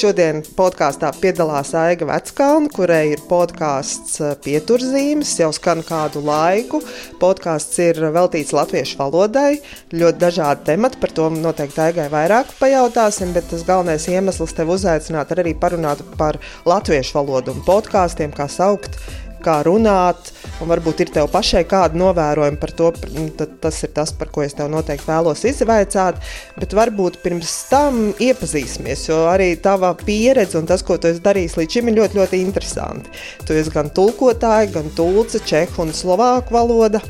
Šodien 0.00 0.38
podkāstā 0.56 1.10
piedalās 1.20 1.74
Aiga 1.76 2.06
Veckalna, 2.08 2.70
kurai 2.72 3.10
ir 3.10 3.20
podkāsts 3.28 4.14
eh, 4.24 4.30
Pieturzīmes, 4.40 5.34
jau 5.42 5.50
skan 5.52 5.82
kādu 5.84 6.22
laiku. 6.24 6.80
Podkāsts 7.20 7.76
ir 7.84 8.00
veltīts 8.14 8.54
latviešu 8.56 8.96
valodai, 8.96 9.58
ļoti 9.92 10.22
dažādi 10.22 10.64
temati, 10.70 10.96
par 11.02 11.12
to 11.18 11.26
noteikti 11.34 11.84
Aigai 11.84 12.08
vairāk 12.14 12.54
pajautāsim, 12.62 13.34
bet 13.36 13.50
tas 13.52 13.66
galvenais 13.68 14.08
iemesls 14.08 14.56
tev 14.56 14.72
uzaicināt 14.72 15.34
arī 15.36 15.52
parunāt 15.52 16.00
par 16.16 16.40
latviešu 16.64 17.18
valodu 17.18 17.52
un 17.52 17.60
podkāstiem, 17.68 18.32
kā 18.32 18.48
saukt 18.48 18.96
kā 19.42 19.58
runāt, 19.66 20.30
un 20.60 20.70
varbūt 20.70 21.04
ir 21.04 21.12
tev 21.14 21.30
pašai 21.32 21.64
kāda 21.68 21.98
novērojuma 22.00 22.60
par 22.60 22.72
to, 22.76 22.90
tad 23.38 23.56
tas 23.62 23.82
ir 23.86 23.92
tas, 23.96 24.12
par 24.16 24.30
ko 24.32 24.44
es 24.44 24.56
tev 24.56 24.70
noteikti 24.72 25.08
vēlos 25.08 25.44
izvaicāt, 25.48 26.20
bet 26.60 26.76
varbūt 26.76 27.20
pirms 27.24 27.52
tam 27.70 28.00
iepazīsimies, 28.20 29.06
jo 29.10 29.22
arī 29.30 29.52
tava 29.62 29.92
pieredze 29.98 30.58
un 30.60 30.68
tas, 30.70 30.84
ko 30.86 30.98
tu 31.00 31.10
esi 31.10 31.24
darījis 31.24 31.58
līdz 31.60 31.78
šim, 31.78 31.90
ir 31.90 32.00
ļoti, 32.00 32.20
ļoti 32.20 32.42
interesanti. 32.44 33.14
Tu 33.46 33.56
esi 33.58 33.74
gan 33.74 33.92
tulkotāji, 33.96 34.74
gan 34.76 34.90
tulce, 34.96 35.42
čehu 35.46 35.86
un 35.86 35.94
slovāku 35.96 36.56
valoda. 36.56 37.02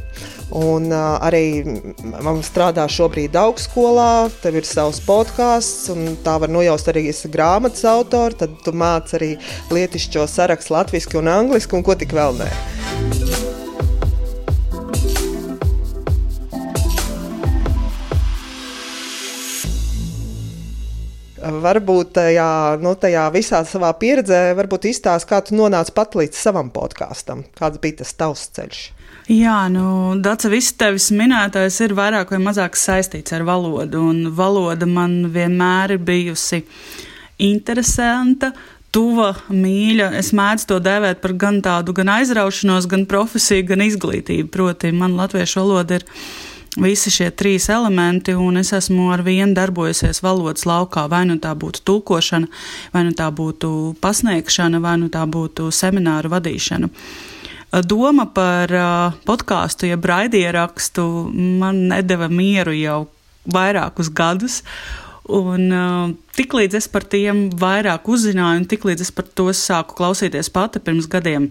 Un 0.51 0.89
uh, 0.91 1.15
arī 1.23 1.63
man 2.03 2.41
strādā 2.43 2.83
šobrīd 2.91 3.37
augstskolā, 3.39 4.31
tev 4.43 4.59
ir 4.59 4.67
savs 4.67 4.99
podkāsts, 5.07 5.93
un 5.95 6.17
tā 6.25 6.41
var 6.43 6.51
nojaust 6.51 6.91
arī 6.91 7.07
grāmatas 7.31 7.87
autori. 7.87 8.35
Tad 8.41 8.59
tu 8.65 8.75
māci 8.75 9.17
arī 9.21 9.31
lietišķo 9.71 10.27
sarakstu 10.27 10.75
latviešu 10.75 11.21
un 11.23 11.31
angļuiski, 11.31 11.79
un 11.79 11.87
ko 11.87 11.95
tik 11.95 12.17
vēl 12.19 12.43
nē. 12.43 12.51
Varbūt 21.41 22.11
tajā, 22.19 22.51
nu, 22.83 22.93
tajā 23.01 23.25
visā 23.33 23.63
savā 23.65 23.95
pieredzē, 23.97 24.51
varbūt 24.59 24.91
izstāst, 24.91 25.29
kā 25.31 25.41
tu 25.45 25.55
nonāci 25.57 25.95
pat 25.97 26.19
līdz 26.19 26.37
savam 26.37 26.69
podkāstam. 26.75 27.47
Kāds 27.57 27.81
bija 27.81 28.03
tas 28.03 28.13
tavs 28.19 28.51
ceļš? 28.57 28.89
Jā, 29.31 29.69
nu, 29.71 30.17
Dārsa, 30.19 30.49
viss 30.51 30.73
tevis 30.75 31.05
minētais 31.15 31.77
ir 31.85 31.93
vairāk 31.95 32.33
vai 32.35 32.41
mazāk 32.43 32.75
saistīts 32.75 33.31
ar 33.37 33.45
valodu. 33.47 34.01
Un 34.11 34.33
valoda 34.35 34.89
man 34.91 35.29
vienmēr 35.31 35.95
ir 35.95 36.03
bijusi 36.03 36.65
interesanta, 37.47 38.51
tuva, 38.91 39.31
mīļa. 39.55 40.11
Es 40.19 40.33
mēdzu 40.35 40.73
to 40.73 40.81
dēvēt 40.83 41.23
par 41.23 41.37
gan 41.39 41.63
tādu 41.63 41.95
gan 41.95 42.11
aizraušanos, 42.17 42.91
gan 42.91 43.07
profesiju, 43.07 43.69
gan 43.71 43.87
izglītību. 43.87 44.51
Proti, 44.51 44.91
man 44.91 45.15
latviešu 45.21 45.63
valoda 45.63 46.01
ir 46.01 46.09
visi 46.83 47.15
šie 47.15 47.31
trīs 47.31 47.71
elementi, 47.71 48.35
un 48.35 48.59
es 48.59 48.75
esmu 48.75 49.13
ar 49.15 49.23
vienu 49.23 49.55
darbojusies 49.55 50.25
valodas 50.27 50.67
laukā. 50.67 51.07
Vai 51.07 51.23
nu 51.31 51.39
tā 51.39 51.55
būtu 51.55 51.87
tulkošana, 51.87 52.51
vai 52.91 53.07
nu 53.07 53.15
tā 53.15 53.31
būtu 53.31 53.95
pasniegšana, 54.03 54.83
vai 54.83 54.99
nu 54.99 55.07
tā 55.07 55.23
būtu 55.23 55.71
semināru 55.71 56.35
vadīšana. 56.35 56.91
Doma 57.71 58.27
par 58.35 58.73
podkāstu, 59.23 59.87
jeb 59.87 60.07
raidierakstu, 60.11 61.05
man 61.31 61.85
nedeva 61.93 62.27
mieru 62.27 62.75
jau 62.75 63.05
vairākus 63.47 64.11
gadus. 64.11 64.61
Un 65.31 65.71
uh, 65.71 66.11
tiklīdz 66.35 66.81
es 66.81 66.89
par 66.91 67.05
tiem 67.07 67.45
vairāk 67.55 68.09
uzzināju, 68.11 68.63
un 68.63 68.67
tiklīdz 68.67 69.05
es 69.05 69.13
par 69.15 69.29
to 69.39 69.53
sāku 69.55 69.95
klausīties 70.01 70.51
pati 70.51 70.81
pirms 70.83 71.07
gadiem, 71.11 71.47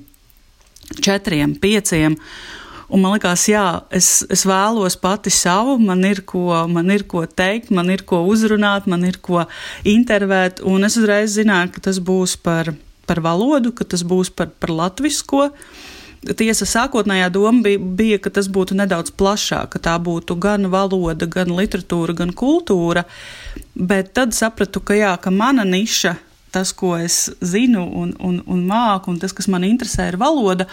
četriem, 0.99 1.53
pieciem, 1.55 2.17
un 2.89 3.03
man 3.03 3.15
liekas, 3.15 3.45
jā, 3.47 3.63
es, 3.95 4.09
es 4.27 4.43
vēlos 4.49 4.97
pati 4.99 5.31
savu, 5.31 5.77
man 5.79 6.03
ir, 6.09 6.25
ko, 6.27 6.65
man 6.67 6.91
ir 6.91 7.05
ko 7.07 7.23
teikt, 7.23 7.71
man 7.71 7.93
ir 7.93 8.03
ko 8.09 8.25
uzrunāt, 8.27 8.89
man 8.91 9.05
ir 9.07 9.21
ko 9.23 9.45
intervēt, 9.87 10.59
un 10.67 10.83
es 10.83 10.99
uzreiz 10.99 11.37
zināju, 11.37 11.71
ka 11.77 11.85
tas 11.87 12.01
būs 12.03 12.35
par, 12.43 12.73
par 13.07 13.23
valodu, 13.23 13.71
ka 13.71 13.87
tas 13.87 14.03
būs 14.03 14.33
par, 14.35 14.51
par 14.59 14.75
latvisko. 14.75 15.47
Tiesa 16.19 16.65
sākotnējā 16.67 17.29
doma 17.31 17.63
bija, 17.63 17.79
bija, 17.79 18.17
ka 18.19 18.31
tas 18.35 18.49
būtu 18.51 18.75
nedaudz 18.75 19.13
plašāk, 19.15 19.69
ka 19.75 19.79
tā 19.85 19.93
būtu 20.03 20.35
gan 20.35 20.67
valoda, 20.71 21.29
gan 21.31 21.53
literatūra, 21.55 22.15
gan 22.17 22.33
kultūra, 22.35 23.05
bet 23.75 24.11
tad 24.17 24.35
sapratu, 24.35 24.83
ka 24.83 24.97
jā, 24.97 25.13
ka 25.21 25.31
mana 25.31 25.63
niša, 25.63 26.17
tas, 26.51 26.73
ko 26.75 26.97
es 26.99 27.29
zinu 27.39 27.85
un, 28.01 28.11
un, 28.19 28.41
un 28.43 28.65
māku, 28.67 29.13
un 29.13 29.21
tas, 29.21 29.35
kas 29.35 29.47
man 29.47 29.63
interesē, 29.63 30.09
ir 30.11 30.19
valoda. 30.19 30.67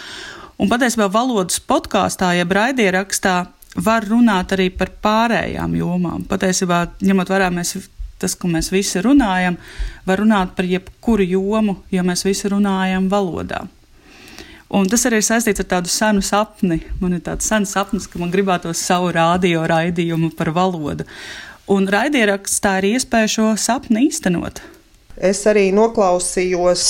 Un 0.59 0.67
patiesībā 0.67 1.07
valodas 1.13 1.61
podkāstā, 1.63 2.33
jeb 2.35 2.51
raidierakstā, 2.57 3.37
var 3.77 4.07
runāt 4.09 4.51
arī 4.57 4.67
par 4.73 4.91
pārējām 5.03 5.77
jomām. 5.77 6.25
Patiesībā, 6.27 6.81
ņemot 7.07 7.31
vērā, 7.31 7.51
mēs 7.53 7.77
tas, 8.19 8.35
ko 8.35 8.49
mēs 8.51 8.71
visi 8.73 8.99
runājam, 9.05 9.55
var 10.09 10.23
runāt 10.23 10.55
par 10.57 10.67
jebkuru 10.67 11.23
jomu, 11.29 11.79
ja 11.93 12.03
mēs 12.03 12.25
visi 12.25 12.49
runājam 12.51 13.07
valodā. 13.11 13.63
Un 14.67 14.89
tas 14.91 15.05
arī 15.07 15.21
ir 15.21 15.27
saistīts 15.27 15.63
ar 15.63 15.69
tādu 15.71 15.91
senu 15.91 16.23
sapni. 16.25 16.81
Man 16.99 17.15
ir 17.15 17.21
tāds 17.23 17.47
sens 17.47 17.71
sapnis, 17.71 18.07
ka 18.11 18.19
man 18.19 18.33
gribētos 18.33 18.81
savu 18.83 19.13
radio 19.15 19.63
raidījumu 19.69 20.33
par 20.35 20.51
valodu. 20.55 21.07
Un 21.71 21.87
raidierakstā 21.91 22.77
ir 22.81 22.93
iespēja 22.93 23.31
šo 23.31 23.47
sapni 23.59 24.07
īstenot. 24.09 24.59
Es 25.17 25.39
arī 25.49 25.71
noklausījos 25.73 26.81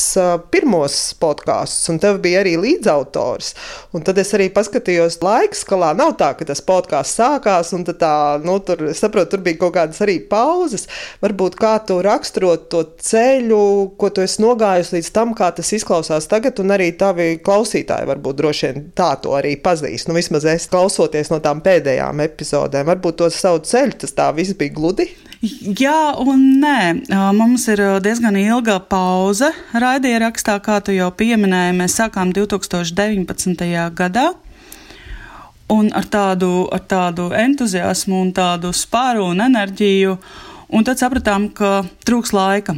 pirmos 0.51 0.95
podkāstus, 1.21 1.87
un 1.93 1.99
tev 2.03 2.17
bija 2.23 2.41
arī 2.41 2.57
līdzautors. 2.59 3.53
Un 3.95 4.03
tad 4.03 4.17
es 4.19 4.33
arī 4.35 4.49
paskatījos 4.51 5.21
laika 5.23 5.55
skalā. 5.55 5.93
Nav 5.95 6.17
tā, 6.19 6.33
ka 6.35 6.47
tas 6.49 6.59
podkāsts 6.65 7.21
sākās, 7.21 7.71
un 7.77 7.85
tā, 7.87 8.11
nu, 8.43 8.57
tur, 8.67 8.89
saprotu, 8.97 9.31
tur 9.35 9.45
bija 9.45 9.61
kaut 9.61 9.77
kādas 9.77 10.03
arī 10.03 10.17
pauzes. 10.27 10.89
Varbūt 11.23 11.55
kā 11.61 11.77
tu 11.87 12.01
raksturot 12.03 12.67
to 12.73 12.83
ceļu, 13.07 13.61
ko 13.95 14.11
tu 14.11 14.25
esi 14.25 14.43
nogājis 14.43 14.91
līdz 14.97 15.13
tam, 15.15 15.31
kā 15.37 15.53
tas 15.55 15.71
izklausās 15.77 16.27
tagad, 16.27 16.59
un 16.59 16.75
arī 16.75 16.91
tavi 16.99 17.29
klausītāji 17.43 18.11
varbūt 18.11 18.41
droši 18.41 18.67
vien 18.67 18.89
tā 18.97 19.13
to 19.23 19.37
arī 19.39 19.55
pazīst. 19.63 20.11
Nu, 20.11 20.17
vismaz 20.19 20.49
es 20.51 20.67
klausoties 20.71 21.31
no 21.31 21.39
tām 21.43 21.63
pēdējām 21.63 22.27
epizodēm, 22.27 22.91
varbūt 22.91 23.21
to 23.23 23.31
savu 23.31 23.63
ceļu, 23.63 24.01
tas 24.03 24.19
tā 24.19 24.29
viss 24.35 24.57
bija 24.59 24.75
gludi. 24.75 25.07
Jā, 25.37 26.15
un 26.17 26.39
nē. 26.63 27.05
Mums 27.37 27.67
ir 27.69 27.81
diezgan 28.01 28.39
ilga 28.41 28.79
pauze 28.89 29.51
raidierakstā, 29.69 30.55
kā 30.65 30.79
tu 30.81 30.95
jau 30.95 31.11
pieminēji. 31.13 31.75
Mēs 31.77 31.97
sākām 31.99 32.31
2019. 32.33 33.67
gadā. 33.93 34.31
Un 35.69 35.91
ar 35.93 36.07
tādu, 36.09 36.65
ar 36.73 36.81
tādu 36.89 37.29
entuziasmu, 37.37 38.23
un 38.23 38.33
tādu 38.33 38.73
spāru 38.73 39.27
un 39.29 39.43
enerģiju. 39.45 40.17
Un 40.73 40.87
tad 40.87 40.97
sapratām, 40.97 41.51
ka 41.53 41.83
trūks 42.07 42.33
laika. 42.33 42.73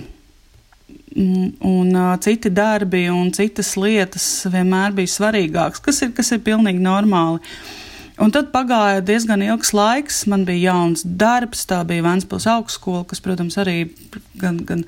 Un, 1.16 1.54
un 1.66 1.96
uh, 1.96 2.16
citi 2.22 2.52
darbi 2.52 3.08
un 3.10 3.32
citas 3.34 3.72
lietas 3.80 4.26
vienmēr 4.52 4.92
bija 4.98 5.10
svarīgākas, 5.16 5.82
kas 5.82 6.04
ir, 6.06 6.12
kas 6.18 6.36
ir 6.36 6.44
pilnīgi 6.46 6.84
normāli. 6.84 7.40
Uh, 7.40 7.89
Un 8.20 8.34
tad 8.36 8.50
pagāja 8.52 9.00
diezgan 9.08 9.40
ilgs 9.46 9.70
laiks. 9.72 10.26
Man 10.28 10.42
bija 10.48 10.74
jauns 10.74 11.06
darbs, 11.06 11.62
tā 11.70 11.78
bija 11.88 12.04
Vēncpils 12.04 12.50
augstskola, 12.52 13.06
kas, 13.08 13.22
protams, 13.24 13.56
arī 13.62 13.78
gan, 14.42 14.58
gan 14.68 14.82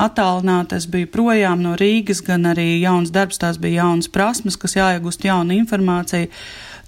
attālināta. 0.00 0.78
Es 0.80 0.86
biju 0.88 1.10
projām 1.12 1.60
no 1.60 1.74
Rīgas, 1.76 2.22
gan 2.24 2.48
arī 2.48 2.78
jauns 2.80 3.12
darbs, 3.12 3.36
tās 3.42 3.60
bija 3.60 3.82
jaunas 3.82 4.08
prasmes, 4.08 4.56
kas 4.56 4.78
jāiegūst 4.78 5.26
jauna 5.28 5.58
informācija. 5.58 6.30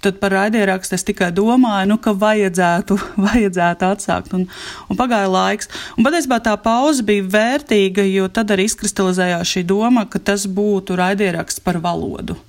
Tad 0.03 0.17
par 0.19 0.33
raidierakstu 0.33 0.97
es 0.97 1.05
tikai 1.07 1.29
domāju, 1.31 1.91
nu, 1.91 1.99
ka 2.01 2.15
vajadzētu, 2.23 2.97
vajadzētu 3.27 3.87
atsākt. 3.91 4.33
Un, 4.33 4.47
un 4.89 4.99
pagāja 4.99 5.29
laiks. 5.29 5.69
Un 5.93 6.07
patiesībā 6.07 6.41
tā 6.41 6.55
pauze 6.57 7.05
bija 7.05 7.27
vērtīga, 7.37 8.07
jo 8.09 8.25
tad 8.33 8.55
arī 8.55 8.65
izkristalizējās 8.71 9.53
šī 9.53 9.63
doma, 9.69 10.07
ka 10.09 10.17
tas 10.31 10.49
būtu 10.49 10.97
raidieraksts 10.97 11.61
par 11.61 11.77
valodu. 11.85 12.39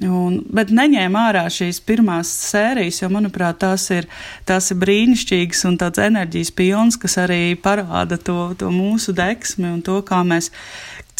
Un, 0.00 0.38
bet 0.48 0.70
neņēma 0.72 1.26
ārā 1.28 1.42
šīs 1.52 1.82
pirmās 1.84 2.30
sērijas, 2.48 3.02
jo, 3.02 3.10
manuprāt, 3.12 3.58
tās 3.60 3.84
ir, 3.92 4.06
tās 4.48 4.70
ir 4.72 4.78
brīnišķīgas 4.80 5.66
un 5.68 5.76
tāds 5.82 6.00
enerģijas 6.00 6.52
pilns, 6.56 6.96
kas 7.00 7.18
arī 7.20 7.52
parāda 7.60 8.16
to, 8.16 8.54
to 8.56 8.70
mūsu 8.72 9.12
deksmi 9.16 9.68
un 9.68 9.82
to, 9.84 9.98
kā 10.08 10.22
mēs, 10.24 10.48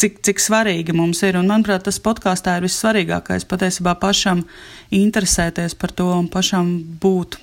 cik, 0.01 0.17
cik 0.25 0.41
svarīgi 0.41 0.97
mums 0.97 1.21
ir. 1.27 1.37
Un, 1.37 1.51
manuprāt, 1.53 1.85
tas 1.85 2.01
podkāstā 2.01 2.57
ir 2.57 2.65
vissvarīgākais 2.65 3.45
patiesībā 3.51 3.93
pašam 4.01 4.41
interesēties 4.89 5.77
par 5.77 5.93
to 5.93 6.09
un 6.17 6.31
pašam 6.33 6.73
būt 7.03 7.37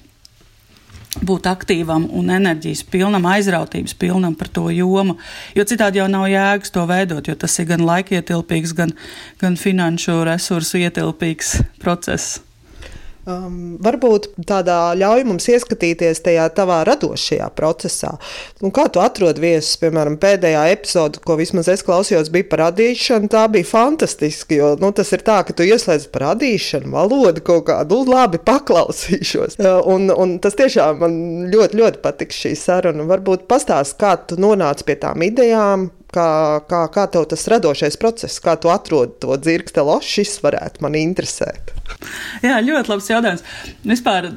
būt 1.25 1.49
aktīvam 1.50 2.06
un 2.14 2.32
enerģijas 2.34 2.84
pilnam, 2.90 3.26
aizrautības 3.28 3.96
pilnam 3.99 4.37
par 4.38 4.50
to 4.52 4.69
jomu. 4.75 5.16
Jo 5.56 5.64
citādi 5.69 6.02
jau 6.02 6.08
nav 6.10 6.28
jēgas 6.31 6.75
to 6.75 6.84
veidot, 6.88 7.28
jo 7.28 7.37
tas 7.38 7.58
ir 7.58 7.70
gan 7.70 7.87
laikietilpīgs, 7.88 8.75
gan, 8.76 8.93
gan 9.40 9.56
finanšu 9.56 10.20
resursu 10.28 10.82
ietilpīgs 10.84 11.56
process. 11.82 12.47
Um, 13.28 13.76
varbūt 13.84 14.30
tādā 14.48 14.94
ļauj 14.96 15.26
mums 15.28 15.48
ieskatīties 15.52 16.22
tajā 16.25 16.46
tavā 16.56 16.78
radošajā 16.88 17.50
procesā. 17.58 18.14
Nu, 18.62 18.70
kā 18.72 18.86
tu 18.88 19.02
atrodi 19.04 19.42
viesus, 19.42 19.75
piemēram, 19.82 20.16
pēdējā 20.22 20.62
epizode, 20.72 21.20
ko 21.20 21.36
vismaz 21.36 21.69
es 21.69 21.84
klausījos, 21.84 22.30
bija 22.32 22.46
par 22.48 22.62
radīšanu. 22.62 23.28
Tā 23.34 23.44
bija 23.52 23.69
fantastiski, 23.69 24.56
jo 24.62 24.70
nu, 24.80 24.94
tas 24.96 25.12
ir 25.12 25.26
tā, 25.26 25.42
ka 25.44 25.52
tu 25.52 25.66
ieslēdz 25.69 26.08
par 26.14 26.25
radīšanu, 26.30 26.88
valodu 26.94 27.44
kaut 27.44 27.66
kādu, 27.69 28.00
nu, 28.00 28.16
labi 28.16 28.40
paklausīšos. 28.48 29.58
Uh, 29.60 29.76
un, 29.92 30.08
un 30.08 30.38
tas 30.40 30.56
tiešām 30.56 31.04
man 31.04 31.20
ļoti, 31.52 31.82
ļoti 31.82 32.04
patiks 32.06 32.40
šī 32.46 32.56
saruna. 32.56 33.04
Varbūt 33.12 33.44
pastāst, 33.50 33.98
kā 34.00 34.16
tu 34.25 34.40
nonāci 34.40 34.88
pie 34.88 34.96
tām 35.04 35.28
idejām, 35.28 35.90
kā, 36.14 36.28
kā, 36.69 36.82
kā 36.93 37.06
tev 37.12 37.26
tas 37.31 37.46
radošais 37.52 37.99
process, 38.00 38.40
kā 38.43 38.56
tu 38.60 38.70
atrod 38.72 39.19
to 39.22 39.37
dzirksteli, 39.37 39.93
oh, 39.93 40.05
šis 40.05 40.38
varētu 40.44 40.84
man 40.84 40.96
interesēt. 40.99 41.75
Jā, 42.44 42.58
ļoti 42.62 42.93
labs 42.93 43.08
jautājums. 43.10 43.44
Vispār 43.87 44.28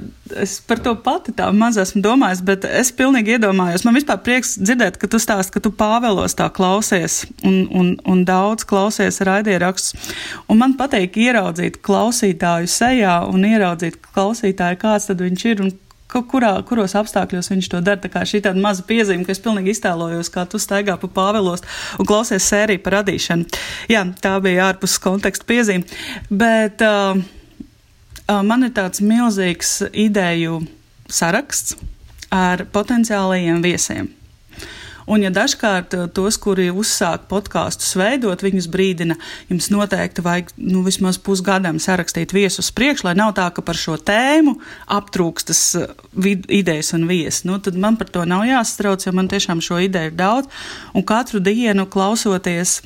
es 0.41 0.55
par 0.65 0.79
to 0.83 0.93
pati 1.03 1.33
tā 1.35 1.49
maz 1.55 1.77
esmu 1.81 2.01
domājis, 2.03 2.43
bet 2.47 2.65
es 2.67 2.91
pilnīgi 2.95 3.35
iedomājos. 3.35 3.85
Man 3.85 3.97
vispār 3.97 4.21
prieks 4.25 4.55
dzirdēt, 4.61 4.97
ka 5.01 5.09
tu 5.11 5.19
stāst, 5.21 5.53
ka 5.53 5.61
tu 5.63 5.73
pāvēlos 5.75 6.35
tā 6.39 6.47
klausies 6.53 7.21
un, 7.47 7.65
un, 7.77 7.93
un 8.07 8.23
daudz 8.27 8.65
klausies 8.67 9.21
raidījerakstus. 9.27 10.15
Un 10.51 10.61
man 10.63 10.75
patīk 10.79 11.19
ieraudzīt 11.21 11.81
klausītāju 11.85 12.71
sejā 12.71 13.19
un 13.29 13.47
ieraudzīt 13.47 13.99
klausītāju, 14.11 14.81
kāds 14.81 15.11
tad 15.11 15.23
viņš 15.23 15.47
ir 15.51 15.65
un 15.67 15.73
kurā, 16.11 16.53
kuros 16.67 16.95
apstākļos 16.99 17.51
viņš 17.53 17.71
to 17.71 17.83
dara. 17.85 18.01
Tā 18.03 18.11
kā 18.11 18.27
šī 18.27 18.43
tāda 18.43 18.59
maza 18.61 18.83
piezīme, 18.87 19.23
ka 19.25 19.31
es 19.31 19.43
pilnīgi 19.43 19.71
iztēlojos, 19.75 20.31
kā 20.33 20.45
tu 20.51 20.59
staigā 20.61 20.99
pa 20.99 21.11
pāvelos 21.11 21.63
un 21.99 22.07
klausies 22.09 22.47
sēriju 22.51 22.83
par 22.83 22.99
radīšanu. 22.99 23.61
Jā, 23.91 24.03
tā 24.19 24.37
bija 24.43 24.71
ārpus 24.71 24.99
konteksta 25.01 25.47
piezīme. 25.47 25.87
Bet, 26.29 26.83
uh, 26.83 27.21
Man 28.31 28.63
ir 28.63 28.71
tāds 28.71 29.01
milzīgs 29.03 29.81
ideju 29.91 30.61
saraksts 31.11 31.75
ar 32.31 32.63
potenciālajiem 32.71 33.59
viesiem. 33.65 34.07
Un, 35.09 35.23
ja 35.25 35.31
dažkārt 35.33 35.95
tos, 36.15 36.37
kuri 36.41 36.69
uzsāk 36.73 37.25
podkāstus 37.31 37.95
veidot, 37.99 38.43
viņus 38.43 38.67
brīdina, 38.71 39.17
jums 39.49 39.71
noteikti 39.73 40.25
vajag 40.25 40.53
nu, 40.61 40.83
vismaz 40.85 41.19
pusgadam 41.21 41.79
sarakstīt 41.81 42.35
viesus 42.35 42.71
priekš, 42.75 43.05
lai 43.07 43.15
nav 43.17 43.33
tā, 43.39 43.47
ka 43.53 43.63
par 43.65 43.79
šo 43.79 43.97
tēmu 43.97 44.57
aptrūkstas 44.91 45.63
idejas 46.51 46.93
un 46.97 47.07
viesi. 47.09 47.47
Nu, 47.49 47.57
tad 47.63 47.79
man 47.79 47.97
par 47.99 48.11
to 48.13 48.25
nav 48.29 48.45
jāsatrauc, 48.49 49.05
jo 49.05 49.15
man 49.17 49.31
tiešām 49.31 49.63
šo 49.63 49.81
ideju 49.87 50.11
ir 50.11 50.17
daudz. 50.17 50.63
Un 50.93 51.05
katru 51.07 51.41
dienu 51.43 51.87
klausoties 51.89 52.81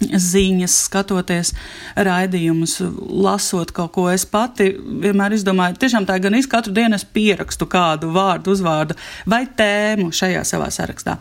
ziņas, 0.00 0.76
skatoties 0.86 1.52
raidījumus, 1.96 2.78
lasot 3.08 3.72
kaut 3.76 3.94
ko. 3.96 4.06
Es 4.12 4.26
pati 4.28 4.70
vienmēr 4.76 5.36
izdomāju, 5.36 5.78
tiešām 5.80 6.06
tā 6.08 6.18
gan 6.22 6.36
es 6.36 6.48
katru 6.50 6.74
dienu 6.76 6.98
es 6.98 7.04
pierakstu 7.04 7.68
kādu 7.70 8.12
vārdu, 8.14 8.52
uzvārdu 8.56 8.96
vai 9.28 9.46
tēmu 9.48 10.12
šajā 10.14 10.44
savā 10.48 10.70
sarakstā. 10.74 11.18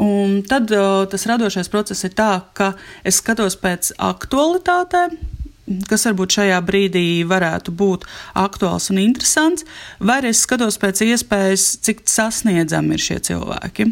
Un 0.00 0.40
tad 0.46 0.70
o, 0.74 1.04
tas 1.10 1.26
radošais 1.26 1.68
process 1.70 2.06
ir 2.06 2.14
tā, 2.18 2.32
ka 2.54 2.72
es 3.06 3.18
skatos 3.20 3.56
pēc 3.60 3.92
aktualitātēm, 3.98 5.18
kas 5.90 6.06
varbūt 6.08 6.38
šajā 6.38 6.60
brīdī 6.66 7.04
varētu 7.28 7.74
būt 7.74 8.06
aktuāls 8.38 8.90
un 8.90 9.02
interesants, 9.02 9.66
vai 9.98 10.20
arī 10.20 10.32
es 10.34 10.42
skatos 10.46 10.78
pēc 10.82 11.02
iespējas, 11.06 11.66
cik 11.86 12.06
sasniedzami 12.10 12.96
ir 12.96 13.06
šie 13.06 13.18
cilvēki. 13.30 13.90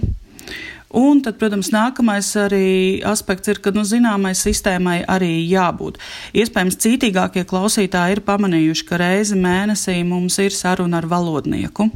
Un 0.88 1.20
tad, 1.20 1.36
protams, 1.36 1.68
nākamais 1.68 2.30
arī 2.40 3.00
aspekts 3.04 3.50
ir, 3.52 3.58
ka 3.60 3.74
nu, 3.76 3.82
zināmai 3.84 4.32
sistēmai 4.32 5.02
arī 5.04 5.34
jābūt. 5.44 5.98
Iespējams, 6.32 6.78
cītīgākie 6.80 7.44
klausītāji 7.48 8.16
ir 8.16 8.22
pamanījuši, 8.24 8.86
ka 8.88 9.00
reizi 9.02 9.36
mēnesī 9.36 10.00
mums 10.08 10.38
ir 10.40 10.56
saruna 10.56 11.02
ar 11.02 11.08
valodnieku. 11.10 11.90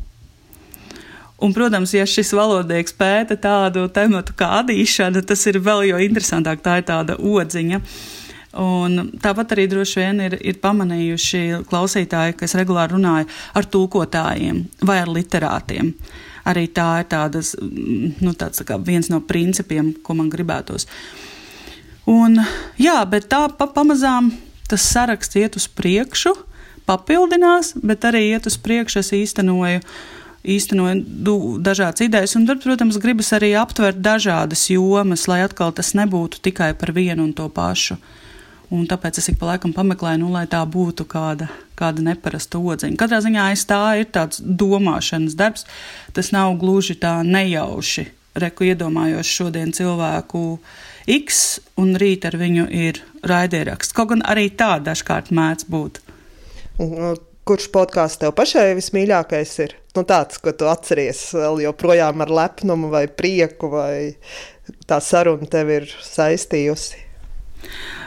Un, 1.43 1.55
protams, 1.57 1.95
ja 1.97 2.05
šis 2.07 2.35
valodnieks 2.37 2.93
pēta 2.95 3.35
tādu 3.41 3.89
tematu 3.91 4.37
kā 4.39 4.51
adīšana, 4.61 5.25
tas 5.27 5.41
ir 5.51 5.59
vēl 5.65 5.89
jo 5.89 6.03
interesantāk. 6.05 6.61
Tā 6.63 6.77
ir 6.83 6.87
tāda 6.93 7.17
odziņa. 7.17 7.81
Un 8.61 9.15
tāpat 9.23 9.55
arī 9.55 9.65
droši 9.71 10.01
vien 10.03 10.19
ir, 10.27 10.37
ir 10.45 10.59
pamanījuši 10.61 11.63
klausītāji, 11.71 12.37
kas 12.43 12.57
regulāri 12.59 12.99
runāja 12.99 13.29
ar 13.57 13.65
tulkotājiem 13.65 14.59
vai 14.85 14.99
ar 15.01 15.09
literātiem. 15.09 15.95
Arī 16.49 16.67
tā 16.75 16.89
ir 17.01 17.09
tādas, 17.09 17.55
nu, 17.63 18.35
tāds, 18.37 18.61
tā 18.61 18.77
viens 18.83 19.09
no 19.09 19.23
principiem, 19.25 19.93
ko 20.05 20.19
man 20.19 20.29
gribētos. 20.29 20.89
Un, 22.11 22.41
jā, 22.83 22.99
bet 23.09 23.31
tā 23.31 23.47
pa, 23.57 23.69
pamazām 23.71 24.33
tas 24.69 24.85
saraksts 24.91 25.39
iet 25.39 25.57
uz 25.57 25.69
priekšu, 25.71 26.35
papildinās, 26.89 27.73
bet 27.81 28.05
arī 28.09 28.27
iet 28.33 28.49
uz 28.51 28.59
priekšu. 28.61 29.01
Es 29.01 29.13
īstenoju, 29.17 29.81
īstenoju 30.43 31.61
dažādas 31.63 32.05
idejas, 32.05 32.35
un 32.37 32.49
protams, 32.51 32.99
gribas 33.01 33.33
arī 33.37 33.55
aptvert 33.57 34.03
dažādas 34.03 34.67
jomas, 34.73 35.29
lai 35.31 35.45
atkal 35.47 35.73
tas 35.73 35.95
nebūtu 35.97 36.43
tikai 36.43 36.73
par 36.77 36.93
vienu 36.93 37.29
un 37.29 37.33
to 37.37 37.49
pašu. 37.49 37.97
Un 38.73 38.87
tāpēc 38.89 39.19
es 39.21 39.29
ik 39.29 39.37
pa 39.41 39.51
laikam 39.51 39.75
pameklēju, 39.77 40.23
nu, 40.23 40.31
lai 40.33 40.47
tā 40.49 40.63
būtu 40.65 41.05
kāda, 41.11 41.51
kāda 41.77 42.05
neparasta 42.07 42.57
odziņa. 42.57 42.97
Katrā 43.01 43.19
ziņā 43.21 43.51
aiz 43.51 43.67
tā 43.69 43.81
ir 44.01 44.09
tāds 44.15 44.41
domāšanas 44.41 45.37
darbs. 45.37 45.67
Tas 46.17 46.33
nav 46.33 46.55
gluži 46.63 46.97
tā 47.03 47.19
nejauši. 47.27 48.07
Reku 48.41 48.65
iedomājos 48.71 49.29
šodien 49.29 49.75
cilvēku 49.77 50.57
X, 51.11 51.61
un 51.77 51.93
rīt 52.01 52.25
ar 52.25 52.39
viņu 52.41 52.65
ir 52.73 53.03
raidieraksts. 53.29 53.93
Kaut 53.93 54.15
gan 54.15 54.25
arī 54.25 54.47
tā 54.57 54.79
dažkārt 54.81 55.29
mēdz 55.37 55.69
būt. 55.69 56.01
Un, 56.81 57.21
kurš 57.45 57.69
podkāsts 57.75 58.23
tev 58.23 58.33
pašai 58.39 58.71
vismīļākais 58.79 59.55
ir? 59.67 59.77
Nu, 59.97 60.07
tāds, 60.09 60.41
ko 60.41 60.55
tu 60.57 60.69
atceries 60.71 61.21
vēl 61.37 61.65
joprojām 61.67 62.25
ar 62.25 62.33
lepnumu 62.33 62.89
vai 62.93 63.05
prieku, 63.13 63.69
vai 63.75 63.95
tā 64.89 65.03
saruna 65.05 65.49
tev 65.51 65.77
ir 65.77 65.89
saistījusi? 66.07 67.03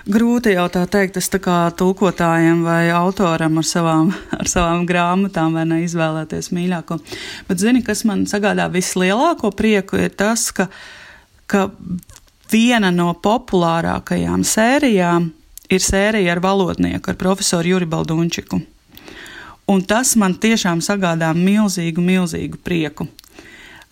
Grūti 0.05 0.51
jau 0.53 0.67
tā 0.69 0.83
teikt, 0.85 1.15
es 1.17 1.31
tā 1.33 1.39
kā 1.41 1.63
tulkotājiem 1.73 2.59
vai 2.61 2.91
autoram 2.93 3.55
ar 3.57 3.65
savām, 3.65 4.11
ar 4.37 4.49
savām 4.49 4.83
grāmatām 4.85 5.55
vai 5.57 5.63
neizvēlēties 5.65 6.51
mīļāko. 6.53 6.99
Bet 7.47 7.63
zini, 7.63 7.81
kas 7.81 8.03
man 8.05 8.27
sagādā 8.29 8.67
vislielāko 8.69 9.49
prieku 9.57 9.97
ir 9.97 10.13
tas, 10.13 10.51
ka, 10.53 10.67
ka 11.49 11.71
viena 12.53 12.93
no 12.93 13.15
populārākajām 13.17 14.45
sērijām 14.45 15.31
ir 15.73 15.81
sērija 15.81 16.35
ar 16.35 16.43
valodnieku, 16.45 17.09
ar 17.09 17.17
profesoru 17.17 17.73
Juri 17.73 17.89
Baldunčiku. 17.89 18.61
Un 19.73 19.81
tas 19.89 20.13
man 20.21 20.37
tiešām 20.37 20.85
sagādā 20.85 21.31
milzīgu, 21.33 22.05
milzīgu 22.05 22.61
prieku. 22.61 23.09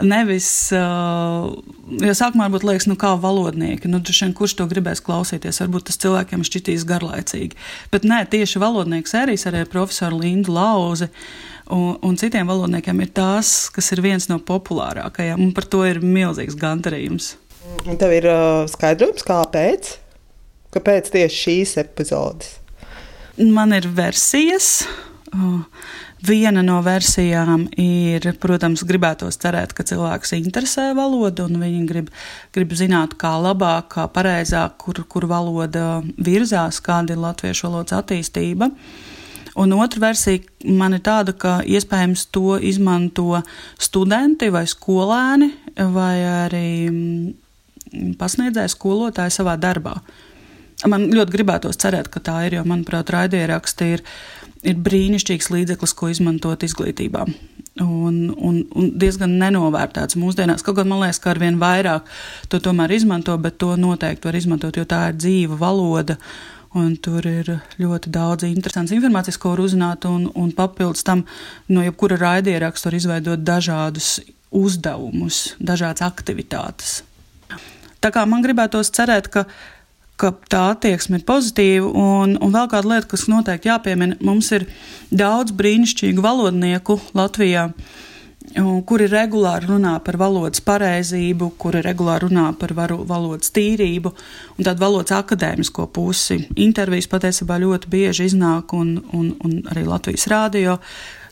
Nevis, 0.04 0.48
jo 0.74 2.14
sākumā 2.18 2.50
varbūt 2.50 2.66
liekas, 2.68 2.88
nu 2.92 2.98
kā 3.00 3.14
valodnieki, 3.20 3.88
nu 3.92 4.02
šien, 4.04 4.34
kurš 4.36 4.58
to 4.60 4.68
gribēs 4.68 5.04
klausīties, 5.06 5.62
varbūt 5.64 5.88
tas 5.90 6.00
cilvēkiem 6.04 6.44
šķitīs 6.48 6.84
garlaicīgi. 6.90 7.60
Bet 7.94 8.08
nē, 8.08 8.24
tieši 8.34 8.62
valodnieku 8.64 9.12
sērijas 9.12 9.48
arī 9.50 9.64
profesoru 9.72 10.20
Lindu 10.24 10.56
Lauzi 10.56 11.08
un, 11.72 11.96
un 12.04 12.20
citiem 12.20 12.50
valodniekiem 12.50 13.04
ir 13.06 13.14
tās, 13.16 13.54
kas 13.74 13.92
ir 13.96 14.04
viens 14.04 14.28
no 14.32 14.40
populārākajiem, 14.44 15.40
un 15.40 15.54
par 15.56 15.70
to 15.72 15.86
ir 15.88 16.02
milzīgs 16.04 16.60
gandarījums. 16.60 17.34
Un 17.88 18.00
tev 18.00 18.12
ir 18.16 18.28
uh, 18.28 18.66
skaidrojums, 18.70 19.24
kāpēc? 19.28 19.96
Kāpēc 20.74 21.12
tieši 21.14 21.40
šīs 21.46 21.78
epizodes? 21.84 22.58
Man 23.40 23.74
ir 23.76 23.88
versijas. 23.96 24.84
Uh, 25.34 25.64
Viena 26.24 26.62
no 26.64 26.78
versijām 26.86 27.66
ir, 27.80 28.24
protams, 28.40 28.86
gribētos 28.88 29.36
cerēt, 29.42 29.74
ka 29.76 29.84
cilvēks 29.84 30.32
interesē 30.38 30.94
valodu 30.96 31.50
un 31.50 31.58
viņi 31.60 31.82
grib, 31.90 32.12
grib 32.56 32.76
zināt, 32.80 33.18
kā 33.20 33.34
labāk, 33.44 33.90
kā 33.96 34.06
pareizāk, 34.08 34.78
kur, 34.80 35.02
kur 35.10 35.28
valoda 35.28 36.00
virzās, 36.16 36.80
kāda 36.86 37.18
ir 37.18 37.24
latviešu 37.26 37.68
valodas 37.68 37.98
attīstība. 37.98 38.70
Un 39.60 39.76
otra 39.76 40.06
versija 40.08 40.40
man 40.80 40.96
ir 40.96 41.04
tāda, 41.04 41.36
ka 41.36 41.58
iespējams 41.68 42.30
to 42.34 42.56
izmanto 42.72 43.42
studenti 43.76 44.48
vai 44.54 44.64
skolēni 44.70 45.52
vai 45.76 46.14
arī 46.24 46.70
mm, 46.88 48.14
pasniedzēji 48.22 48.74
skolotāji 48.78 49.36
savā 49.36 49.58
darbā. 49.60 49.98
Man 50.90 51.06
ļoti 51.14 51.36
gribētos 51.36 51.78
cerēt, 51.80 52.10
ka 52.12 52.20
tā 52.24 52.40
ir, 52.48 52.58
jo, 52.58 52.64
manuprāt, 52.68 53.12
raidieraksti 53.14 53.92
ir 53.94 54.02
ir 54.64 54.80
brīnišķīgs 54.84 55.52
līdzeklis, 55.54 55.94
ko 55.98 56.10
izmantot 56.12 56.64
izglītībā. 56.66 57.26
Un, 57.82 58.18
un, 58.38 58.60
un 58.78 58.90
diezgan 59.02 59.34
nenovērtēts 59.42 60.18
mūsdienās. 60.22 60.62
Kaut 60.66 60.78
gan 60.78 60.92
man 60.92 61.02
liekas, 61.02 61.20
ka 61.24 61.32
ar 61.32 61.42
vien 61.42 61.58
vairāk 61.62 62.10
to 62.52 62.60
tomēr 62.62 62.94
izmanto, 62.94 63.36
bet 63.42 63.58
to 63.62 63.74
noteikti 63.80 64.30
var 64.30 64.38
izmantot, 64.38 64.78
jo 64.78 64.86
tā 64.90 65.08
ir 65.10 65.18
dzīva 65.18 65.58
valoda. 65.62 66.20
Un 66.78 66.96
tur 66.98 67.26
ir 67.30 67.50
ļoti 67.78 68.10
daudz 68.14 68.46
interesantas 68.48 68.96
informācijas, 68.96 69.38
ko 69.42 69.52
var 69.54 69.62
uzzināt, 69.62 70.08
un, 70.10 70.26
un 70.34 70.54
papildus 70.58 71.06
tam 71.06 71.22
no 71.70 71.84
jebkura 71.86 72.18
raidieraksta 72.22 72.90
var 72.90 72.98
izveidot 72.98 73.44
dažādus 73.46 74.16
uzdevumus, 74.54 75.54
dažādas 75.62 76.06
aktivitātes. 76.06 77.02
Tā 78.02 78.10
kā 78.14 78.26
man 78.30 78.42
gribētos 78.46 78.90
cerēt, 78.94 79.30
ka 79.34 79.46
ka 80.20 80.32
tā 80.50 80.64
attieksme 80.74 81.20
ir 81.20 81.28
pozitīva. 81.28 81.90
Un, 81.90 82.38
un 82.42 82.54
vēl 82.54 82.70
kāda 82.72 82.94
lieta, 82.94 83.10
kas 83.14 83.28
noteikti 83.32 83.72
jāpiemina, 83.72 84.20
mums 84.24 84.52
ir 84.56 84.68
daudz 85.12 85.56
brīnišķīgu 85.58 86.24
valodnieku 86.24 87.00
Latvijā. 87.18 87.70
Kuri 88.54 89.08
regulāri 89.10 89.70
runā 89.70 89.94
par 90.04 90.18
valodas 90.20 90.62
pareizību, 90.62 91.48
kuri 91.58 91.80
regulāri 91.82 92.28
runā 92.28 92.50
par 92.60 92.74
varu, 92.78 93.00
valodas 93.08 93.50
tīrību 93.56 94.12
un 94.12 94.68
tādu 94.68 94.84
valodas 94.84 95.16
akadēmisko 95.16 95.88
pusi. 95.96 96.42
Intervijas 96.62 97.08
patiesībā 97.10 97.58
ļoti 97.64 97.90
bieži 97.90 98.28
iznāk, 98.30 98.76
un, 98.78 98.98
un, 99.16 99.32
un 99.48 99.56
arī 99.72 99.88
Latvijas 99.88 100.28
rādio 100.30 100.76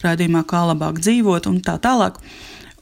raidījumā, 0.02 0.46
kā 0.50 0.64
labāk 0.72 1.04
dzīvot 1.04 1.52
un 1.52 1.60
tā 1.62 1.76
tālāk. 1.84 2.18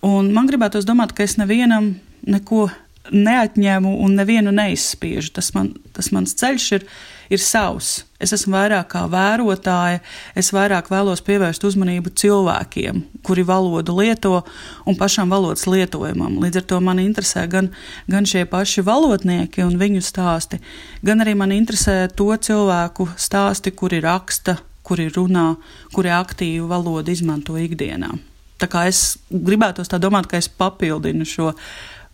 Un 0.05 0.29
man 0.31 0.47
gribētos 0.47 0.87
domāt, 0.87 1.11
ka 1.17 1.25
es 1.25 1.35
nevienam 1.41 1.95
neko 2.29 2.69
neatņemu 3.11 3.95
un 4.03 4.17
nevienu 4.19 4.53
neizspiežu. 4.55 5.33
Tas, 5.35 5.53
man, 5.55 5.73
tas 5.95 6.11
mans 6.15 6.35
ceļš 6.39 6.67
ir, 6.77 6.85
ir 7.33 7.41
savs. 7.43 8.03
Es 8.19 8.33
esmu 8.35 8.57
vairāk 8.57 8.89
kā 8.91 9.05
vērotāja, 9.11 10.01
es 10.35 10.51
vairāk 10.51 10.89
vēlos 10.91 11.23
pievērst 11.23 11.63
uzmanību 11.69 12.11
cilvēkiem, 12.19 13.01
kuri 13.23 13.45
valodu 13.47 13.95
lieto 13.95 14.41
un 14.89 14.97
pašam 14.99 15.31
valodas 15.31 15.63
lietojumam. 15.69 16.39
Līdz 16.43 16.61
ar 16.61 16.65
to 16.71 16.79
man 16.83 16.99
interesē 16.99 17.45
gan, 17.51 17.71
gan 18.11 18.27
šie 18.27 18.43
paši 18.49 18.83
valodnieki 18.83 19.63
un 19.63 19.79
viņu 19.79 20.03
stāsti, 20.03 20.59
gan 21.05 21.23
arī 21.23 21.37
man 21.39 21.55
interesē 21.55 22.01
to 22.11 22.33
cilvēku 22.35 23.07
stāsti, 23.15 23.71
kuri 23.71 24.01
raksta, 24.03 24.59
kuri 24.83 25.07
runā, 25.13 25.53
kuri 25.93 26.11
aktīvu 26.11 26.67
valodu 26.67 27.13
izmanto 27.13 27.55
ikdienā. 27.61 28.11
Tā 28.59 28.67
kā 28.67 28.83
es 28.89 29.15
gribētu 29.31 29.85
tā 29.87 29.99
domāt, 30.01 30.27
ka 30.27 30.39
es 30.39 30.49
papildinu 30.51 31.23
šo 31.27 31.53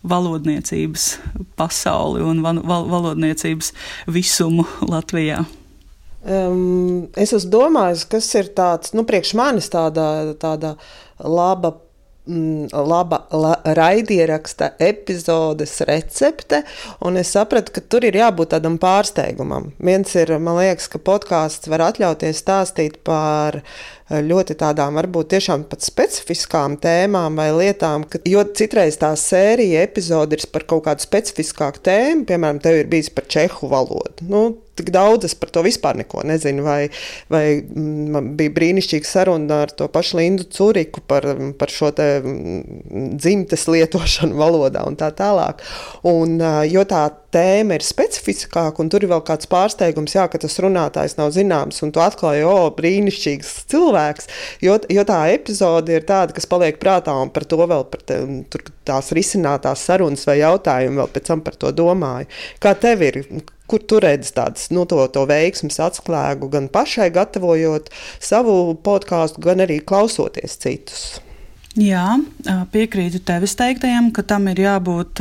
valodniecības 0.08 1.06
pasauli 1.58 2.24
un 2.24 2.42
val 2.44 2.62
valodniecības 2.64 3.72
visumu 4.12 4.66
Latvijā. 4.86 5.44
Um, 6.26 7.06
es 7.14 7.30
domājis, 7.46 8.06
kas 8.10 8.28
ir 8.34 8.50
tāds, 8.56 8.94
nu, 8.96 9.06
priekš 9.06 9.34
manis 9.38 9.70
tāda, 9.70 10.34
tāda 10.42 10.74
laba 11.22 11.76
laba 12.72 13.26
la, 13.30 13.56
raidieraksta 13.64 14.70
epizodes 14.78 15.80
recepte, 15.80 16.62
un 17.00 17.16
es 17.16 17.30
sapratu, 17.30 17.72
ka 17.76 17.80
tur 17.80 18.04
ir 18.04 18.18
jābūt 18.18 18.50
tādam 18.54 18.80
pārsteigumam. 18.82 19.70
Viens 19.78 20.14
ir, 20.18 20.34
man 20.42 20.58
liekas, 20.58 20.88
ka 20.90 20.98
podkāsts 20.98 21.70
var 21.70 21.86
atļauties 21.86 22.42
stāstīt 22.42 22.98
par 23.06 23.60
ļoti 24.10 24.54
tādām, 24.60 24.98
varbūt 25.00 25.32
tiešām 25.34 25.64
pat 25.70 25.82
specifiskām 25.82 26.76
tēmām 26.82 27.38
vai 27.38 27.48
lietām, 27.54 28.04
ka, 28.06 28.20
jo 28.28 28.44
citreiz 28.54 29.00
tā 29.00 29.10
sērija 29.18 29.82
epizode 29.86 30.38
ir 30.38 30.46
par 30.52 30.66
kaut 30.70 30.86
kādu 30.86 31.02
specifiskāku 31.02 31.82
tēmu, 31.88 32.26
piemēram, 32.28 32.62
tev 32.62 32.82
ir 32.82 32.92
bijis 32.92 33.10
par 33.10 33.26
čehu 33.32 33.70
valodu. 33.72 34.28
Nu, 34.30 34.44
tik 34.76 34.92
daudz, 34.92 35.24
es 35.26 35.34
par 35.38 35.50
to 35.54 35.62
vispār 35.64 35.96
neko 35.98 36.22
nezinu. 36.28 36.64
Vai, 36.66 36.88
vai 37.32 37.44
mm, 37.62 38.06
man 38.12 38.30
bija 38.38 38.52
brīnišķīga 38.56 39.08
saruna 39.08 39.62
ar 39.64 39.72
to 39.76 39.88
pašu 39.92 40.20
Lindu 40.20 40.46
Curiku 40.52 41.02
par, 41.08 41.26
par 41.58 41.72
šo 41.72 41.90
mm, 41.96 43.16
dzimtes 43.16 43.66
lietošanu 43.72 44.36
valodā 44.42 44.84
un 44.88 44.98
tā 45.00 45.10
tālāk. 45.16 45.64
Un, 46.06 46.38
jo 46.70 46.84
tā 46.88 47.06
tēma 47.36 47.76
ir 47.76 47.84
specifiskāka, 47.84 48.80
un 48.82 48.92
tur 48.92 49.04
ir 49.04 49.12
vēl 49.12 49.24
kāds 49.26 49.48
pārsteigums, 49.50 50.16
jā, 50.16 50.24
ka 50.30 50.40
tas 50.40 50.60
runātājs 50.62 51.18
nav 51.18 51.32
zināms, 51.36 51.82
un 51.84 51.92
tu 51.92 52.00
atklāji, 52.04 52.46
o, 52.48 52.70
brīnišķīgs 52.76 53.56
cilvēks. 53.72 53.95
Jo, 54.64 54.78
jo 54.92 55.04
tā 55.08 55.18
epizode 55.34 55.96
ir 55.96 56.06
tāda, 56.08 56.34
kas 56.36 56.48
paliek 56.50 56.78
prātā, 56.82 57.14
un 57.22 57.32
par 57.34 57.46
to 57.48 57.60
vēl 57.62 57.84
par 57.90 58.04
te, 58.06 58.20
tur, 58.52 58.64
tās 58.86 59.12
risinātās 59.16 59.84
sarunas 59.88 60.26
vai 60.28 60.40
jautājumi 60.42 61.00
vēl 61.02 61.12
pēc 61.14 61.30
tam 61.32 61.44
par 61.46 61.58
to 61.60 61.72
domāju. 61.74 62.30
Kā 62.62 62.76
tev 62.78 63.04
ir? 63.06 63.22
Kur 63.66 63.82
tu 63.82 63.98
redzi 63.98 64.30
tādas 64.30 64.68
nu, 64.70 64.84
to, 64.86 65.00
to 65.10 65.24
veiksmes 65.26 65.80
atslēgu 65.82 66.46
gan 66.52 66.68
pašai 66.70 67.08
gatavojot 67.10 67.90
savu 68.22 68.76
podkāstu, 68.86 69.42
gan 69.42 69.64
arī 69.64 69.80
klausoties 69.82 70.54
citus? 70.62 71.06
Jā, 71.76 72.14
piekrītu 72.72 73.20
tevis 73.26 73.56
teiktajam, 73.58 74.12
ka 74.14 74.22
tam 74.24 74.46
ir 74.52 74.62
jābūt 74.62 75.20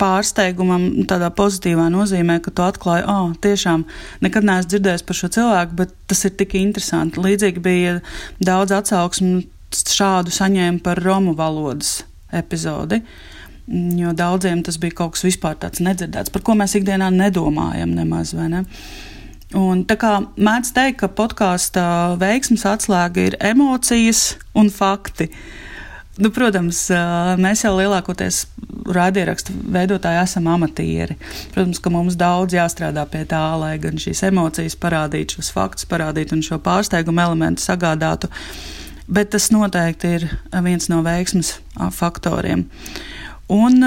pārsteigumam, 0.00 0.86
tādā 1.08 1.28
pozitīvā 1.36 1.90
nozīmē, 1.92 2.40
ka 2.44 2.52
tu 2.54 2.64
atklāji, 2.64 3.04
ah, 3.04 3.26
oh, 3.26 3.34
tiešām 3.44 3.84
nekad 4.24 4.46
neesmu 4.48 4.72
dzirdējis 4.72 5.06
par 5.06 5.18
šo 5.18 5.30
cilvēku, 5.36 5.76
bet 5.82 5.92
tas 6.10 6.24
ir 6.26 6.36
tik 6.40 6.56
interesanti. 6.60 7.20
Līdzīgi 7.22 7.64
bija 7.64 7.98
daudz 8.42 8.74
atsauksmu 8.80 9.44
šādu 9.70 10.32
saņēmu 10.34 10.82
par 10.84 11.00
romu 11.04 11.36
valodas 11.38 12.00
epizodi. 12.32 13.02
Jo 13.70 14.10
daudziem 14.16 14.64
tas 14.66 14.80
bija 14.82 14.96
kaut 14.98 15.14
kas 15.14 15.28
vispār 15.28 15.54
tāds 15.60 15.82
nedzirdēts, 15.84 16.32
par 16.34 16.42
ko 16.42 16.56
mēs 16.58 16.74
ikdienā 16.80 17.12
nedomājam 17.14 17.92
nemaz. 17.94 18.32
Ne? 18.34 18.64
Un, 19.54 19.84
tā 19.86 19.96
kā 19.98 20.16
mēdz 20.38 20.72
teikt, 20.74 21.00
ka 21.02 21.10
podkāstu 21.14 21.82
veiksmes 22.18 22.66
atslēga 22.66 23.28
ir 23.28 23.36
emocijas 23.52 24.34
un 24.58 24.70
fakti. 24.74 25.30
Nu, 26.18 26.32
protams, 26.34 26.88
mēs 27.38 27.62
jau 27.62 27.70
lielākoties 27.78 28.42
raidierakstu 28.90 29.54
veidotāji 29.70 30.18
esam 30.24 30.48
amatieri. 30.50 31.14
Protams, 31.54 31.78
ka 31.82 31.92
mums 31.94 32.16
daudz 32.18 32.56
jāstrādā 32.56 33.04
pie 33.10 33.22
tā, 33.30 33.42
lai 33.60 33.76
gan 33.82 34.00
šīs 34.00 34.24
emocijas 34.26 34.74
parādītu, 34.80 35.38
šos 35.38 35.52
faktus 35.54 35.86
parādītu 35.90 36.34
un 36.34 36.42
šo 36.42 36.58
pārsteigumu 36.64 37.22
elementu 37.22 37.62
sagādātu. 37.62 38.30
Bet 39.10 39.30
tas 39.34 39.48
noteikti 39.54 40.14
ir 40.18 40.26
viens 40.66 40.90
no 40.90 41.00
veiksmes 41.06 41.56
faktoriem. 41.94 42.66
Un, 43.50 43.78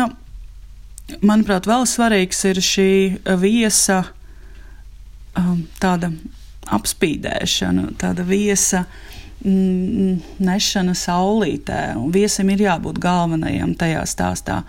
manuprāt, 1.24 1.68
vēl 1.68 1.88
svarīgs 1.88 2.44
ir 2.48 2.64
šī 2.64 2.92
viesa 3.40 4.06
tāda 5.84 6.12
apspīdēšana, 6.72 7.90
tāda 8.00 8.24
viesa 8.28 8.86
mm, 8.86 9.13
nešana 9.44 10.96
saulītē. 10.96 11.94
Viesim 12.14 12.52
ir 12.54 12.66
jābūt 12.68 13.00
galvenajam 13.04 13.76
tajā 13.80 14.04
stāstā. 14.08 14.62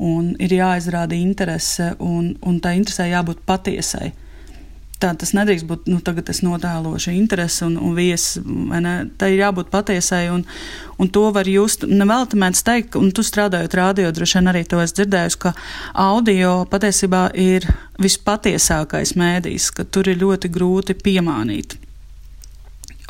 Un 0.00 0.32
ir 0.40 0.52
jāizrāda 0.56 1.16
interese, 1.16 1.94
un, 2.00 2.34
un 2.40 2.60
tā 2.60 2.72
interesē 2.76 3.10
jābūt 3.10 3.42
patiesai. 3.48 4.12
Tā 5.00 5.14
tas 5.16 5.30
nedrīkst 5.32 5.64
būt, 5.64 5.86
nu, 5.88 6.02
tagad 6.04 6.28
es 6.28 6.42
notēlošu 6.44 7.12
interesi 7.16 7.62
un, 7.64 7.78
un 7.80 7.94
viesu. 7.96 8.42
Tā 9.16 9.30
ir 9.32 9.40
jābūt 9.40 9.70
patiesai, 9.72 10.26
un, 10.32 10.44
un 11.00 11.08
to 11.08 11.22
var 11.32 11.48
just. 11.48 11.86
Nevēl 11.88 12.28
mēdz 12.36 12.64
teikt, 12.66 12.98
un 13.00 13.08
tu 13.16 13.24
strādājot 13.24 13.76
rādio, 13.80 14.10
droši 14.12 14.38
vien 14.38 14.52
arī 14.52 14.66
to 14.68 14.80
es 14.84 14.92
dzirdēju, 14.96 15.40
ka 15.40 15.54
audio 16.04 16.66
patiesībā 16.68 17.30
ir 17.32 17.68
vispatiesākais 18.00 19.16
mēdījis, 19.20 19.70
ka 19.76 19.88
tur 19.88 20.12
ir 20.12 20.20
ļoti 20.20 20.52
grūti 20.52 21.00
piemānīt. 21.00 21.80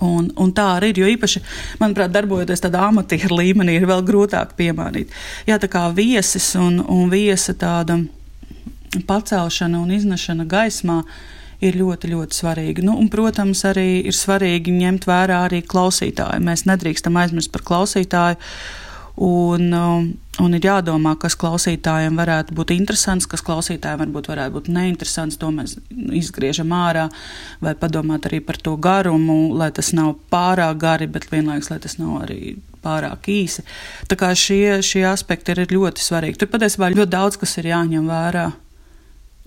Un, 0.04 0.30
un 0.40 0.52
tā 0.57 0.66
arī 0.78 0.92
ir. 0.95 1.02
Jo 1.02 1.11
īpaši, 1.14 1.42
manuprāt, 1.80 2.12
darbojoties 2.14 2.64
tādā 2.64 2.87
amatieru 2.88 3.40
līmenī, 3.40 3.76
ir 3.76 3.88
vēl 3.90 4.04
grūtāk 4.07 4.54
piemānīt. 4.59 5.12
Jā, 5.49 5.59
tā 5.61 5.69
kā 5.71 5.87
viesis 5.97 6.54
un, 6.61 6.80
un 6.80 7.12
viesa 7.12 7.54
tāda 7.59 7.99
pacelšana 9.07 9.78
un 9.80 9.92
iznešana 9.95 10.47
gaismā 10.50 11.02
ir 11.61 11.76
ļoti, 11.76 12.11
ļoti 12.14 12.38
svarīgi. 12.40 12.85
Nu, 12.87 12.97
un, 12.99 13.11
protams, 13.12 13.62
arī 13.69 14.00
ir 14.09 14.16
svarīgi 14.16 14.73
ņemt 14.75 15.07
vērā 15.09 15.45
arī 15.49 15.61
klausītāju. 15.69 16.40
Mēs 16.45 16.64
nedrīkstam 16.69 17.19
aizmirst 17.21 17.52
par 17.52 17.66
klausītāju. 17.69 18.40
Un, 19.20 19.66
um, 19.76 20.06
un 20.40 20.56
ir 20.56 20.64
jādomā, 20.64 21.12
kas 21.20 21.34
klausītājiem 21.36 22.16
varētu 22.16 22.54
būt 22.56 22.70
interesants, 22.72 23.26
kas 23.28 23.42
klausītājiem 23.44 24.00
varbūt 24.06 24.30
varētu 24.32 24.54
būt 24.54 24.70
neinteresants. 24.72 25.36
To 25.42 25.50
mēs 25.52 25.76
izgriežam 26.16 26.72
ārā, 26.72 27.04
vai 27.60 27.74
padomāt 27.76 28.30
arī 28.30 28.40
par 28.40 28.56
to 28.56 28.78
garumu, 28.80 29.52
lai 29.60 29.68
tas 29.76 29.92
nav 29.92 30.14
pārāk 30.32 30.80
gari, 30.80 31.10
bet 31.12 31.28
vienlaikus, 31.28 31.68
lai 31.68 31.78
tas 31.84 31.98
nav 32.00 32.22
arī 32.22 32.54
pārāk 32.80 33.28
īsi. 33.28 33.66
Tā 34.08 34.16
kā 34.16 34.32
šie, 34.32 34.80
šie 34.80 35.04
aspekti 35.10 35.52
ir 35.52 35.66
ļoti 35.68 36.00
svarīgi. 36.00 36.40
Tur 36.40 36.48
patiesībā 36.54 36.88
ļoti 36.94 37.12
daudz 37.12 37.36
kas 37.44 37.58
ir 37.60 37.68
jāņem 37.74 38.08
vērā. 38.08 38.48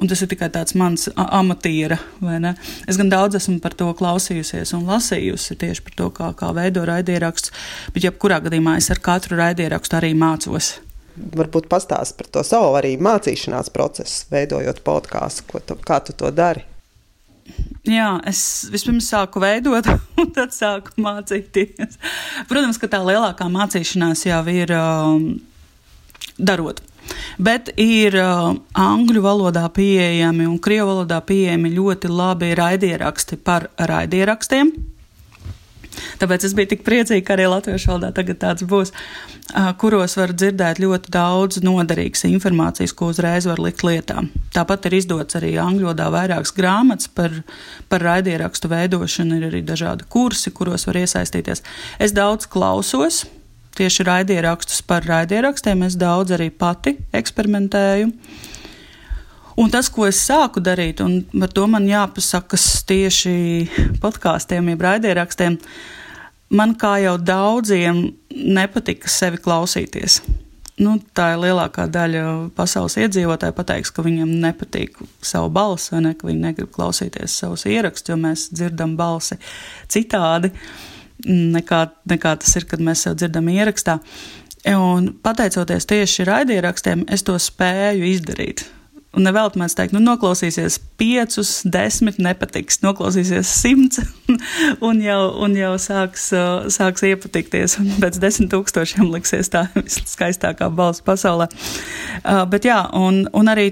Un 0.01 0.09
tas 0.09 0.23
ir 0.25 0.29
tikai 0.31 0.49
tāds 0.51 0.73
mans 0.73 1.05
amatiera, 1.15 1.99
vai 2.17 2.39
ne? 2.41 2.55
Es 2.89 2.97
gan 2.97 3.11
daudz 3.11 3.37
esmu 3.37 3.59
par 3.61 3.75
to 3.77 3.91
klausījusies 3.97 4.73
un 4.73 4.87
lasījusi 4.89 5.57
tieši 5.61 5.83
par 5.85 5.97
to, 5.99 6.09
kā, 6.17 6.31
kā 6.39 6.49
veido 6.57 6.81
raidieraksts, 6.89 7.53
bet 7.93 8.07
jebkurā 8.09 8.41
gadījumā 8.47 8.79
es 8.81 8.89
ar 8.93 9.03
katru 9.05 9.37
raidierakstu 9.37 9.99
arī 9.99 10.11
mācos. 10.17 10.73
Varbūt 11.13 11.69
pastāst 11.69 12.17
par 12.17 12.29
to 12.33 12.41
savu 12.47 12.73
arī 12.79 12.95
mācīšanās 12.97 13.69
procesu, 13.73 14.25
veidojot 14.33 14.81
podkāstu, 14.85 15.61
tu, 15.61 15.77
kā 15.85 16.01
tu 16.01 16.17
to 16.17 16.33
dari. 16.33 16.65
Jā, 17.85 18.15
es 18.29 18.39
vispirms 18.71 19.09
sāku 19.11 19.41
veidot, 19.43 19.87
un 20.21 20.31
tad 20.33 20.55
sāku 20.55 20.95
mācīties. 21.03 21.99
Protams, 22.49 22.79
ka 22.81 22.89
tā 22.89 23.03
lielākā 23.03 23.45
mācīšanās 23.51 24.25
jau 24.25 24.41
ir 24.49 24.73
um, 24.77 25.27
darot. 26.39 26.81
Bet 27.41 27.71
ir 27.81 28.15
uh, 28.19 28.53
angļu 28.77 29.23
valodā 29.23 29.65
pieejami 29.73 30.47
un 30.49 30.59
krievu 30.61 30.91
valodā 30.91 31.19
pieejami 31.25 31.73
ļoti 31.73 32.11
labi 32.11 32.53
raidieraksti 32.57 33.39
par 33.41 33.69
raidierakstiem. 33.77 34.73
Tāpēc 36.21 36.45
es 36.47 36.53
biju 36.57 36.71
tik 36.71 36.81
priecīga, 36.85 37.21
ka 37.25 37.35
arī 37.35 37.45
latviešu 37.51 37.91
valodā 37.91 38.09
tagad 38.17 38.39
tāds 38.41 38.65
būs, 38.69 38.93
uh, 38.93 39.71
kuros 39.81 40.17
var 40.17 40.33
dzirdēt 40.33 40.81
ļoti 40.81 41.13
daudz 41.13 41.61
noderīgas 41.65 42.25
informācijas, 42.29 42.95
ko 42.97 43.11
uzreiz 43.13 43.47
var 43.49 43.61
likt 43.61 43.85
lietā. 43.85 44.23
Tāpat 44.55 44.89
ir 44.89 44.97
izdots 45.01 45.37
arī 45.39 45.53
angļu 45.61 45.89
valodā 45.89 46.09
vairākas 46.13 46.53
grāmatas 46.57 47.09
par, 47.13 47.41
par 47.89 48.05
raidierakstu 48.05 48.71
veidošanu, 48.73 49.39
ir 49.39 49.49
arī 49.51 49.63
dažādi 49.65 50.09
kursi, 50.09 50.53
kuros 50.53 50.87
var 50.89 51.01
iesaistīties. 51.03 51.65
Es 52.01 52.15
daudz 52.15 52.49
klausos, 52.49 53.23
tieši 53.77 54.05
raidierakstus 54.07 54.81
par 54.87 55.05
raidierakstiem. 55.07 55.85
Es 55.87 55.97
daudz 55.99 56.35
arī 56.35 56.49
pati 56.49 56.97
eksperimentēju. 57.13 58.11
Un 59.61 59.69
tas, 59.69 59.89
ko 59.93 60.07
es 60.09 60.17
sāku 60.17 60.63
darīt, 60.65 61.01
un 61.05 61.19
par 61.29 61.51
to 61.53 61.67
man 61.69 61.85
jāpasakas 61.85 62.63
tieši 62.89 63.35
podkāstiem, 64.01 64.71
jeb 64.73 64.81
raidierakstiem, 64.81 65.59
man 66.57 66.73
kā 66.79 66.95
jau 67.03 67.19
daudziem 67.21 68.07
nepatika 68.33 69.11
sevi 69.11 69.37
klausīties. 69.41 70.21
nu, 70.81 70.95
tā 71.13 71.33
ir 71.35 71.43
lielākā 71.43 71.85
daļa 71.93 72.23
pasaules 72.57 72.95
iedzīvotāju 73.03 73.53
pateiks, 73.53 73.91
ka 73.93 74.01
viņam 74.05 74.31
nepatīk 74.41 74.97
savu 75.21 75.51
balsi, 75.53 75.91
vai 75.93 76.01
ne, 76.07 76.13
ka 76.17 76.27
viņi 76.27 76.41
negrib 76.47 76.71
klausīties 76.73 77.35
savus 77.43 77.67
ierakstus, 77.69 78.09
jo 78.09 78.17
mēs 78.17 78.47
dzirdam 78.55 78.97
balsi 78.97 79.37
citādi 79.93 80.49
nekā, 81.27 81.87
nekā 82.09 82.37
tas 82.43 82.55
ir, 82.59 82.67
kad 82.69 82.83
mēs 82.83 83.05
sev 83.05 83.17
dzirdam 83.19 83.49
ierakstā. 83.51 83.99
Un 84.69 85.09
pateicoties 85.23 85.87
tieši 85.89 86.27
raidierakstiem, 86.27 87.03
es 87.11 87.25
to 87.27 87.35
spēju 87.39 88.07
izdarīt. 88.13 88.63
Un 89.13 89.27
nevēlt 89.27 89.53
mēs 89.61 89.75
teikt, 89.77 89.93
nu, 89.93 89.99
noklausīsies 90.01 90.79
piecus, 90.97 91.51
desmit, 91.69 92.17
nepatiks, 92.23 92.79
noklausīsies 92.81 93.51
simts, 93.59 94.01
un 94.87 95.01
jau, 95.03 95.19
un 95.45 95.53
jau 95.57 95.75
sāks, 95.81 96.31
sāks 96.73 97.05
iepatikties. 97.05 97.77
Un 97.83 97.91
pēc 98.01 98.17
desmit 98.23 98.49
tūkstošiem 98.55 99.11
liksies 99.13 99.53
tā 99.53 99.67
viskaistākā 99.75 100.71
balss 100.73 101.05
pasaulē. 101.05 101.49
Uh, 102.23 102.41
bet 102.49 102.65
jā, 102.65 102.79
un, 102.97 103.27
un 103.37 103.53
arī 103.53 103.69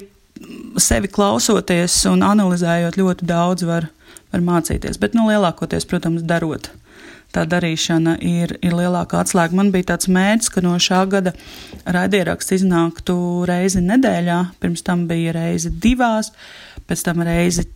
sevi 0.82 1.10
klausoties 1.10 2.04
un 2.12 2.22
analizējot 2.26 3.00
ļoti 3.02 3.32
daudz 3.32 3.66
var, 3.66 3.90
var 4.30 4.46
mācīties. 4.46 5.02
Bet, 5.02 5.18
nu, 5.18 5.26
lielākoties, 5.32 5.90
protams, 5.90 6.22
darot 6.28 6.70
tā 7.36 7.46
darīšana 7.50 8.18
ir, 8.26 8.56
ir 8.64 8.76
lielākā 8.78 9.22
atslēga. 9.24 9.58
Man 9.58 9.72
bija 9.74 9.92
tāds 9.94 10.10
mērķis, 10.12 10.52
ka 10.54 10.64
no 10.66 10.78
šā 10.82 11.02
gada 11.12 11.34
raidieraksts 11.86 12.58
iznāktu 12.60 13.16
reizi 13.50 13.84
nedēļā, 13.86 14.40
pirms 14.62 14.86
tam 14.88 15.06
bija 15.10 15.36
reizi 15.38 15.72
divās, 15.72 16.34
pēc 16.90 17.06
tam 17.10 17.24
reizi. 17.28 17.68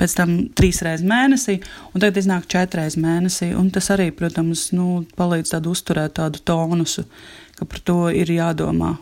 Pēc 0.00 0.14
tam 0.16 0.30
trīs 0.56 0.78
reizes 0.80 1.04
mēnesī, 1.04 1.58
un 1.92 2.00
tagad 2.00 2.22
iznāk 2.22 2.46
četras 2.48 2.94
reizes 2.94 3.02
mēnesī. 3.04 3.50
Tas 3.74 3.90
arī, 3.92 4.06
protams, 4.16 4.70
nu, 4.72 5.02
palīdz 5.18 5.52
tādu 5.52 5.74
uzturēt 5.76 6.14
tādu 6.16 6.40
tonusu, 6.40 7.04
ka 7.58 7.68
par 7.68 7.84
to 7.84 7.98
ir 8.08 8.32
jādomā 8.32 8.94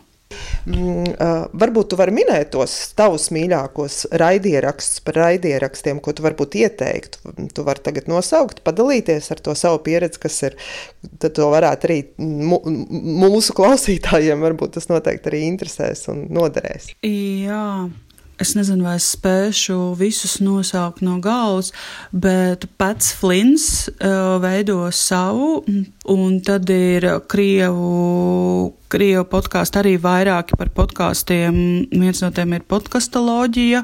varbūt 0.69 1.91
tu 1.91 1.97
vari 1.99 2.13
minēt 2.13 2.51
tos 2.53 2.73
tavus 2.97 3.29
mīļākos 3.33 4.01
raidierakstus 4.21 5.03
par 5.05 5.17
raidierakstiem, 5.23 6.01
ko 6.03 6.13
tu 6.13 6.25
varbūt 6.25 6.57
ieteiktu. 6.59 7.33
Tu 7.55 7.65
vari 7.65 7.83
tagad 7.85 8.09
nosaukt, 8.11 8.61
padalīties 8.65 9.31
ar 9.33 9.41
to 9.45 9.55
savu 9.57 9.81
pieredzi, 9.85 10.21
kas 10.21 10.41
ir. 10.45 10.59
Tad 11.19 11.37
to 11.37 11.49
varētu 11.51 11.89
arī 11.89 11.99
mūsu 12.19 13.55
klausītājiem, 13.57 14.43
varbūt 14.45 14.77
tas 14.77 14.89
noteikti 14.91 15.31
arī 15.31 15.45
interesēs 15.47 16.05
un 16.13 16.27
noderēs. 16.35 16.93
Jā. 17.05 17.89
Es 18.39 18.53
nezinu, 18.55 18.85
vai 18.87 18.93
es 18.95 19.09
spēšu 19.17 19.75
visus 19.99 20.37
nosaukt 20.39 21.01
no 21.03 21.17
galvas, 21.19 21.73
bet 22.15 22.63
pats 22.79 23.09
Flins 23.19 23.65
uh, 23.91 24.37
veido 24.39 24.85
savu, 24.95 25.65
un 26.13 26.37
tad 26.47 26.71
ir 26.71 27.07
Krievu, 27.27 28.69
Krievu 28.87 29.25
podkāstu 29.27 29.81
arī 29.81 29.97
vairāki 29.99 30.55
par 30.55 30.71
podkāstiem. 30.71 31.59
Viens 31.91 32.23
no 32.23 32.31
tiem 32.31 32.55
ir 32.55 32.63
podkastoloģija, 32.71 33.83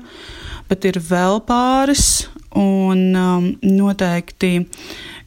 bet 0.72 0.88
ir 0.88 1.02
vēl 1.04 1.44
pāris, 1.44 2.30
un 2.56 3.06
um, 3.12 3.52
noteikti 3.60 4.56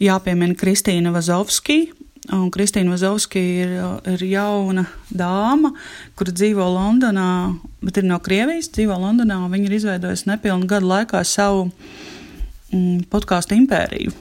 jāpiemina 0.01 0.57
Kristīna 0.57 1.13
Vazovskija 1.13 1.98
Un 2.35 2.51
Kristīna 2.53 2.93
Vazovska 2.93 3.41
ir, 3.41 3.71
ir 4.13 4.23
jauna 4.29 4.85
dāma, 5.09 5.71
kur 6.19 6.29
dzīvo 6.29 6.67
Londonā, 6.75 7.57
bet 7.81 8.01
ir 8.01 8.09
no 8.09 8.19
Krievijas, 8.21 8.69
dzīvo 8.75 8.99
Londonā. 9.01 9.41
Viņa 9.49 9.69
ir 9.71 9.77
izveidojusi 9.79 10.29
nepilnu 10.29 10.69
gadu 10.69 10.91
laikā 10.91 11.23
savu 11.25 11.71
mm, 12.73 13.07
podkāstu 13.13 13.57
impēriju. 13.57 14.13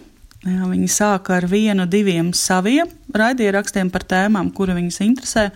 Jā, 0.47 0.63
viņi 0.69 0.87
sāka 0.87 1.33
ar 1.35 1.47
vienu, 1.51 1.83
diviem 1.89 2.29
saviem 2.31 2.87
raidierakstiem 3.11 3.89
par 3.91 4.05
tēmām, 4.07 4.53
kura 4.55 4.75
viņas 4.77 5.01
interesē. 5.03 5.47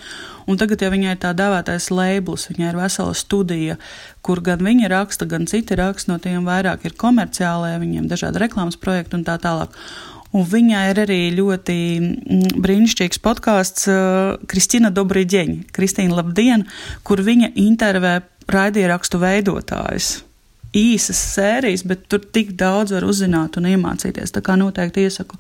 Un 0.50 0.60
tagad, 0.60 0.82
ja 0.84 0.90
viņai 0.92 1.14
ir 1.16 1.22
tā 1.22 1.32
dēvētais 1.38 1.88
labels, 1.94 2.50
viņai 2.50 2.72
ir 2.74 2.80
vesela 2.82 3.14
studija, 3.16 3.78
kur 4.26 4.42
gan 4.44 4.64
viņa 4.66 4.90
raksta, 4.92 5.30
gan 5.30 5.48
citi 5.48 5.78
raksta, 5.80 6.12
no 6.12 6.20
tiem 6.20 6.44
vairāk 6.50 6.84
ir 6.90 6.98
komerciālē, 7.00 7.78
viņiem 7.80 8.10
dažādi 8.12 8.42
reklāmas 8.44 8.80
projekti 8.82 9.16
un 9.20 9.24
tā 9.28 9.38
tālāk. 9.40 9.78
Un 10.32 10.46
viņai 10.48 10.84
ir 10.94 11.00
arī 11.04 11.20
ļoti 11.36 11.78
mm, 12.00 12.60
brīnišķīgs 12.64 13.20
podkāsts 13.24 13.88
uh, 13.92 14.38
Kristina 14.48 14.92
Dobrīģeņa, 14.96 15.72
Kristīna 15.76 16.22
Labdien, 16.22 16.64
kur 17.08 17.24
viņa 17.26 17.52
intervē 17.60 18.22
raidierakstu 18.52 19.20
veidotājus. 19.22 20.22
Īsas 20.72 21.20
sērijas, 21.34 21.84
bet 21.84 22.06
tur 22.08 22.24
tik 22.24 22.54
daudz 22.60 22.94
var 22.96 23.04
uzzināt 23.04 23.60
un 23.60 23.68
iemācīties. 23.74 24.32
Tā 24.32 24.40
kā 24.46 24.56
noteikti 24.60 25.04
iesaku 25.04 25.40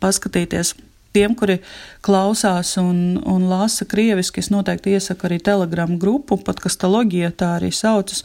paskatīties. 0.00 0.72
Tiem, 1.12 1.34
kuri 1.36 1.58
klausās 2.00 2.78
un, 2.80 3.18
un 3.28 3.44
lasa 3.50 3.84
krieviski, 3.84 4.40
es 4.40 4.48
noteikti 4.48 4.94
iesaku 4.96 5.28
arī 5.28 5.42
telegramu 5.44 5.98
grupu, 6.00 6.38
pat 6.40 6.62
kastoloģija 6.64 7.34
tā 7.36 7.50
arī 7.58 7.68
saucas, 7.76 8.24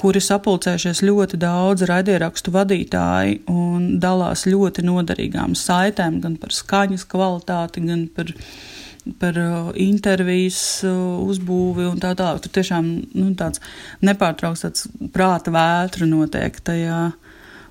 kuri 0.00 0.20
sapulcējušies 0.22 1.02
ļoti 1.06 1.38
daudz 1.42 1.84
raidierakstu 1.88 2.52
vadītāji 2.54 3.40
un 3.50 3.98
dalās 4.02 4.44
ļoti 4.50 4.84
noderīgām 4.86 5.54
saitēm, 5.58 6.20
gan 6.24 6.38
par 6.40 6.54
skaņas 6.54 7.06
kvalitāti, 7.10 7.84
gan 7.86 8.06
par, 8.14 8.32
par 9.22 9.38
uh, 9.40 9.68
intervijas 9.78 10.60
uh, 10.86 10.96
uzbūvi 11.24 11.86
un 11.92 12.00
tā 12.02 12.14
tālāk. 12.18 12.42
Tur 12.44 12.56
tiešām 12.58 12.90
nu, 13.14 13.28
tāds 13.38 13.62
nepārtraukts 14.04 14.66
tāds 14.66 14.88
prāta 15.14 15.54
vētra 15.54 16.10
notiek 16.10 16.58
tajā. 16.66 17.04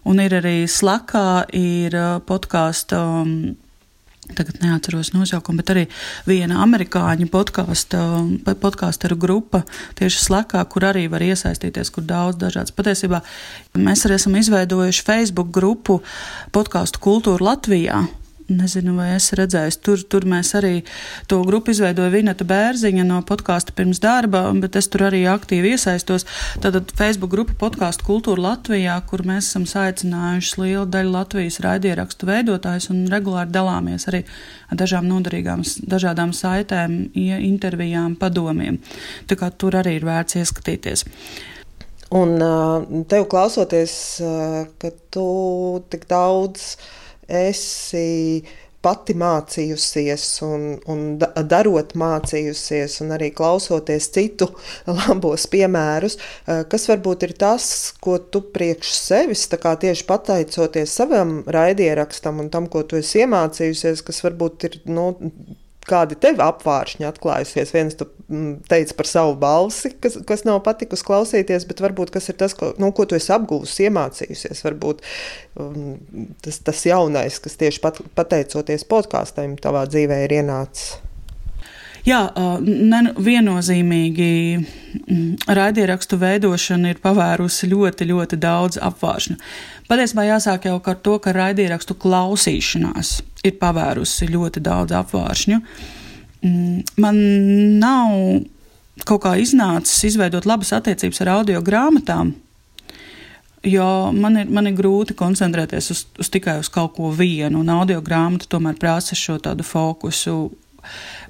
Un 0.03 0.19
ir 0.19 0.33
arī 0.35 0.63
slakā, 0.67 1.45
ir 1.55 1.95
uh, 1.95 2.15
podkāsta. 2.27 3.03
Um, 3.23 3.35
Tagad 4.31 4.61
neatceros 4.63 5.09
nosaukumu, 5.11 5.59
bet 5.59 5.71
arī 5.73 5.81
viena 6.23 6.61
amerikāņu 6.63 7.27
podkāstu 7.27 9.17
grupa 9.19 9.65
tieši 9.99 10.21
slēgā, 10.23 10.63
kur 10.71 10.87
arī 10.87 11.09
var 11.11 11.25
iesaistīties, 11.27 11.91
kur 11.91 12.07
daudz 12.07 12.39
dažādas. 12.39 12.71
Patiesībā 12.71 13.19
mēs 13.75 14.05
arī 14.07 14.15
esam 14.15 14.39
izveidojuši 14.39 15.03
Facebook 15.03 15.51
grupu 15.51 15.99
podkāstu 16.55 17.03
kultūru 17.03 17.51
Latvijā. 17.51 18.05
Nezinu, 18.53 18.93
vai 18.97 19.13
es 19.15 19.31
redzēju, 19.37 19.75
tur, 19.81 20.01
tur 20.09 20.25
mēs 20.29 20.51
arī 20.57 20.83
to 21.31 21.39
grupu 21.47 21.73
izveidoja 21.73 22.11
Vineta 22.13 22.45
Bērziņa 22.47 23.05
no 23.07 23.19
podkāsta 23.25 23.73
pirms 23.75 24.01
darba, 24.03 24.43
bet 24.61 24.77
es 24.77 24.89
tur 24.93 25.07
arī 25.07 25.23
aktīvi 25.31 25.73
iesaistos. 25.73 26.27
Tātad 26.61 26.91
Facebook 26.97 27.31
grupa 27.33 27.55
podkāstu 27.65 28.05
kultūra 28.07 28.49
Latvijā, 28.49 28.99
kur 29.09 29.23
mēs 29.27 29.49
esam 29.49 29.65
saicinājuši 29.69 30.59
lielu 30.61 30.85
daļu 30.93 31.15
Latvijas 31.15 31.61
raidierakstu 31.65 32.29
veidotājus 32.29 32.91
un 32.93 33.05
regulāri 33.11 33.53
dalāmies 33.53 34.05
arī 34.11 34.21
ar 34.69 34.81
dažām 34.83 35.07
noderīgām, 35.09 35.63
dažādām 35.89 36.35
saitēm, 36.37 36.99
intervijām, 37.15 38.17
padomiem. 38.19 38.77
Tā 39.29 39.39
kā 39.39 39.49
tur 39.49 39.79
arī 39.81 39.97
ir 39.97 40.07
vērts 40.09 40.37
ieskatīties. 40.43 41.07
Un 42.13 42.37
tev 43.09 43.25
klausoties, 43.31 43.93
ka 44.77 44.91
tu 45.13 45.29
tik 45.89 46.05
daudz 46.11 46.75
esi 47.33 48.43
pati 48.83 49.15
mācījusies, 49.15 50.25
un, 50.43 50.63
un 50.91 51.03
darot 51.47 51.93
mācījusies, 51.99 52.97
un 53.05 53.15
arī 53.15 53.29
klausoties 53.35 54.09
citu 54.11 54.49
labos 54.99 55.47
piemērus, 55.51 56.17
eh, 56.19 56.63
kas 56.69 56.89
varbūt 56.91 57.27
ir 57.29 57.35
tas, 57.39 57.65
ko 58.03 58.17
tu 58.19 58.43
priekš 58.55 58.93
sevis, 58.97 59.47
tieši 59.47 60.07
pateicoties 60.09 60.97
savam 60.99 61.41
raidierakstam 61.47 62.43
un 62.43 62.51
tam, 62.53 62.67
ko 62.67 62.83
tu 62.83 62.99
esi 62.99 63.23
iemācījusies, 63.23 64.03
kas 64.03 64.23
varbūt 64.25 64.67
ir 64.69 64.79
nu, 64.91 65.13
kādi 65.87 66.17
tev 66.19 66.41
apvāršņi 66.43 67.07
atklājusies. 67.07 67.73
Viens 67.75 67.97
tu 67.99 68.07
mm, 68.27 68.63
teici 68.71 68.95
par 68.97 69.09
savu 69.09 69.35
balsi, 69.39 69.93
kas, 70.03 70.17
kas 70.27 70.45
nav 70.47 70.61
patikusi 70.65 71.05
klausīties, 71.07 71.67
bet 71.69 71.83
varbūt 71.83 72.13
tas 72.17 72.29
ir 72.31 72.37
tas, 72.39 72.55
ko, 72.57 72.73
nu, 72.81 72.91
ko 72.95 73.07
tu 73.09 73.17
esi 73.19 73.33
apguvusi, 73.35 73.87
iemācījusies. 73.87 74.63
Varbūt 74.67 75.03
um, 75.61 75.95
tas, 76.45 76.59
tas 76.65 76.83
jaunais, 76.89 77.39
kas 77.43 77.59
tieši 77.61 77.83
pat, 77.83 78.03
pateicoties 78.17 78.87
podkāstam, 78.89 79.57
tavā 79.61 79.85
dzīvē 79.91 80.23
ir 80.27 80.39
ienācis. 80.41 80.95
Jā, 82.03 82.19
viennozīmīgi 83.23 84.31
mm, 84.59 85.27
raidierakstu 85.47 86.17
veidošana 86.19 86.91
ir 86.91 86.97
pavērusi 87.03 87.69
ļoti, 87.71 88.07
ļoti 88.09 88.39
daudz 88.43 88.79
apvāršņu. 88.83 89.37
Patiesībā 89.87 90.25
jāsāk 90.27 90.67
jau 90.67 90.81
ar 90.83 90.97
to, 90.99 91.15
ka 91.23 91.31
raidierakstu 91.35 91.95
klausīšanās 91.95 93.13
ir 93.47 93.55
pavērusi 93.61 94.27
ļoti 94.33 94.63
daudz 94.65 94.95
apvāršņu. 94.99 95.59
Mm, 96.43 96.81
man 96.99 97.21
nav 97.79 98.17
kaut 99.07 99.23
kā 99.23 99.37
iznācis 99.39 100.03
izveidot 100.11 100.43
labas 100.45 100.73
attiecības 100.75 101.23
ar 101.23 101.31
audio 101.37 101.61
grāmatām. 101.63 102.33
Jo 103.63 104.11
man 104.11 104.41
ir, 104.41 104.49
man 104.51 104.67
ir 104.67 104.75
grūti 104.75 105.15
koncentrēties 105.15 105.87
uz, 105.95 106.03
uz 106.19 106.27
tikai 106.27 106.57
uz 106.59 106.67
kaut 106.67 106.97
ko 106.97 107.13
vienu, 107.15 107.61
un 107.63 107.71
audio 107.71 108.03
grāmata 108.03 108.49
tomēr 108.51 108.75
prasa 108.75 109.15
šo 109.15 109.37
tādu 109.39 109.63
fokusu 109.63 110.35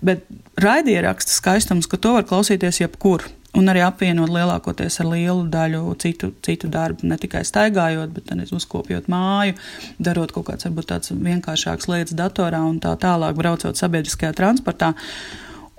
Bet 0.04 0.28
raidieraksta 0.60 1.34
skaistums, 1.34 1.88
ka 1.90 1.98
to 1.98 2.18
var 2.18 2.28
klausīties 2.28 2.82
jebkur. 2.84 3.26
Un 3.54 3.70
arī 3.70 3.84
apvienot 3.86 4.32
lielākoties 4.34 4.96
ar 5.04 5.12
lielu 5.12 5.44
daļu 5.54 5.84
citu, 6.02 6.32
citu 6.42 6.70
darbu, 6.74 7.06
ne 7.06 7.20
tikai 7.22 7.44
staigājot, 7.46 8.10
bet 8.16 8.32
arī 8.34 8.48
uzkopjot 8.50 9.06
māju, 9.14 9.54
darot 10.02 10.34
kaut 10.34 10.48
kādas 10.48 10.66
varbūt 10.66 10.90
tādas 10.90 11.14
vienkāršākas 11.14 11.90
lietas 11.92 12.18
datorā 12.18 12.64
un 12.66 12.80
tā 12.82 12.96
tālāk, 12.98 13.38
braucot 13.38 13.78
sabiedriskajā 13.78 14.34
transportā. 14.40 14.96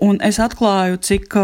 Un 0.06 0.22
es 0.22 0.38
atklāju, 0.38 1.00
cik, 1.02 1.34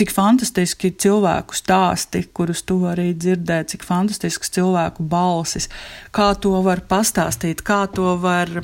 cik 0.00 0.16
fantastiski 0.16 0.94
cilvēku 1.04 1.56
stāsti, 1.60 2.24
kurus 2.32 2.64
tu 2.64 2.80
arī 2.88 3.10
dzirdēji, 3.12 3.74
cik 3.74 3.84
fantastisks 3.84 4.56
cilvēku 4.56 5.04
balsis, 5.04 5.68
kā 6.16 6.32
to 6.32 6.56
var 6.64 6.80
pastāstīt, 6.88 7.60
kā 7.60 7.84
to 7.92 8.16
var 8.24 8.62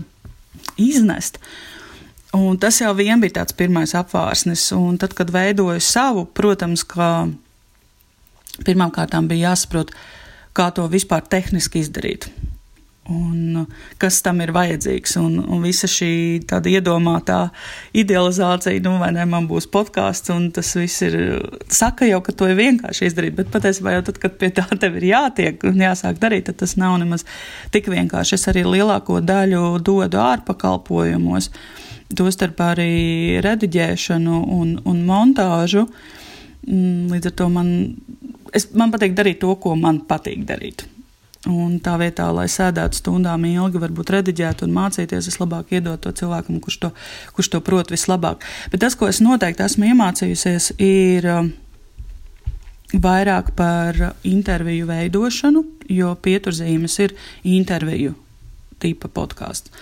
iznest. 0.80 1.36
Un 2.36 2.58
tas 2.60 2.76
jau 2.82 2.90
vien 2.96 3.20
bija 3.20 3.40
tāds 3.40 3.56
pirmais 3.56 3.94
apvārsnis. 3.96 4.66
Un 4.76 4.98
tad, 5.00 5.14
kad 5.16 5.32
veidoju 5.32 5.80
savu, 5.80 6.26
protams, 6.28 6.84
ka 6.84 7.28
pirmām 8.66 8.92
kārtām 8.92 9.30
bija 9.30 9.52
jāsaprot, 9.52 9.94
kā 10.52 10.68
to 10.76 10.84
vispār 10.92 11.24
tehniski 11.24 11.80
izdarīt. 11.80 12.28
Un 13.08 13.62
kas 13.96 14.18
tam 14.20 14.42
ir 14.44 14.50
vajadzīgs? 14.52 15.14
Un, 15.16 15.38
un 15.40 15.62
visa 15.64 15.88
šī 15.88 16.44
tāda 16.50 16.68
iedomātā 16.68 17.38
idealizācija, 17.96 18.82
nu, 18.84 18.98
vai 19.00 19.08
ne, 19.16 19.24
man 19.24 19.48
būs 19.48 19.64
podkāsts, 19.72 20.28
un 20.34 20.50
tas 20.52 20.74
viss 20.76 21.06
ir. 21.06 21.16
Saka 21.72 22.04
jau, 22.10 22.20
ka 22.20 22.36
to 22.36 22.50
ir 22.52 22.60
vienkārši 22.60 23.08
izdarīt, 23.08 23.38
bet 23.40 23.48
patiesībā 23.54 23.96
jau 23.96 24.04
tad, 24.10 24.20
kad 24.20 24.36
pie 24.36 24.52
tā 24.52 24.66
tev 24.76 25.00
ir 25.00 25.08
jātiek 25.14 25.64
un 25.70 25.80
jāsāk 25.80 26.20
darīt, 26.20 26.50
tad 26.50 26.60
tas 26.60 26.76
nav 26.76 27.00
nemaz 27.00 27.24
tik 27.72 27.88
vienkārši. 27.88 28.36
Es 28.36 28.48
arī 28.52 28.68
lielāko 28.68 29.22
daļu 29.24 29.78
dodu 29.80 30.20
ārpakalpojumos. 30.28 31.48
Uh, 31.48 31.88
tostarp 32.16 32.60
arī 32.64 33.40
rediģēšanu 33.44 34.42
un, 34.54 34.76
un 34.88 35.00
montāžu. 35.08 35.86
Mm, 36.68 37.08
līdz 37.12 37.30
ar 37.30 37.34
to 37.38 37.48
man, 37.52 37.72
es, 38.56 38.70
man 38.76 38.92
patīk 38.94 39.16
darīt 39.16 39.40
to, 39.42 39.54
ko 39.60 39.74
man 39.78 40.02
patīk 40.08 40.46
darīt. 40.48 40.86
Un 41.48 41.78
tā 41.80 41.94
vietā, 42.00 42.26
lai 42.34 42.48
sēdētu 42.50 42.98
stundām 42.98 43.44
ilgi, 43.46 43.80
varbūt 43.80 44.10
rediģēt 44.16 44.64
un 44.66 44.74
mācīties, 44.74 45.30
es 45.30 45.38
labāk 45.38 45.70
iedot 45.76 46.00
to 46.02 46.12
cilvēkam, 46.12 46.58
kurš 46.64 46.80
to, 46.82 46.90
kurš 47.36 47.52
to 47.54 47.62
prot 47.64 47.92
vislabāk. 47.94 48.42
Bet 48.72 48.82
tas, 48.82 48.98
ko 48.98 49.08
es 49.08 49.22
noteikti 49.24 49.64
esmu 49.64 49.92
iemācījusies, 49.92 50.72
ir 50.82 51.28
uh, 51.30 51.48
vairāk 52.92 53.54
par 53.56 54.00
interviju 54.26 54.90
veidošanu, 54.90 55.64
jo 55.94 56.14
pieturzīmes 56.26 56.98
ir 57.06 57.14
interviju 57.46 58.16
tipa 58.82 59.10
podkāsts. 59.12 59.72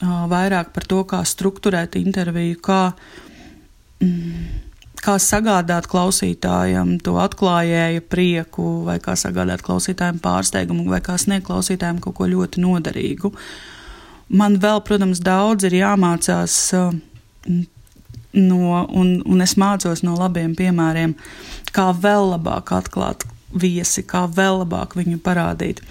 Vairāk 0.00 0.72
par 0.74 0.86
to, 0.88 1.02
kā 1.08 1.20
strukturēt 1.28 1.96
interviju, 2.00 2.58
kā, 2.64 2.80
mm, 4.00 4.46
kā 5.04 5.16
sagādāt 5.20 5.88
klausītājam 5.90 6.96
to 7.04 7.16
atklājēju 7.20 8.06
prieku, 8.08 8.68
vai 8.88 8.98
kā 9.02 9.16
sagādāt 9.16 9.64
klausītājam 9.66 10.20
pārsteigumu, 10.22 10.88
vai 10.88 11.02
kā 11.04 11.18
sniegt 11.20 11.48
klausītājam 11.48 12.00
kaut 12.00 12.16
ko 12.20 12.30
ļoti 12.30 12.64
noderīgu. 12.64 13.34
Man 14.30 14.60
vēl, 14.62 14.80
protams, 14.86 15.20
daudz 15.26 15.66
ir 15.66 15.80
jāmācās 15.80 16.56
no, 18.32 18.86
un, 18.86 19.08
un 19.26 19.42
es 19.42 19.56
mācos 19.58 20.04
no 20.06 20.14
labiem 20.18 20.54
piemēriem, 20.56 21.16
kā 21.74 21.90
vēl 21.92 22.32
labāk 22.36 22.72
atklāt 22.76 23.26
viesi, 23.52 24.04
kā 24.06 24.24
vēl 24.30 24.62
labāk 24.62 24.96
viņu 24.98 25.20
parādīt. 25.24 25.82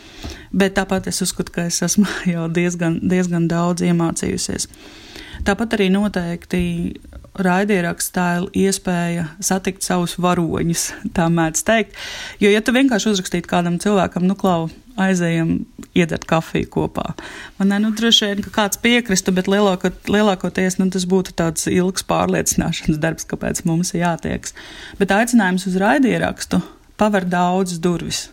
Bet 0.52 0.78
tāpat 0.80 1.10
es 1.12 1.22
uzskatu, 1.26 1.54
ka 1.56 1.68
es 1.70 1.82
esmu 1.86 2.08
jau 2.34 2.48
diezgan, 2.52 3.00
diezgan 3.12 3.48
daudz 3.52 3.86
iemācījusies. 3.86 4.70
Tāpat 5.48 5.78
arī 5.78 5.88
noteikti 5.94 6.62
raidierakstā 7.40 8.28
iespēja 8.58 9.30
satikt 9.44 9.86
savus 9.86 10.18
varoņus, 10.20 10.90
tā 11.16 11.30
mēdz 11.32 11.64
teikt. 11.68 11.98
Jo, 12.44 12.52
ja 12.52 12.62
tu 12.62 12.76
vienkārši 12.76 13.14
uzrakstītu 13.14 13.50
kādam 13.50 13.80
cilvēkam, 13.82 14.28
nu, 14.28 14.36
klau, 14.40 14.68
aizējam, 15.00 15.62
iedert 15.96 16.26
kafiju 16.28 16.68
kopā. 16.74 17.14
Man 17.60 17.72
nu, 17.84 17.94
droši 17.96 18.28
vien, 18.28 18.42
ka 18.44 18.52
kāds 18.58 18.82
piekristu, 18.84 19.32
bet 19.36 19.48
lielāko, 19.52 19.94
lielākoties 20.12 20.76
nu, 20.82 20.90
tas 20.92 21.08
būtu 21.10 21.36
tāds 21.40 21.70
ilgs 21.72 22.04
pārliecināšanas 22.10 23.00
darbs, 23.00 23.28
kāpēc 23.30 23.64
mums 23.70 23.94
ir 23.96 24.04
jātieks. 24.04 24.58
Bet 25.00 25.16
aicinājums 25.16 25.70
uz 25.72 25.80
raidierakstu 25.80 26.60
paver 27.00 27.26
daudzas 27.30 27.80
durvis. 27.82 28.28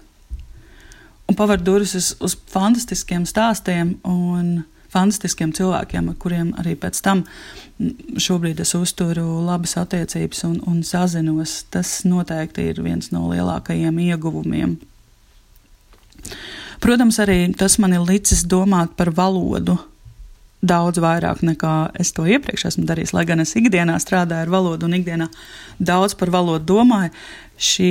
Un 1.27 1.39
paver 1.39 1.63
durvis 1.63 1.95
uz, 1.99 2.13
uz 2.23 2.37
fantastiskiem 2.51 3.27
stāstiem 3.27 3.97
un 4.07 4.65
fantastiskiem 4.95 5.53
cilvēkiem, 5.57 6.11
ar 6.11 6.19
kuriem 6.23 6.53
arī 6.61 6.77
pēc 6.79 7.01
tam 7.05 7.25
šobrīd 8.23 8.61
es 8.63 8.73
uzturu 8.79 9.25
labas 9.45 9.77
attiecības 9.81 10.45
un, 10.49 10.61
un 10.71 10.83
sazinos. 10.87 11.59
Tas 11.71 11.99
noteikti 12.09 12.71
ir 12.71 12.81
viens 12.85 13.11
no 13.13 13.27
lielākajiem 13.33 13.99
ieguvumiem. 14.07 14.79
Protams, 16.83 17.19
arī 17.23 17.41
tas 17.59 17.79
man 17.83 17.97
ir 17.97 18.05
licis 18.07 18.45
domāt 18.47 18.97
par 18.97 19.13
valodu 19.17 19.79
daudz 20.67 21.01
vairāk 21.03 21.43
nekā 21.45 21.75
es 22.01 22.13
to 22.17 22.25
iepriekš 22.27 22.69
esmu 22.71 22.87
darījis. 22.89 23.13
Lai 23.15 23.25
gan 23.29 23.43
es 23.43 23.55
ikdienā 23.59 23.99
strādāju 24.03 24.47
ar 24.47 24.53
valodu 24.53 24.89
un 24.89 24.97
ikdienā 24.99 25.29
daudz 25.79 26.17
par 26.19 26.33
valodu 26.35 26.65
domāju, 26.73 27.13
šī 27.57 27.91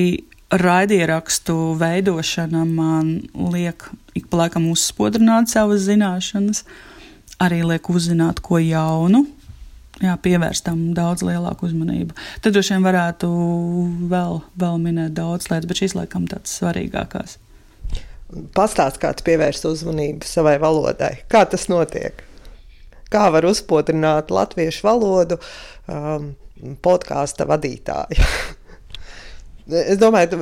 raidierakstu 0.62 1.56
veidošana 1.80 2.66
man 2.66 3.22
liek 3.52 3.88
ik 4.16 4.30
pa 4.32 4.46
laikam 4.46 4.70
uzspodrināt 4.72 5.52
savas 5.52 5.86
zināšanas, 5.88 6.64
arī 7.44 7.64
liek 7.68 7.90
uzzināt 7.92 8.42
ko 8.46 8.60
jaunu. 8.62 9.26
Jā, 10.04 10.18
pievērst 10.20 10.66
tam 10.68 10.90
daudz 10.96 11.24
lielāku 11.24 11.70
uzmanību. 11.70 12.16
Tad 12.44 12.56
droši 12.56 12.74
vien 12.76 12.84
varētu 12.84 13.30
vēl, 14.12 14.42
vēl 14.60 14.82
minēt 14.84 15.14
daudz 15.16 15.48
lietas, 15.48 15.70
bet 15.70 15.80
šīs 15.80 15.96
laikam 15.96 16.26
tādas 16.28 16.58
svarīgākās. 16.60 17.38
Pastāst, 18.58 19.00
kā 19.00 19.14
pievērst 19.24 19.68
uzmanību 19.70 20.28
savai 20.28 20.58
valodai. 20.60 21.14
Kā 21.32 21.46
tas 21.48 21.70
notiek? 21.72 22.26
Kā 23.14 23.30
var 23.32 23.48
uzspodrināt 23.48 24.34
latviešu 24.36 24.84
valodu 24.84 25.40
um, 25.88 26.34
podkāstu 26.84 27.48
vadītāju? 27.48 28.28
Es 29.66 29.98
domāju, 29.98 30.38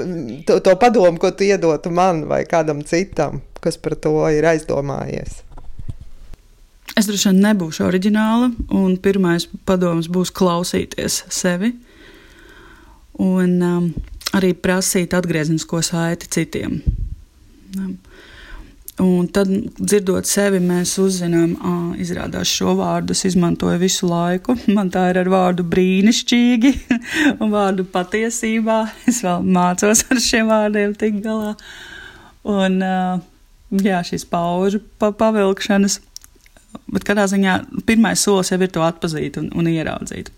to, 0.47 0.59
to 0.59 0.75
padomu, 0.79 1.15
ko 1.21 1.31
tu 1.31 1.45
iedotu 1.47 1.91
man 1.93 2.25
vai 2.27 2.41
kādam 2.43 2.81
citam, 2.83 3.39
kas 3.63 3.79
par 3.79 3.95
to 3.95 4.17
ir 4.27 4.43
aizdomājies. 4.49 5.39
Es 6.99 7.07
droši 7.07 7.31
vien 7.31 7.39
nebūšu 7.45 7.87
oriģināla, 7.87 8.51
un 8.75 8.97
pirmais 9.01 9.47
padoms 9.65 10.09
būs 10.11 10.29
klausīties 10.35 11.23
sevi 11.33 11.71
un 13.23 13.55
um, 13.63 13.87
arī 14.35 14.51
prasīt 14.57 15.15
atgrieznisko 15.17 15.81
saiti 15.85 16.29
citiem. 16.35 16.81
Um, 17.79 17.95
Un 19.03 19.27
tad, 19.33 19.49
dzirdot 19.75 20.27
sevi, 20.29 20.61
mēs 20.63 20.93
uzzinām, 21.01 21.55
ka 21.59 21.71
izrādās 21.99 22.47
šo 22.47 22.75
vārdu 22.77 23.11
es 23.15 23.25
izmantoju 23.27 23.81
visu 23.81 24.07
laiku. 24.07 24.55
Man 24.75 24.91
tā 24.93 25.09
ir 25.11 25.19
ar 25.23 25.31
vārdu 25.33 25.65
brīnišķīgi 25.67 26.73
un 27.41 27.51
vārdu 27.51 27.87
patiesībā. 27.91 28.79
Es 29.11 29.19
vēl 29.25 29.43
mācos 29.43 30.05
ar 30.07 30.21
šiem 30.23 30.51
vārdiem 30.51 30.95
tik 30.99 31.19
galā. 31.25 31.55
Un 32.47 32.79
jā, 33.83 33.99
šīs 34.07 34.25
paužu 34.29 34.81
pa 34.99 35.11
pavilkšanas. 35.15 35.99
Bet 36.93 37.05
kādā 37.07 37.25
ziņā 37.29 37.57
pirmais 37.87 38.23
solis 38.23 38.51
jau 38.53 38.59
ir 38.61 38.71
to 38.73 38.83
atpazīt 38.85 39.37
un, 39.41 39.49
un 39.57 39.67
ieraudzīt. 39.69 40.31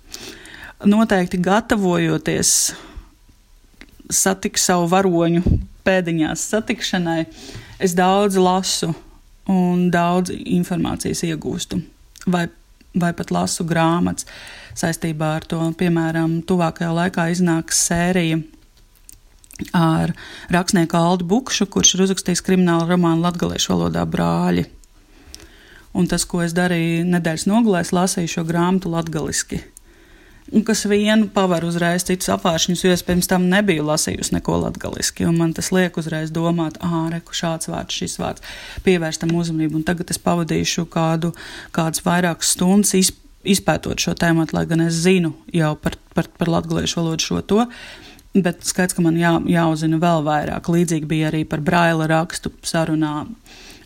Noteikti 0.85 1.39
gatavojoties 1.43 2.49
satikt 4.11 4.61
savu 4.61 4.89
varoņu 4.91 5.43
pēdiņās 5.85 6.43
satikšanai, 6.51 7.21
es 7.79 7.95
daudz 7.97 8.37
lasu 8.39 8.93
un 9.51 9.89
daudz 9.93 10.33
informācijas 10.33 11.23
iegūstu. 11.27 11.81
Vai, 12.31 12.47
vai 12.97 13.11
pat 13.13 13.31
lasu 13.33 13.65
grāmatas 13.67 14.27
saistībā 14.77 15.35
ar 15.39 15.47
to. 15.47 15.61
Piemēram, 15.77 16.41
tuvākajā 16.47 16.91
laikā 16.99 17.29
iznāks 17.33 17.83
sērija 17.87 18.41
ar 19.75 20.11
rakstnieku 20.51 20.97
Aldu 20.99 21.27
Bukšu, 21.29 21.69
kurš 21.71 21.95
ir 21.95 22.07
uzrakstījis 22.07 22.43
kriminālu 22.43 22.89
romānu 22.89 23.23
latviešu 23.23 23.71
valodā 23.75 24.03
brāļi. 24.09 24.65
Un 25.95 26.09
tas, 26.11 26.25
ko 26.27 26.41
es 26.43 26.51
darīju 26.55 27.05
nedēļas 27.07 27.47
nogalē, 27.47 27.85
lasīju 27.95 28.33
šo 28.33 28.43
grāmatu 28.49 28.91
latviešu 28.91 29.61
kas 30.65 30.85
vienu 30.89 31.27
paver 31.33 31.65
uzreiz 31.65 32.05
citus 32.05 32.29
apvāršņus, 32.35 32.85
jo 32.85 32.93
es 32.93 33.03
pirms 33.05 33.29
tam 33.31 33.49
nebiju 33.49 33.85
lasījusi 33.87 34.37
neko 34.37 34.59
latgaliski, 34.61 35.25
un 35.25 35.39
man 35.41 35.53
tas 35.57 35.71
liek 35.73 35.97
uzreiz 35.97 36.31
domāt, 36.33 36.77
ah, 36.85 37.05
reku 37.13 37.33
šāds 37.35 37.71
vārds, 37.71 37.97
šis 37.97 38.19
vārds, 38.21 38.45
pievērst 38.85 39.23
tam 39.25 39.33
uzmanību, 39.35 39.81
un 39.81 39.85
tagad 39.87 40.13
es 40.13 40.21
pavadīšu 40.21 40.85
kādu, 40.93 41.33
kādas 41.75 42.05
vairākas 42.05 42.55
stundas 42.57 42.93
izpētīt 42.97 43.23
izpētot 43.45 44.01
šo 44.01 44.15
tēmu, 44.17 44.47
lai 44.53 44.65
gan 44.69 44.85
es 44.87 44.97
zinu 45.05 45.33
jau 45.53 45.75
par, 45.77 45.97
par, 46.17 46.29
par 46.39 46.51
latviešu 46.51 47.01
valodu 47.01 47.25
šo 47.25 47.41
to. 47.45 47.65
Bet 48.35 48.65
skaidrs, 48.67 48.97
ka 48.97 49.03
man 49.05 49.15
jā, 49.19 49.31
jāuzzina 49.47 49.99
vēl 50.01 50.25
vairāk. 50.25 50.67
Līdzīgi 50.71 51.07
bija 51.07 51.29
arī 51.29 51.45
par 51.47 51.63
braila 51.63 52.09
rakstu 52.11 52.51
sarunā 52.67 53.13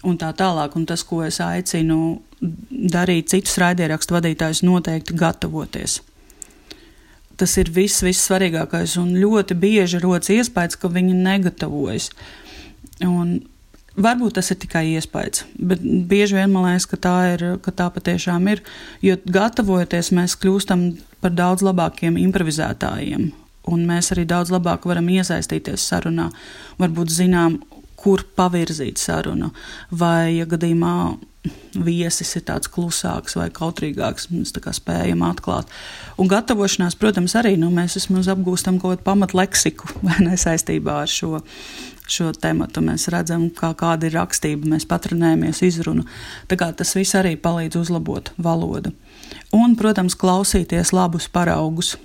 un 0.08 0.18
tā 0.18 0.32
tālāk. 0.34 0.74
Un 0.80 0.88
tas, 0.90 1.04
ko 1.06 1.22
es 1.28 1.38
aicinu 1.44 2.18
darīt 2.40 3.30
citus 3.30 3.60
raidierakstu 3.62 4.16
vadītājus, 4.16 4.64
noteikti 4.66 5.18
gatavoties 5.20 6.00
tas 7.40 7.56
ir 7.62 7.72
viss, 7.74 8.04
viss 8.06 8.28
svarīgākais. 8.28 8.98
Un 9.02 9.16
ļoti 9.20 9.58
bieži 9.60 10.02
rodas 10.04 10.32
iespējas, 10.34 10.78
ka 10.80 10.92
viņi 10.92 11.16
negatavojas. 11.18 12.10
Un 13.06 13.40
varbūt 14.00 14.38
tas 14.40 14.52
ir 14.52 14.60
tikai 14.62 14.86
iespējas, 14.94 15.46
bet 15.56 15.84
bieži 15.84 16.38
vien 16.40 16.52
man 16.54 16.68
liekas, 16.70 16.88
ka 16.90 17.00
tā, 17.02 17.16
ir, 17.36 17.46
ka 17.64 17.74
tā 17.76 17.90
patiešām 17.96 18.48
ir. 18.52 18.64
Jo 19.06 19.18
gatavojoties, 19.26 20.14
mēs 20.16 20.38
kļūstam 20.40 20.90
par 21.24 21.36
daudz 21.36 21.66
labākiem 21.66 22.20
improvizētājiem. 22.20 23.32
Un 23.70 23.84
mēs 23.86 24.14
arī 24.14 24.24
daudz 24.26 24.54
labāk 24.54 24.88
varam 24.90 25.10
iesaistīties 25.14 25.84
sarunā, 25.92 26.30
varbūt 26.80 27.12
zinām, 27.14 27.60
kur 28.00 28.24
pavirzīt 28.40 29.02
sarunu, 29.02 29.52
vai, 29.92 30.40
ja 30.40 30.48
gadījumā 30.50 30.94
viesis 31.86 32.34
ir 32.36 32.44
tāds 32.48 32.70
klusāks 32.72 33.38
vai 33.40 33.48
kautrīgāks, 33.54 34.28
mēs 34.34 34.52
tā 34.56 34.64
kā 34.64 34.74
spējam 34.76 35.24
atklāt. 35.28 35.70
Un 36.20 36.28
gatavošanās, 36.32 36.98
protams, 37.00 37.36
arī 37.40 37.56
nu, 37.60 37.70
mēs 37.74 37.96
vismaz 38.00 38.28
apgūstam 38.32 38.80
kaut 38.82 38.98
kādu 38.98 39.08
pamatleksiku 39.08 39.94
vai 40.06 40.20
nesaistībā 40.26 41.02
ar 41.06 41.12
šo. 41.12 41.40
Šo 42.10 42.32
tematu 42.34 42.82
mēs 42.82 43.04
redzam, 43.14 43.44
kā, 43.54 43.68
kāda 43.78 44.08
ir 44.08 44.16
rakstība, 44.18 44.66
mēs 44.72 44.88
patronējamies 44.90 45.60
izrunu. 45.68 46.08
Tas 46.50 46.96
viss 46.98 47.14
arī 47.14 47.36
palīdz 47.38 47.78
uzlabot 47.78 48.32
valodu. 48.42 48.90
Un, 49.54 49.76
protams, 49.78 50.16
klausīties 50.18 50.90
labus 50.90 51.28
paraugus. 51.30 52.00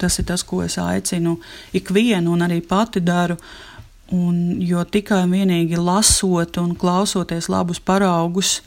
Tas 0.00 0.16
ir 0.16 0.24
tas, 0.30 0.40
ko 0.40 0.62
es 0.64 0.78
aicinu 0.80 1.34
ikvienu 1.76 2.32
un 2.32 2.46
arī 2.46 2.62
pati 2.64 3.04
daru. 3.04 3.36
Uh, 3.36 3.71
Un, 4.12 4.58
jo 4.60 4.82
tikai 4.84 5.22
un 5.24 5.30
vienīgi 5.32 5.78
lasot 5.80 6.58
un 6.60 6.74
klausoties 6.76 7.46
labus 7.48 7.78
paraugus, 7.80 8.58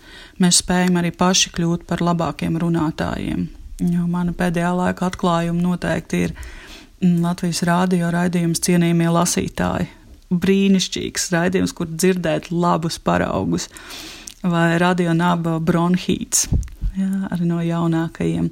mēs 0.41 0.63
spējam 0.63 0.95
arī 0.97 1.11
paši 1.13 1.51
kļūt 1.53 1.83
par 1.85 2.01
labākiem 2.01 2.55
runātājiem. 2.61 3.43
Jo 3.91 4.07
mana 4.09 4.33
pēdējā 4.33 4.71
laika 4.73 5.05
atklājuma 5.05 5.61
noteikti 5.61 6.21
ir 6.25 6.33
mm, 6.33 7.19
Latvijas 7.21 7.61
rādio 7.69 8.09
raidījums 8.09 8.63
cienījamie 8.65 9.11
lasītāji. 9.13 9.85
Brīnišķīgs 10.33 11.29
raidījums, 11.35 11.75
kur 11.77 11.91
dzirdēt 11.91 12.49
labus 12.49 12.97
paraugus, 12.97 13.67
vai 14.41 14.79
radio 14.81 15.13
naba 15.13 15.59
bronhīts, 15.61 16.47
jā, 16.97 17.11
arī 17.29 17.51
no 17.51 17.59
jaunākajiem. 17.61 18.49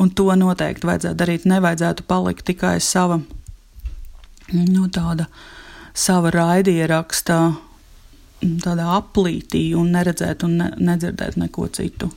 Un 0.00 0.14
to 0.16 0.30
noteikti 0.32 0.88
vajadzētu 0.88 1.20
darīt. 1.20 1.44
Nevajadzētu 1.52 2.08
palikt 2.08 2.46
tikai 2.48 2.78
sava 2.84 3.20
nu, 4.52 4.88
tāda 4.92 5.28
uh, 5.28 5.44
sava 5.96 6.30
raidierakstā 6.34 7.40
tādā 8.62 8.90
aplītī 8.98 9.70
un 9.78 9.90
neredzēt 9.96 10.44
un 10.46 10.58
ne, 10.60 10.70
nedzirdēt 10.76 11.38
neko 11.40 11.68
citu. 11.72 12.10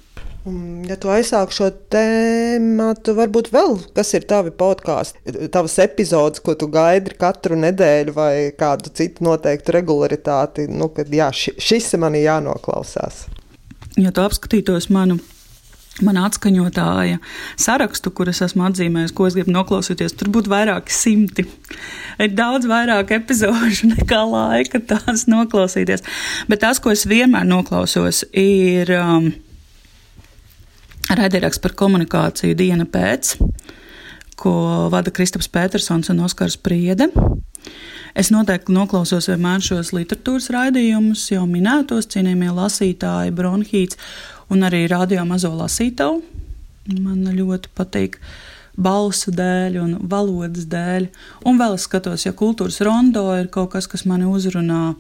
Ja 0.88 0.96
tu 0.98 1.12
aizsāki 1.12 1.54
šo 1.54 1.68
tēmu, 1.94 2.94
varbūt 3.18 3.52
vēl 3.54 3.76
kas 3.96 4.13
ir 4.18 4.24
tavi 4.30 4.54
podkāsti, 4.56 5.36
tavas 5.54 5.76
epizodes, 5.84 6.42
ko 6.42 6.56
tu 6.58 6.70
gaidi 6.72 7.13
katru 7.20 7.58
nedēļu 7.60 8.15
vai 8.15 8.34
kādu 8.58 8.92
citu 8.96 9.28
noteiktu 9.28 9.76
regularitāti, 9.76 10.70
nu, 10.72 10.89
kad 10.96 11.12
jā, 11.13 11.30
šis 11.36 11.92
man 12.02 12.18
ir 12.18 12.30
jānoklausās. 12.30 13.28
Ja 14.00 14.13
tu 14.15 14.24
apskatītos 14.24 14.89
manu 14.96 15.20
mana 16.05 16.25
atskaņotāja 16.29 17.19
sarakstu, 17.59 18.12
kuras 18.15 18.41
esmu 18.45 18.65
atzīmējis, 18.69 19.13
ko 19.15 19.27
es 19.29 19.38
gribu 19.38 19.53
noklausīties, 19.55 20.15
tur 20.19 20.31
būtu 20.33 20.51
vairāki 20.51 20.95
simti. 20.95 21.45
Ir 22.19 22.33
daudz 22.38 22.69
vairāk 22.69 23.13
epizodu 23.19 23.89
nekā 23.95 24.23
laika 24.29 24.81
tās 24.93 25.27
noklausīties. 25.31 26.05
Bet 26.51 26.63
tas, 26.65 26.81
ko 26.83 26.93
es 26.95 27.07
vienmēr 27.09 27.47
noklausos, 27.49 28.23
ir 28.33 28.91
um, 28.97 29.31
raidieraksts 31.09 31.63
par 31.63 31.75
komunikāciju 31.77 32.57
diena 32.57 32.88
pēc, 32.89 33.35
ko 34.39 34.53
vada 34.91 35.12
Kristaps 35.12 35.49
Petersons 35.51 36.12
un 36.13 36.23
Oskars 36.23 36.57
Priede. 36.57 37.09
Es 38.17 38.31
noteikti 38.33 38.73
noklausos 38.73 39.29
vienmēr 39.29 39.62
šos 39.63 39.91
literatūras 39.93 40.49
raidījumus, 40.53 41.27
jau 41.33 41.45
minētos 41.49 42.09
cienījamie 42.09 42.49
lasītāji, 42.57 43.35
bronhīts 43.35 43.99
un 44.49 44.65
arī 44.67 44.85
radio 44.89 45.25
mazo 45.27 45.51
lasītavu. 45.55 46.21
Man 46.99 47.27
ļoti 47.35 47.69
patīk 47.77 48.17
balsu 48.79 49.31
dēļ 49.35 49.77
un 49.81 49.95
valodas 50.09 50.67
dēļ. 50.71 51.07
Un 51.49 51.59
vēl 51.59 51.75
es 51.75 51.85
skatos, 51.88 52.25
ja 52.25 52.33
kultūras 52.38 52.79
rondo 52.85 53.25
ir 53.38 53.49
kaut 53.51 53.73
kas, 53.73 53.89
kas 53.91 54.05
mani 54.09 54.27
uzrunā, 54.29 54.95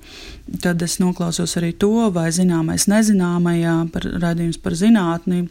tad 0.63 0.83
es 0.85 0.99
noklausos 1.01 1.55
arī 1.59 1.71
to, 1.79 2.09
vai 2.15 2.29
zināmais 2.35 2.89
nezināmajā, 2.91 3.77
par 3.93 4.07
raidījums 4.25 4.59
par 4.63 4.75
zinātni. 4.79 5.45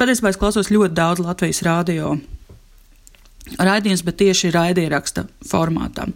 Patiesībā 0.00 0.32
es 0.32 0.40
klausos 0.40 0.72
ļoti 0.72 0.96
daudz 0.96 1.24
Latvijas 1.24 1.62
radio 1.66 2.16
raidījums, 3.60 4.02
bet 4.06 4.18
tieši 4.24 4.50
raidieraksta 4.54 5.26
formātā. 5.46 6.08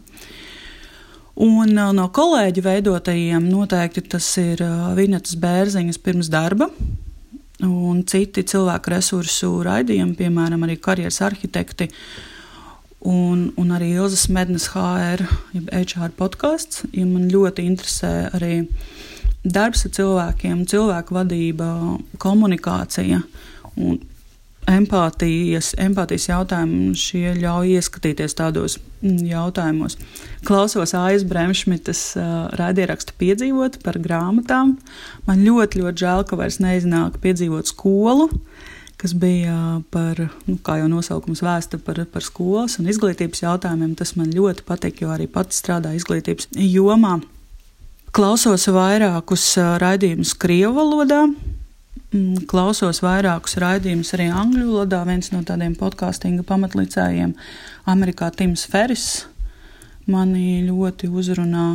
Un 1.41 1.71
uh, 1.77 1.93
no 1.97 2.09
kolēģi 2.13 2.65
veidotajiem 2.65 3.47
noteikti 3.49 4.03
tas 4.13 4.27
ir 4.43 4.61
uh, 4.65 4.91
Vinetas 4.97 5.39
Bērziņas 5.41 6.01
pirms 6.03 6.29
darba 6.33 6.69
un 7.67 8.03
citi 8.09 8.45
cilvēku 8.47 8.93
resursu 8.95 9.53
raidījumi, 9.67 10.17
piemēram, 10.19 10.67
arī 10.67 10.77
karjeras 10.81 11.21
arhitekti. 11.27 11.91
Un, 13.01 13.47
un 13.57 13.71
arī 13.73 13.95
Ilzas 13.95 14.27
Mednes 14.29 14.69
HR, 14.75 15.25
jeb 15.57 15.71
HR 15.73 16.13
podkāsts. 16.19 16.85
Ja 16.93 17.07
man 17.09 17.31
ļoti 17.33 17.65
interesē 17.65 18.13
arī 18.37 18.67
darbs 19.45 19.87
ar 19.89 19.95
cilvēkiem, 19.97 20.67
cilvēku 20.69 21.17
vadība, 21.17 21.71
komunikācija. 22.21 23.23
Un 23.81 24.01
empātijas, 24.71 25.73
empātijas 25.81 26.29
jautājumi 26.31 26.95
šie 26.99 27.35
ļauj 27.39 27.75
ieskatīties 27.77 28.37
tādos 28.39 28.77
mm, 28.79 29.25
jautājumos. 29.31 29.97
Klausos 30.47 30.95
Aijas 30.99 31.25
Bremšmitas 31.29 32.03
uh, 32.19 32.49
raidierakstu 32.59 33.17
piedzīvot 33.21 33.81
par 33.85 34.01
grāmatām. 34.03 34.77
Man 35.29 35.45
ļoti, 35.47 35.83
ļoti 35.83 36.05
žēl, 36.05 36.27
ka 36.29 36.39
vairs 36.41 36.61
neiznāk 36.63 37.19
piedzīvot 37.23 37.71
skolu, 37.71 38.31
kas 39.01 39.15
bija 39.17 39.81
par, 39.93 40.27
nu, 40.47 40.59
kā 40.65 40.81
jau 40.81 40.89
nosaukums 40.93 41.43
vēsta 41.45 41.81
par, 41.85 42.03
par 42.13 42.25
skolas 42.25 42.79
un 42.81 42.91
izglītības 42.93 43.45
jautājumiem. 43.47 43.95
Tas 43.99 44.15
man 44.21 44.33
ļoti 44.35 44.67
patīk, 44.69 45.05
jo 45.05 45.13
arī 45.15 45.29
pats 45.31 45.63
strādāju 45.63 46.03
izglītības 46.03 46.51
jomā. 46.71 47.19
Klausos 48.11 48.67
vairākus 48.75 49.45
raidījumus 49.79 50.35
Krievu 50.43 50.75
valodā, 50.81 51.23
klausos 52.51 53.03
vairākus 53.05 53.55
raidījumus 53.63 54.15
arī 54.17 54.31
angļu 54.35 54.67
valodā. 54.73 55.03
Viens 55.07 55.31
no 55.31 55.45
tādiem 55.47 55.77
podkāstinga 55.79 56.43
pamatlicējiem, 56.49 57.37
Amerikā 57.91 58.31
Tims 58.35 58.67
Ferris, 58.71 59.27
mani 60.11 60.65
ļoti 60.67 61.11
uzrunā. 61.11 61.69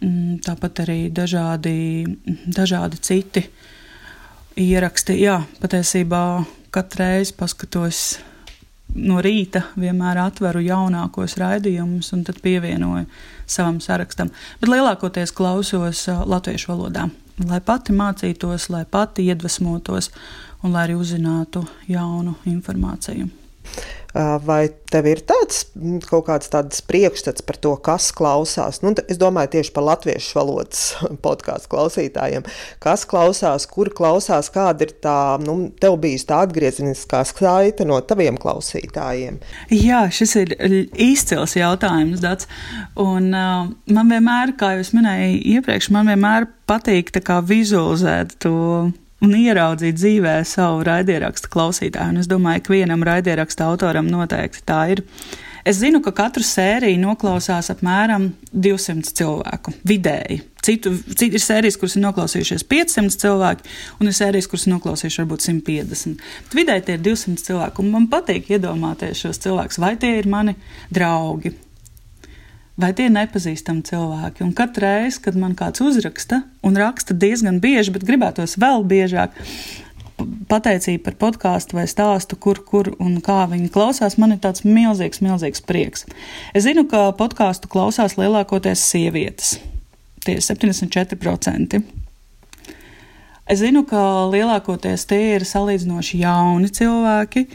Mm, 0.00 0.38
tāpat 0.40 0.84
arī 0.86 1.00
dažādi, 1.12 2.06
dažādi 2.48 3.00
citi 3.04 3.42
ieraksti. 4.56 5.18
Jā, 5.20 5.42
patiesībā 5.60 6.22
katru 6.72 7.02
reizi 7.02 7.34
paskatos 7.36 8.04
no 8.96 9.20
rīta, 9.20 9.66
vienmēr 9.78 10.22
atveru 10.22 10.62
jaunākos 10.64 11.36
raidījumus 11.42 12.14
un 12.16 12.24
tad 12.24 12.40
pievienoju 12.40 13.04
savam 13.50 13.82
sarakstam. 13.82 14.30
Bet 14.62 14.72
lielākoties 14.72 15.34
klausos 15.36 16.06
uh, 16.08 16.22
latviešu 16.24 16.72
valodā 16.72 17.10
lai 17.48 17.60
pati 17.64 17.94
mācītos, 17.96 18.68
lai 18.72 18.84
pati 18.84 19.26
iedvesmotos 19.28 20.10
un 20.64 20.74
lai 20.74 20.86
arī 20.88 20.96
uzzinātu 20.98 21.64
jaunu 21.88 22.34
informāciju. 22.50 23.28
Vai 24.14 24.64
tev 24.90 25.06
ir 25.06 25.20
tāds 25.22 25.68
kaut 26.08 26.24
kāds 26.26 26.50
tāds 26.50 26.82
priekšstats 26.82 27.44
par 27.46 27.58
to, 27.62 27.76
kas 27.78 28.08
klausās? 28.16 28.80
Nu, 28.82 28.90
es 29.06 29.20
domāju 29.20 29.52
tieši 29.54 29.70
par 29.76 29.86
latviešu 29.86 30.34
valodas 30.34 30.80
podkāstu 31.26 31.70
klausītājiem. 31.70 32.46
Kas 32.82 33.06
klausās, 33.10 33.68
kur 33.70 33.92
klausās, 33.94 34.50
kāda 34.50 34.88
ir 34.88 34.94
tā, 35.04 35.18
nu, 35.44 35.70
tev 35.82 35.98
bijis 36.02 36.26
tā 36.26 36.40
atgriezeniskā 36.46 37.22
saite 37.28 37.86
no 37.86 38.00
taviem 38.02 38.38
klausītājiem? 38.40 39.38
Jā, 39.74 40.02
šis 40.14 40.34
ir 40.42 40.56
izcils 40.98 41.54
jautājums, 41.60 42.22
Dats. 42.24 42.50
Un 42.98 43.30
uh, 43.30 43.70
man 43.94 44.10
vienmēr, 44.10 44.56
kā 44.58 44.74
jau 44.74 44.82
es 44.82 44.90
minēju 44.96 45.38
iepriekš, 45.54 45.92
man 45.94 46.10
vienmēr 46.10 46.50
patīk 46.70 47.14
vizualizēt 47.46 48.40
to 48.42 48.90
un 49.24 49.36
ieraudzīt 49.36 49.98
dzīvē 49.98 50.40
savu 50.48 50.82
raidierakstu 50.86 51.50
klausītāju. 51.52 52.14
Un 52.14 52.22
es 52.22 52.28
domāju, 52.30 52.64
ka 52.64 52.74
vienam 52.74 53.04
raidierakstu 53.06 53.66
autoram 53.66 54.08
noteikti 54.10 54.64
tā 54.66 54.82
ir. 54.96 55.04
Es 55.60 55.76
zinu, 55.82 56.00
ka 56.00 56.12
katru 56.16 56.40
sēriju 56.46 56.96
noklausās 57.02 57.68
apmēram 57.74 58.30
200 58.52 59.12
cilvēku 59.18 59.74
vidēji. 59.84 60.40
Citu, 60.64 60.92
citu 61.16 61.36
ir 61.36 61.44
sērijas, 61.44 61.76
kuras 61.80 61.96
ir 61.96 62.04
noklausījušies 62.04 62.64
500 62.68 63.20
cilvēki, 63.20 63.74
un 64.00 64.08
ir 64.08 64.16
sērijas, 64.16 64.48
kuras 64.48 64.66
ir 64.66 64.74
noklausījušies 64.74 65.22
varbūt 65.22 65.44
150. 65.46 66.24
Bet 66.46 66.56
vidēji 66.56 66.86
tie 66.86 66.96
ir 66.96 67.04
200 67.04 67.44
cilvēki, 67.48 67.84
un 67.84 67.92
man 67.92 68.08
patīk 68.12 68.48
iedomāties 68.56 69.20
šos 69.24 69.40
cilvēkus, 69.44 69.80
vai 69.84 69.94
tie 70.00 70.14
ir 70.20 70.28
mani 70.32 70.56
draugi, 70.92 71.52
vai 72.80 72.90
tie 72.96 73.08
ir 73.08 73.14
nepazīstami 73.14 73.84
cilvēki. 73.86 74.44
Un 74.46 74.54
katru 74.56 74.86
reizi, 74.86 75.20
kad 75.24 75.36
man 75.38 75.54
kāds 75.58 75.82
uzraksta, 75.84 76.42
un 76.66 76.78
raksta 76.78 77.16
diezgan 77.16 77.60
bieži, 77.62 77.92
bet 77.94 78.06
gribētos 78.08 78.56
vēl 78.60 78.84
biežāk, 78.88 79.36
pateicība 80.50 81.08
par 81.08 81.16
podkāstu 81.20 81.78
vai 81.78 81.86
stāstu, 81.90 82.36
kur, 82.40 82.60
kur 82.66 82.92
un 83.00 83.18
kā 83.24 83.44
viņi 83.50 83.70
klausās, 83.72 84.18
man 84.20 84.34
ir 84.34 84.42
tāds 84.42 84.64
milzīgs, 84.66 85.22
milzīgs 85.24 85.64
prieks. 85.66 86.06
Es 86.54 86.66
zinu, 86.66 86.86
ka 86.90 87.10
podkāstu 87.16 87.70
klausās 87.72 88.18
lielākoties 88.20 88.84
sievietes. 88.92 89.56
Tie 90.24 90.36
ir 90.36 90.44
74%. 90.44 91.80
Es 93.50 93.58
zinu, 93.58 93.82
ka 93.88 94.28
lielākoties 94.30 95.06
tie 95.10 95.36
ir 95.36 95.46
salīdzinoši 95.48 96.20
jauni 96.22 96.68
cilvēki, 96.70 97.46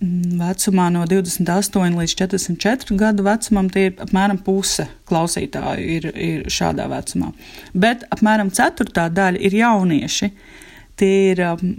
vecumā 0.00 0.88
no 0.94 1.04
28 1.04 1.98
līdz 2.00 2.14
44 2.16 2.96
gadu 2.96 3.24
vecumam, 3.26 3.68
tie 3.68 3.90
ir 3.90 3.98
apmēram 4.00 4.40
puse 4.44 4.86
klausītāju 5.08 5.88
ir, 5.96 6.08
ir 6.16 6.46
šādā 6.48 6.86
vecumā. 6.88 7.32
Bet 7.74 8.06
apmēram 8.14 8.52
ceturtā 8.54 9.10
daļa 9.12 9.42
ir 9.44 9.56
jaunieši. 9.60 10.30
Tie 11.00 11.12
ir 11.32 11.42
um, 11.44 11.74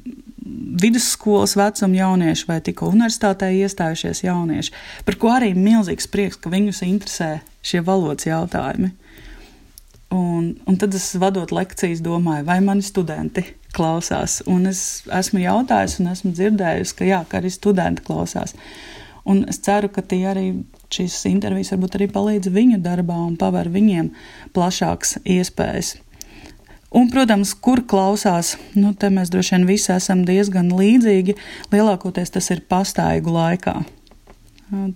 vidusskolas 0.82 1.56
vecuma 1.58 1.98
jaunieši 1.98 2.48
vai 2.50 2.60
tikko 2.66 2.92
universitātē 2.94 3.52
iestājušies 3.58 4.24
jaunieši, 4.26 4.74
par 5.06 5.18
ko 5.22 5.34
arī 5.34 5.54
milzīgs 5.58 6.10
prieks, 6.10 6.38
ka 6.42 6.54
viņus 6.54 6.84
interesē 6.86 7.32
šie 7.66 7.82
valodas 7.86 8.30
jautājumi. 8.30 8.94
Un, 10.12 10.54
un 10.68 10.78
tad 10.78 10.94
es 10.98 11.14
vadot 11.16 11.54
lekcijas, 11.56 12.02
domāju, 12.04 12.46
vai 12.50 12.60
mani 12.66 12.84
studenti 12.84 13.46
klausās. 13.76 14.42
Un 14.50 14.68
es 14.70 15.04
esmu 15.12 15.42
jautājis, 15.44 16.00
un 16.02 16.12
esmu 16.12 16.34
dzirdējusi, 16.36 16.96
ka, 16.98 17.08
jā, 17.08 17.22
ka 17.30 17.40
arī 17.42 17.52
studenti 17.54 18.06
klausās. 18.06 18.56
Un 19.28 19.44
es 19.52 19.62
ceru, 19.62 19.92
ka 19.94 20.02
tie 20.02 20.24
arī 20.30 20.46
šīs 20.92 21.20
intervijas 21.30 21.72
varbūt 21.76 21.98
arī 21.98 22.08
palīdz 22.12 22.52
viņu 22.52 22.80
darbā 22.84 23.18
un 23.28 23.36
paver 23.40 23.70
viņiem 23.72 24.10
plašākas 24.56 25.20
iespējas. 25.24 25.96
Un, 26.92 27.08
protams, 27.08 27.54
kur 27.56 27.86
klausās, 27.88 28.58
nu, 28.76 28.92
te 28.92 29.08
mēs 29.14 29.30
droši 29.32 29.56
vien 29.56 29.68
visi 29.70 29.94
esam 29.94 30.26
diezgan 30.28 30.74
līdzīgi. 30.76 31.38
Lielākoties 31.72 32.34
tas 32.36 32.50
ir 32.52 32.66
pastaigu 32.68 33.32
laikā. 33.32 33.78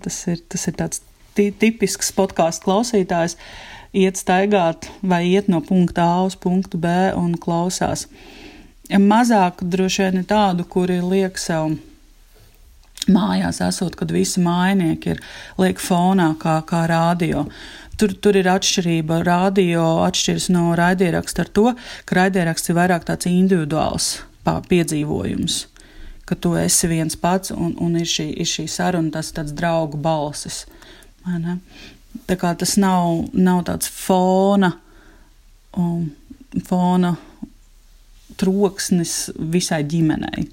Tas 0.03 0.17
ir, 0.31 0.41
tas 0.51 0.67
ir 0.67 0.75
tāds 0.75 1.01
tipisks 1.35 2.11
podkāstu 2.15 2.67
klausītājs. 2.67 3.37
Uh, 3.37 3.71
iet 3.95 4.19
staigāt 4.19 4.89
vai 5.03 5.23
iet 5.31 5.47
no 5.51 5.61
punkta 5.63 6.03
A 6.03 6.23
uz 6.27 6.35
punktu 6.35 6.79
B 6.81 6.91
un 7.15 7.35
klausās. 7.39 8.07
Mazāk 8.85 9.63
droši 9.65 10.03
vien 10.03 10.21
ir 10.21 10.27
tādu, 10.29 10.65
kuri 10.69 10.99
liek 11.01 11.39
sev 11.41 11.77
mājās 13.09 13.61
esot, 13.65 13.95
kad 13.97 14.11
visi 14.13 14.41
mājnieki 14.41 15.15
ir 15.15 15.21
liek 15.61 15.81
fonā 15.81 16.33
kā, 16.41 16.59
kā 16.67 16.85
rādio. 16.89 17.45
Tur, 17.97 18.13
tur 18.19 18.35
ir 18.35 18.49
atšķirība. 18.51 19.21
Radio 19.25 19.85
atšķiras 20.03 20.49
no 20.51 20.73
raidieraksta 20.77 21.45
ar 21.45 21.51
to, 21.55 21.71
ka 22.05 22.17
raidieraksts 22.19 22.69
ir 22.69 22.77
vairāk 22.77 23.07
tāds 23.07 23.29
individuāls 23.29 24.09
piedzīvojums. 24.45 25.61
Ka 26.25 26.35
tu 26.41 26.55
esi 26.57 26.89
viens 26.89 27.15
pats 27.17 27.53
un, 27.53 27.75
un 27.81 27.95
ir, 27.97 28.09
šī, 28.09 28.27
ir 28.41 28.49
šī 28.49 28.67
saruna, 28.69 29.13
tas 29.17 29.31
tāds 29.33 29.53
draugu 29.55 29.97
balsis. 30.01 30.65
Tā 32.25 32.37
kā 32.41 32.53
tas 32.57 32.75
nav, 32.81 33.29
nav 33.33 33.63
tāds 33.69 33.89
fona, 33.91 34.73
um, 35.77 36.09
fona 36.65 37.15
troksnis 38.39 39.17
visai 39.37 39.83
ģimenei. 39.87 40.49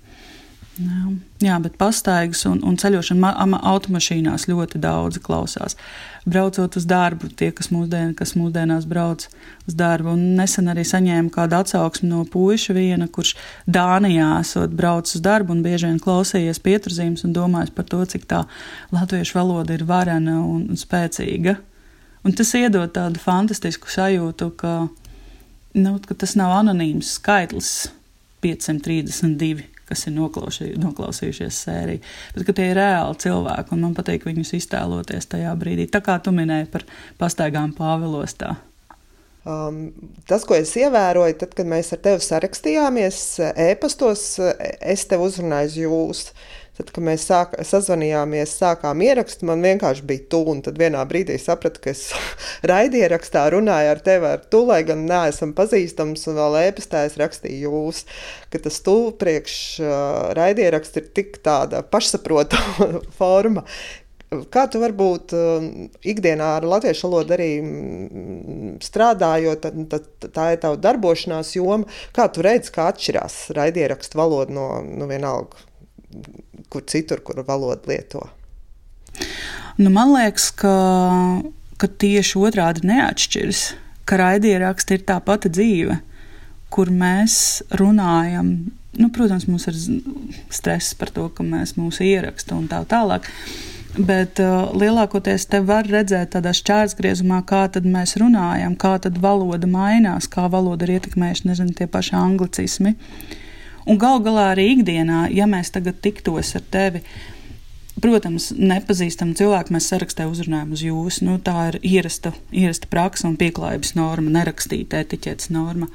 Jā, 0.80 1.10
jā 1.44 1.56
bet 1.60 1.74
pastaigas 1.76 2.46
un, 2.48 2.62
un 2.64 2.78
ceļošana 2.80 3.32
automašīnās 3.68 4.46
ļoti 4.48 4.80
daudzi 4.80 5.20
klausās. 5.20 5.76
Braucot 6.24 6.78
uz 6.78 6.86
darbu, 6.88 7.28
tie, 7.36 7.50
kas, 7.52 7.68
mūsdien, 7.74 8.14
kas 8.16 8.32
mūsdienās 8.38 8.86
brauc 8.88 9.26
uz 9.68 9.76
darbu. 9.76 10.14
Un 10.14 10.38
nesen 10.38 10.70
arī 10.72 10.84
saņēmu 10.88 11.32
kādu 11.34 11.58
atsauksmi 11.58 12.08
no 12.08 12.22
puiša 12.24 12.76
viena, 12.78 13.08
kurš 13.10 13.34
Dānijā 13.68 14.30
esot 14.40 14.72
braucis 14.78 15.18
uz 15.18 15.26
darbu 15.26 15.52
un 15.52 15.60
bieži 15.66 15.90
vien 15.90 16.00
klausījies 16.02 16.62
pieturzīmes 16.64 17.26
un 17.28 17.36
domājis 17.36 17.74
par 17.76 17.90
to, 17.92 18.00
cik 18.14 18.24
tā 18.30 18.44
latviešu 18.94 19.36
valoda 19.42 19.76
ir 19.76 19.84
varena 19.88 20.38
un, 20.40 20.70
un 20.72 20.80
spēcīga. 20.80 21.58
Un 22.22 22.38
tas 22.38 22.54
iedod 22.54 22.94
tādu 22.94 23.20
fantastisku 23.20 23.90
sajūtu, 23.90 24.52
ka, 24.56 24.76
nu, 25.78 25.96
ka 26.06 26.16
tas 26.18 26.36
nav 26.38 26.54
anonīms 26.60 27.16
skaitlis 27.18 27.74
532 28.44 29.68
kas 29.92 30.06
ir 30.08 30.14
noklausījušies 30.80 31.56
sēriju, 31.66 32.02
bet 32.32 32.46
ka 32.48 32.54
tie 32.56 32.70
ir 32.70 32.78
reāli 32.80 33.18
cilvēki, 33.20 33.74
un 33.74 33.82
man 33.86 33.96
patīk 33.96 34.24
viņus 34.24 34.54
iztēloties 34.56 35.28
tajā 35.34 35.52
brīdī. 35.60 35.84
Tā 35.92 36.00
kā 36.04 36.16
tu 36.22 36.32
minēji 36.32 36.70
par 36.72 36.86
pastaigām 37.20 37.74
Pāvilostā. 37.76 38.54
Um, 39.42 39.90
tas, 40.30 40.46
ko 40.46 40.54
es 40.54 40.70
ievēroju, 40.78 41.34
tad, 41.40 41.52
kad 41.58 41.68
mēs 41.68 41.90
ar 41.92 42.00
tevi 42.04 42.24
sarakstījāmies 42.24 43.20
e-pastos, 43.68 44.24
es 44.38 45.04
tev 45.10 45.26
uzrunāju 45.26 45.88
jūs. 45.88 46.28
Uh, 46.30 46.61
Tad, 46.72 46.88
kad 46.88 47.04
mēs 47.04 47.26
sāk, 47.28 47.50
sazvanījāmies, 47.68 48.54
sākām 48.56 49.02
ierakstu, 49.04 49.44
man 49.44 49.60
vienkārši 49.60 50.06
bija 50.08 50.24
tuvu. 50.32 50.54
Tad 50.64 50.78
vienā 50.80 51.02
brīdī 51.08 51.36
sapratu, 51.40 51.82
ka 51.84 51.92
es 51.92 52.06
raidierakstā 52.70 53.44
runāju 53.52 53.90
ar 53.92 54.00
tevi 54.04 54.30
ar 54.30 54.46
tu, 54.48 54.62
lai 54.70 54.80
gan 54.88 55.04
neesam 55.08 55.52
pazīstams, 55.56 56.24
un 56.32 56.38
vēl 56.40 56.56
ēpastā 56.62 57.04
es 57.08 57.18
rakstīju 57.20 57.68
jūs, 57.68 58.04
ka 58.52 58.60
tas 58.64 58.80
tu 58.86 58.94
priekš 59.20 59.56
uh, 59.84 59.90
raidieraksts 60.38 61.02
ir 61.02 61.10
tik 61.12 61.42
tāda 61.44 61.84
pašsaprotama 61.84 63.02
forma, 63.20 63.66
Kā 64.48 64.62
tu 64.72 64.80
varbūt 64.80 65.34
uh, 65.36 65.64
ikdienā 66.08 66.46
ar 66.56 66.64
latviešu 66.64 67.04
valodu 67.04 67.34
arī 67.36 67.48
mm, 67.60 68.70
strādājot, 68.80 69.60
tad, 69.60 69.82
tad 69.92 70.30
tā 70.32 70.46
ir 70.54 70.62
tava 70.62 70.78
darbošanās 70.80 71.50
joma. 71.58 71.84
Kā 72.16 72.30
tu 72.32 72.40
redzi, 72.46 72.72
kā 72.72 72.86
atšķirās 72.94 73.36
raidierakstu 73.58 74.16
valoda 74.16 74.56
no, 74.56 74.70
no 74.88 75.10
vienalga 75.10 75.60
kur 76.72 76.84
citur, 76.88 77.20
kur 77.20 77.42
valodu 77.46 77.92
lieto? 77.92 78.24
Nu, 79.76 79.90
man 79.90 80.12
liekas, 80.12 80.50
ka, 80.56 80.74
ka 81.80 81.88
tieši 82.04 82.40
otrādi 82.40 82.86
neatšķiras. 82.88 83.64
Ka 84.08 84.18
raidieraksts 84.20 84.96
ir 84.96 85.04
tā 85.08 85.18
pati 85.24 85.52
dzīve, 85.52 85.98
kur 86.72 86.90
mēs 86.90 87.34
runājam. 87.80 88.54
Nu, 88.98 89.08
protams, 89.14 89.46
mums 89.48 89.68
ir 89.70 89.76
stress 90.52 90.96
par 90.98 91.12
to, 91.14 91.28
ka 91.32 91.44
mēs 91.46 91.76
mūsu 91.78 92.04
ierakstām 92.08 92.64
un 92.64 92.72
tā 92.72 92.82
tālāk. 92.88 93.28
Bet 93.92 94.40
uh, 94.40 94.72
lielākoties 94.76 95.46
te 95.52 95.60
var 95.68 95.88
redzēt 95.88 96.32
tādā 96.34 96.54
šķērsgriezumā, 96.56 97.42
kā 97.48 97.66
mēs 97.84 98.16
runājam, 98.20 98.76
kā 98.80 98.96
valoda 99.20 99.68
mainās, 99.68 100.28
kā 100.32 100.48
valoda 100.52 100.88
ir 100.88 100.96
ietekmējuši, 100.96 101.48
nezinu, 101.50 101.76
tie 101.76 101.88
paši 101.92 102.16
anglicismi. 102.16 102.94
Uh, 102.96 103.41
Un 103.86 103.98
gal 103.98 104.20
galā 104.22 104.52
arī 104.52 104.68
ikdienā, 104.76 105.26
ja 105.34 105.48
mēs 105.50 105.72
tagad 105.74 105.98
tiktos 106.04 106.54
ar 106.58 106.62
tevi, 106.70 107.02
protams, 108.02 108.50
nepazīstam 108.56 109.34
cilvēku, 109.38 109.74
mēs 109.74 109.90
sarakstē 109.92 110.26
uzrunājam 110.30 110.72
uz 110.76 110.84
jūs. 110.86 111.20
Nu, 111.26 111.36
tā 111.42 111.68
ir 111.72 111.80
ierasta, 111.82 112.32
ierasta 112.54 112.90
praksa 112.90 113.28
un 113.28 113.36
pieklājības 113.40 113.94
norma, 113.98 114.32
nerakstīta 114.38 115.02
etiķetes 115.02 115.52
norma. 115.54 115.90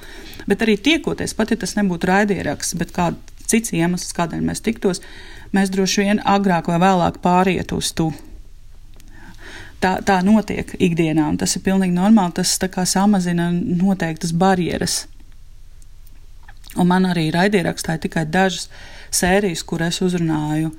Bet 0.47 0.63
arī 0.65 0.77
tiekoties, 0.79 1.35
pat 1.37 1.51
ja 1.51 1.59
tas 1.59 1.75
nebūtu 1.79 2.11
raidieraksts, 2.11 2.77
bet 2.79 2.93
kāds 2.95 3.35
cits 3.47 3.73
iemesls, 3.75 4.13
kādēļ 4.15 4.43
mēs 4.43 4.63
tiktos, 4.63 5.01
mēs 5.55 5.71
droši 5.73 6.03
vien 6.03 6.23
agrāk 6.27 6.67
vai 6.71 6.79
vēlāk 6.83 7.21
pāriet 7.23 7.71
uz 7.75 7.93
to. 7.95 8.11
Tā, 9.77 9.99
tā 10.01 10.19
notiek 10.25 10.71
ikdienā, 10.81 11.27
un 11.29 11.37
tas 11.37 11.53
ir 11.55 11.63
pilnīgi 11.63 11.93
normāli. 11.93 12.33
Tas 12.39 12.57
samazina 12.89 13.51
noteiktas 13.53 14.33
barjeras 14.33 15.05
Un 16.77 16.89
man 16.89 17.09
arī 17.09 17.29
raidierakstā 17.33 17.97
ir 17.97 18.05
tikai 18.05 18.25
dažas 18.29 18.67
sērijas, 19.13 19.63
kur 19.65 19.81
es 19.85 20.01
uzrunāju 20.05 20.71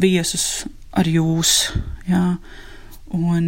viesus 0.00 0.66
ar 0.96 1.08
jūs. 1.08 1.70
Jā. 2.08 2.24
Un, 3.10 3.46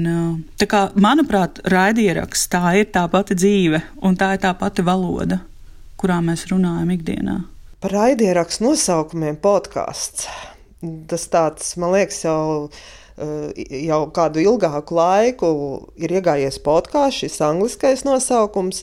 kā, 0.59 0.83
manuprāt, 0.99 1.61
raidieraksts 1.71 2.51
tā 2.51 2.75
ir 2.81 2.89
tā 2.95 3.05
pati 3.11 3.37
dzīve, 3.39 3.79
un 4.03 4.19
tā 4.19 4.33
ir 4.35 4.43
tā 4.43 4.51
pati 4.59 4.83
valoda, 4.87 5.39
kurā 6.01 6.19
mēs 6.25 6.49
runājam 6.51 6.91
ikdienā. 6.97 7.37
Par 7.83 7.95
raidierakstu 7.95 8.67
nosaukumiem 8.67 9.39
podkāsts. 9.43 10.27
Tas 11.11 11.29
tāds, 11.31 11.77
man 11.79 11.95
liekas, 11.95 12.25
jau, 12.27 12.71
jau 13.87 14.01
kādu 14.15 14.43
ilgāku 14.43 14.99
laiku 14.99 15.51
ir 15.95 16.15
iegājies 16.19 16.59
podkāsts, 16.63 17.23
šis 17.23 17.39
angliskais 17.47 18.03
nosaukums. 18.07 18.83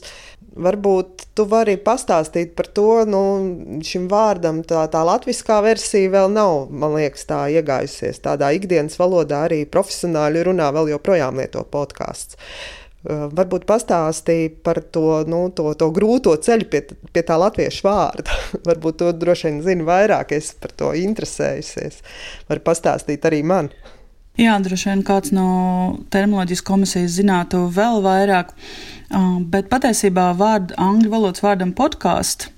Varbūt 0.50 1.28
tu 1.38 1.44
vari 1.46 1.76
pastāstīt 1.78 2.56
par 2.58 2.66
to, 2.74 3.04
nu, 3.06 3.20
šim 3.86 4.08
vārdam 4.10 4.64
tā, 4.66 4.82
tā 4.90 5.04
latviskā 5.06 5.60
versija 5.62 6.10
vēl 6.10 6.32
nav, 6.34 6.72
man 6.74 6.96
liekas, 6.98 7.22
tā 7.28 7.44
iegājusies. 7.54 8.18
Tādā 8.24 8.50
ikdienas 8.56 8.98
valodā 8.98 9.44
arī 9.46 9.62
profesionāļi 9.70 10.42
runā, 10.50 10.72
vēl 10.74 10.90
joprojām 10.96 11.38
lieto 11.38 11.62
podkāsts. 11.70 12.40
Varbūt 13.06 13.62
pastāstīja 13.64 14.50
par 14.66 14.82
to, 14.92 15.22
nu, 15.30 15.46
to, 15.56 15.70
to 15.78 15.88
grūto 15.94 16.34
ceļu 16.36 16.66
pie, 16.68 16.82
pie 17.14 17.22
tā 17.24 17.38
latviešu 17.40 17.86
vārda. 17.86 18.36
varbūt 18.68 19.00
to 19.00 19.14
droši 19.16 19.48
vien 19.48 19.62
zini 19.64 19.86
vairāk, 19.86 20.34
es 20.36 20.50
par 20.58 20.74
to 20.76 20.90
interesējusies. 20.98 22.02
Var 22.50 22.60
pastāstīt 22.66 23.24
arī 23.30 23.40
man. 23.46 23.70
Jā, 24.40 24.54
droši 24.64 24.88
vien 24.88 25.02
kāds 25.04 25.34
no 25.36 25.48
terminoloģijas 26.12 26.62
komisijas 26.64 27.18
zinātu 27.18 27.66
vēl 27.76 28.00
vairāk, 28.06 28.54
bet 29.52 29.68
patiesībā 29.68 30.30
vārdu, 30.38 30.72
angļu 30.80 31.10
valodas 31.12 31.44
vārdam 31.44 31.74
podkāstu 31.76 32.48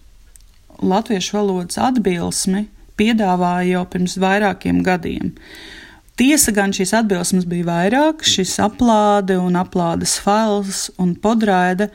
latviešu 0.83 1.37
valodas 1.37 1.80
atbilsmi 1.83 2.68
piedāvāja 2.99 3.72
jau 3.72 3.83
pirms 3.91 4.14
vairākiem 4.22 4.83
gadiem. 4.87 5.33
Tiesa 6.18 6.53
gan 6.55 6.74
šīs 6.76 6.93
atbilsmes 7.01 7.49
bija 7.51 7.66
vairāk, 7.66 8.22
šis 8.26 8.59
aplāde 8.62 9.39
un 9.41 9.57
aplādes 9.59 10.18
fails 10.22 10.85
un 11.03 11.16
podraide, 11.18 11.89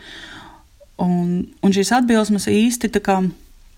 un, 1.00 1.46
un 1.64 1.76
šīs 1.76 1.94
atbilsmes 2.00 2.50
īsti 2.52 2.92
tā 2.98 3.04
kā 3.06 3.22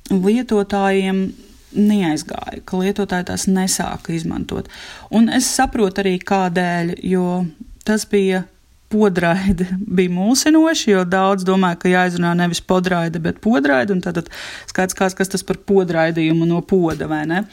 lietotājiem 0.09 1.27
neaizgāja, 1.75 2.61
ka 2.65 2.79
lietotāji 2.81 3.27
tās 3.29 3.45
nesāka 3.49 4.13
izmantot. 4.15 4.69
Un 5.13 5.29
es 5.33 5.49
saprotu 5.49 6.03
arī 6.03 6.15
kādēļ, 6.21 6.95
jo 7.09 7.43
tas 7.87 8.07
bija 8.09 8.45
podraide 8.89 9.67
bija 9.97 10.13
mulsinoši, 10.13 10.91
jo 10.91 11.03
daudz 11.05 11.45
domāja, 11.47 11.79
ka 11.83 11.93
jāizrunā 11.93 12.33
nevis 12.37 12.61
podraide, 12.61 13.21
bet 13.21 13.41
podraide, 13.43 13.93
un 13.93 14.01
tad 14.05 14.23
skaidrs, 14.69 14.97
kāds, 14.97 15.17
kas 15.17 15.31
tas 15.35 15.45
par 15.45 15.61
podraidījumu 15.69 16.49
no 16.49 16.63
poda, 16.65 17.09
vai 17.09 17.23
ne? 17.29 17.45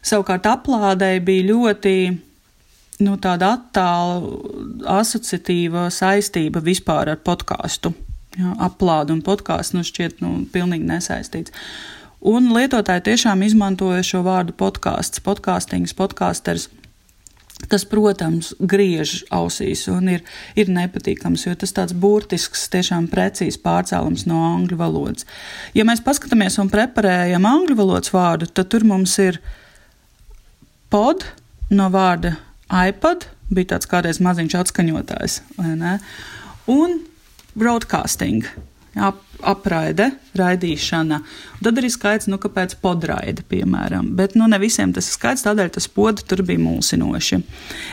Savukārt 0.00 0.48
aplādēji 0.48 1.20
bija 1.26 1.48
ļoti 1.50 1.94
nu, 3.04 3.16
tāda 3.20 3.54
attāla 3.58 4.96
asociatīva 5.00 5.88
saistība 5.92 6.62
vispār 6.64 7.12
ar 7.12 7.20
podkāstu. 7.24 7.92
Aplādu 8.62 9.12
un 9.16 9.24
podkāstu 9.26 9.76
nu 9.76 9.84
šķiet 9.84 10.22
nu, 10.24 10.36
pilnīgi 10.52 10.86
nesaistīts. 10.88 11.52
Un 12.20 12.50
lietotāji 12.52 13.06
tiešām 13.08 13.40
izmantoja 13.46 14.02
šo 14.04 14.20
vārdu 14.26 14.52
podkāsts, 14.52 15.22
podkāstings, 15.24 15.94
podkāsters. 15.96 16.68
Tas, 17.70 17.84
protams, 17.88 18.54
griež 18.60 19.22
ausīs 19.32 19.86
un 19.92 20.08
ir, 20.14 20.22
ir 20.56 20.70
nepatīkams, 20.72 21.44
jo 21.46 21.54
tas 21.60 21.74
tāds 21.76 21.96
burtisks, 21.96 22.66
tiešām 22.72 23.08
precīzs 23.12 23.60
pārcēlums 23.60 24.24
no 24.28 24.40
angļu 24.48 24.78
valodas. 24.80 25.28
Ja 25.76 25.84
mēs 25.88 26.00
paskatāmies 26.04 26.56
un 26.60 26.72
preparējam 26.72 27.48
angļu 27.48 27.76
valodas 27.76 28.12
vārdu, 28.14 28.48
tad 28.48 28.72
tur 28.72 28.84
mums 28.88 29.16
ir 29.20 29.40
pod 30.92 31.26
no 31.72 31.90
vārda 31.92 32.34
iPad, 32.68 33.28
bija 33.52 33.74
tāds 33.74 33.88
kādreiz 33.90 34.20
maziņš 34.24 34.56
atskaņotājs, 34.62 35.40
un 36.70 36.98
broadcasting 37.56 38.48
ap, 38.98 39.20
apraide, 39.46 40.10
raidīšana. 40.36 41.18
Un 41.20 41.64
tad 41.64 41.78
arī 41.80 41.90
skaidrs, 41.92 42.28
nu, 42.30 42.38
kāpēc 42.42 42.76
podraide, 42.82 43.44
piemēram. 43.48 44.10
Bet 44.18 44.34
nu, 44.38 44.48
ne 44.50 44.58
visiem 44.60 44.92
tas 44.96 45.08
ir 45.08 45.16
skaidrs, 45.16 45.44
tādēļ 45.46 45.72
tas 45.76 45.88
pods 45.90 46.26
tur 46.28 46.42
bija 46.46 46.60
mulsinoši. 46.62 47.40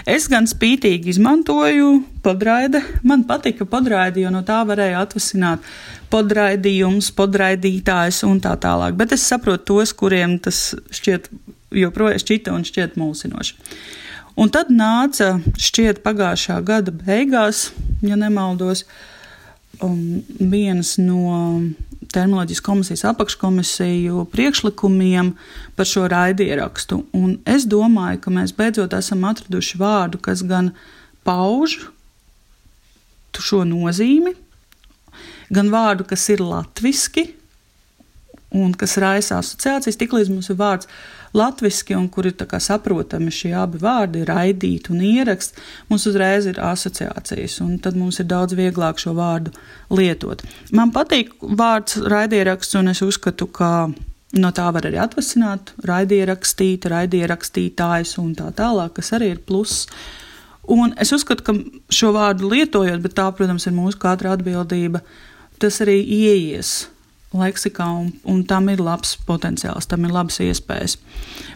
Es 0.09 0.27
gan 0.31 0.49
spītīgi 0.49 1.13
izmantoju 1.13 1.91
podraide. 2.25 2.81
Man 3.07 3.27
patika 3.29 3.67
podraide, 3.69 4.23
jo 4.23 4.33
no 4.33 4.43
tā 4.47 4.63
varēja 4.67 5.03
atvasināt 5.05 5.67
podraidījums, 6.11 7.11
podraidītājs 7.17 8.23
un 8.27 8.41
tā 8.43 8.55
tālāk. 8.63 8.97
Bet 8.99 9.13
es 9.15 9.27
saprotu 9.27 9.73
tos, 9.73 9.93
kuriem 9.97 10.37
tas 10.43 10.71
šķiet 10.73 11.29
joprojām 11.77 12.23
šķita 12.23 12.55
un 12.55 12.65
šķiet 12.67 12.95
mulsinoši. 12.99 13.57
Un 14.37 14.51
tad 14.53 14.69
nāca 14.69 15.39
šķiet 15.57 16.03
pagājušā 16.05 16.59
gada 16.63 16.93
beigās, 16.93 17.71
ja 18.05 18.15
nemaldos, 18.19 18.83
uh, 18.85 19.16
um, 19.81 20.23
viens 20.39 20.95
no 21.01 21.61
terminoloģijas 22.13 22.63
komisijas 22.63 23.03
apakškomisiju 23.09 24.25
priekšlikumiem 24.31 25.33
par 25.75 25.89
šo 25.89 26.07
raidierakstu. 26.11 27.03
Un 27.17 27.37
es 27.45 27.67
domāju, 27.69 28.21
ka 28.23 28.33
mēs 28.33 28.55
beidzot 28.57 28.95
esam 28.97 29.25
atraduši 29.27 29.79
vārdu, 29.81 30.21
kas 30.21 30.43
gan 30.47 30.71
pauž 31.27 31.79
šo 33.37 33.61
nozīmi, 33.67 34.33
gan 35.53 35.67
vārdu, 35.69 36.07
kas 36.09 36.23
ir 36.33 36.41
latviski 36.41 37.27
un 38.55 38.73
kas 38.77 38.95
raisa 39.01 39.41
asociācijas. 39.41 39.97
Tiklīdz 39.99 40.31
mums 40.31 40.49
ir 40.51 40.57
vārds 40.59 40.87
latviski, 41.35 41.95
un 41.97 42.07
kur 42.09 42.27
ir 42.29 42.35
saprotami 42.63 43.31
šie 43.31 43.53
abi 43.57 43.79
vārdi, 43.81 44.25
raidīt 44.27 44.89
un 44.89 45.01
ierakst, 45.03 45.57
mums 45.89 46.07
uzreiz 46.07 46.47
ir 46.47 46.59
asociācijas, 46.63 47.59
un 47.61 47.77
tad 47.79 47.97
mums 47.99 48.19
ir 48.19 48.25
daudz 48.25 48.55
vieglāk 48.55 48.99
šo 48.99 49.13
vārdu 49.17 49.51
lietot. 49.89 50.43
Man 50.71 50.91
patīk 50.95 51.33
vārds 51.41 51.97
raidieraksts, 51.97 52.75
un 52.79 52.87
es 52.93 53.01
uzskatu, 53.01 53.47
ka 53.47 53.89
no 54.37 54.51
tā 54.51 54.71
var 54.73 54.87
arī 54.87 54.99
atvasināt 55.01 55.73
raidierakstīt, 55.87 56.87
raidierakstītājs 56.91 58.17
un 58.23 58.33
tā 58.35 58.51
tālāk, 58.55 58.97
kas 58.99 59.13
arī 59.17 59.33
ir 59.35 59.43
pluss. 59.43 59.87
Un 60.67 60.91
es 60.99 61.13
uzskatu, 61.15 61.43
ka 61.47 61.53
šo 61.93 62.11
vārdu 62.15 62.49
lietojot, 62.51 62.99
bet 63.03 63.15
tā, 63.15 63.29
protams, 63.31 63.67
ir 63.67 63.75
mūsu 63.75 63.99
katra 64.01 64.33
atbildība, 64.35 64.99
tas 65.63 65.79
arī 65.83 66.01
ieies 66.03 66.89
leksikā, 67.35 67.87
un, 68.01 68.11
un 68.23 68.43
tam 68.47 68.69
ir 68.71 68.81
labs 68.83 69.15
potenciāls, 69.27 69.87
tam 69.89 70.05
ir 70.07 70.13
labas 70.15 70.39
iespējas. 70.43 70.97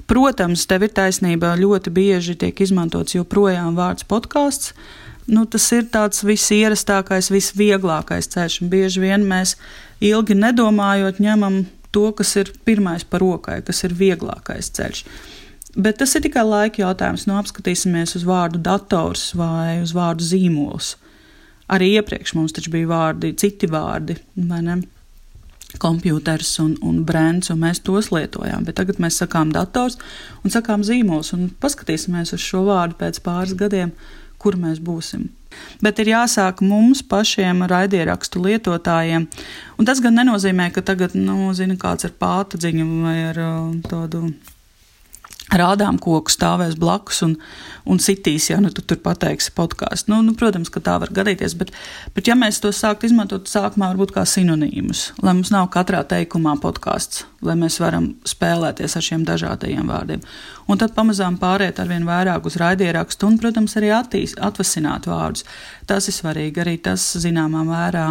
Protams, 0.09 0.65
tev 0.67 0.87
ir 0.87 0.93
taisnība, 0.95 1.53
ļoti 1.59 1.93
bieži 1.95 2.35
tiek 2.39 2.59
izmantots 2.63 3.15
joprojām 3.15 3.77
vārds 3.79 4.07
podkāsts. 4.09 4.73
Nu, 5.31 5.45
tas 5.45 5.67
ir 5.71 5.85
tāds 5.93 6.25
visierastākais, 6.25 7.29
visvieglākais 7.31 8.27
ceļš, 8.33 8.61
un 8.63 8.71
bieži 8.71 9.03
vien 9.03 9.23
mēs 9.29 9.55
ilgi 10.03 10.35
nedomājot 10.35 11.21
ņemam 11.23 11.61
to, 11.93 12.09
kas 12.17 12.33
ir 12.41 12.51
pirmais 12.65 13.05
par 13.07 13.23
rokai, 13.23 13.61
kas 13.63 13.83
ir 13.87 13.95
vieglākais 13.95 14.71
ceļš. 14.75 15.05
Bet 15.77 16.01
tas 16.01 16.17
ir 16.17 16.25
tikai 16.25 16.43
laika 16.43 16.81
jautājums. 16.83 17.27
Nu, 17.29 17.37
apskatīsimies 17.39 18.17
uz 18.19 18.25
vārdu 18.27 18.59
dators 18.59 19.29
vai 19.39 19.79
uz 19.79 19.93
vārdu 19.95 20.25
zīmols. 20.27 20.97
Arī 21.71 21.93
iepriekš 21.95 22.33
mums 22.35 22.51
taču 22.51 22.73
bija 22.73 22.89
vārdi, 22.89 23.31
citi 23.39 23.69
vārdi, 23.71 24.17
vai 24.35 24.59
ne? 24.65 24.81
Kompjuters 25.81 26.53
un, 26.63 26.75
un 26.85 27.01
brands, 27.07 27.51
un 27.53 27.61
mēs 27.65 27.81
tos 27.85 28.11
lietojām. 28.13 28.65
Bet 28.67 28.77
tagad 28.79 29.01
mēs 29.01 29.19
sakām 29.23 29.53
dators 29.55 29.97
un 30.45 30.53
sakām 30.53 30.85
zīmols, 30.87 31.33
un 31.37 31.49
paskatīsimies 31.61 32.35
uz 32.37 32.41
šo 32.45 32.65
vārdu 32.69 32.99
pēc 33.01 33.21
pāris 33.25 33.57
gadiem, 33.57 33.93
kur 34.41 34.57
mēs 34.61 34.81
būsim. 34.83 35.29
Bet 35.83 35.99
ir 35.99 36.13
jāsāk 36.13 36.61
mums 36.63 37.01
pašiem 37.03 37.65
raidierakstu 37.67 38.41
lietotājiem. 38.45 39.27
Un 39.77 39.87
tas 39.87 39.99
gan 40.03 40.15
nenozīmē, 40.19 40.69
ka 40.71 40.83
tagad, 40.85 41.17
nu, 41.17 41.51
zina, 41.57 41.75
kāds 41.79 42.07
ar 42.07 42.15
pātadziņu 42.21 42.87
vai 43.03 43.17
ar 43.33 43.41
uh, 43.41 43.73
tādu 43.89 44.29
rādām 45.57 45.97
koku 46.01 46.31
stāvēs 46.31 46.77
blakus 46.79 47.21
un, 47.25 47.35
un 47.89 47.99
sitīs, 48.01 48.47
ja 48.51 48.59
nu, 48.63 48.71
tu 48.73 48.83
tur 48.87 49.01
pateiksi 49.03 49.51
podkāstu. 49.55 50.13
Nu, 50.13 50.21
nu, 50.25 50.35
protams, 50.37 50.71
ka 50.71 50.81
tā 50.83 50.97
var 51.01 51.11
gadīties, 51.13 51.55
bet, 51.59 51.73
bet 52.15 52.29
ja 52.29 52.37
mēs 52.39 52.61
to 52.63 52.71
sāktu 52.75 53.09
izmantot 53.09 53.51
sākumā, 53.51 53.91
varbūt 53.91 54.13
kā 54.15 54.23
sinonīmus, 54.27 55.09
lai 55.21 55.35
mums 55.37 55.51
nav 55.53 55.67
katrā 55.73 56.03
teikumā 56.07 56.55
podkāsts, 56.63 57.25
lai 57.45 57.57
mēs 57.59 57.79
varam 57.83 58.13
spēlēties 58.27 58.95
ar 58.97 59.07
šiem 59.07 59.25
dažādajiem 59.27 59.91
vārdiem. 59.91 60.23
Un 60.71 60.79
tad 60.79 60.95
pamazām 60.95 61.35
pāriet 61.41 61.81
ar 61.81 61.89
vien 61.89 62.07
vairāk 62.07 62.47
uz 62.47 62.55
raidierakstu 62.61 63.27
un, 63.27 63.37
protams, 63.41 63.75
arī 63.79 63.91
attīst, 63.95 64.39
atvasināt 64.39 65.09
vārdus. 65.09 65.43
Tas 65.89 66.07
ir 66.07 66.15
svarīgi, 66.15 66.63
arī 66.63 66.77
tas 66.79 67.03
zināmā 67.19 67.65
mērā 67.67 68.07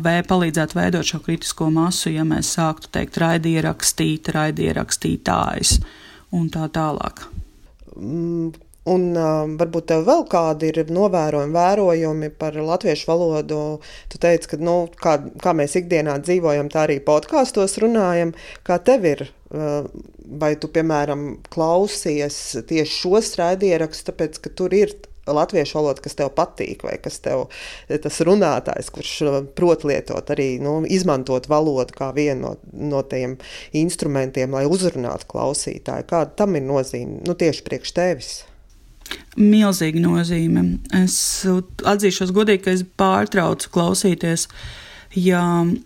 vai 0.00 0.22
palīdzētu 0.24 0.78
veidot 0.78 1.04
šo 1.04 1.20
kritisko 1.26 1.68
masu, 1.74 2.08
ja 2.14 2.24
mēs 2.24 2.54
sāktu 2.56 2.88
teikt 2.94 3.18
raidierakstīt, 3.20 4.32
raidieраkstītājs 4.32 5.76
un 6.34 6.50
tā 6.52 6.68
tālāk. 6.74 7.26
Mm. 7.96 8.52
Un 8.84 9.04
uh, 9.16 9.46
varbūt 9.56 9.86
tev 9.88 10.02
vēl 10.04 10.26
kādi 10.28 10.68
ir 10.68 10.90
novērojumi, 10.92 11.54
vērojumi 11.56 12.28
par 12.36 12.58
latviešu 12.60 13.08
valodu. 13.08 13.60
Tu 14.12 14.20
teici, 14.20 14.50
ka 14.50 14.58
nu, 14.60 14.74
kā, 15.00 15.14
kā 15.40 15.54
mēs 15.56 15.78
ikdienā 15.80 16.18
dzīvojam, 16.20 16.68
tā 16.72 16.82
arī 16.82 16.98
podkāstos 17.06 17.78
runājam. 17.80 18.34
Kā 18.66 18.76
tev 18.84 19.08
ir? 19.08 19.24
Uh, 19.54 19.88
vai 20.42 20.52
tu, 20.60 20.68
piemēram, 20.74 21.24
klausies 21.54 22.36
tieši 22.68 22.98
šos 22.98 23.32
raidierakstus, 23.40 24.10
tāpēc, 24.10 24.40
ka 24.44 24.52
tur 24.52 24.76
ir 24.76 24.92
latviešu 25.26 25.78
valoda, 25.78 26.02
kas 26.04 26.16
tev 26.18 26.32
patīk, 26.36 26.84
vai 26.86 26.96
kas 27.02 27.20
tev 27.24 27.46
tas 27.88 28.20
runātājs, 28.26 28.90
kurš 28.94 29.12
uh, 29.24 29.38
prot 29.56 29.86
lietot, 29.88 30.30
arī 30.34 30.56
nu, 30.62 30.80
izmantot 30.84 31.48
valodu 31.50 31.96
kā 31.96 32.10
vienu 32.16 32.54
no, 32.54 32.54
no 32.94 33.02
tiem 33.08 33.38
instrumentiem, 33.76 34.54
lai 34.54 34.66
uzrunātu 34.68 35.28
klausītāju. 35.32 36.08
Kāda 36.10 36.34
tam 36.42 36.58
ir 36.58 36.66
nozīme 36.66 37.22
nu, 37.24 37.36
tieši 37.38 37.64
priekš 37.66 37.94
tevis? 37.96 38.32
Milzīga 39.36 40.00
nozīme. 40.00 40.64
Es 40.96 41.16
atzīšos 41.44 42.32
godīgi, 42.34 42.64
ka 42.64 42.74
es 42.74 42.84
pārtraucu 42.98 43.70
klausīties. 43.74 44.48
Ja, 45.14 45.42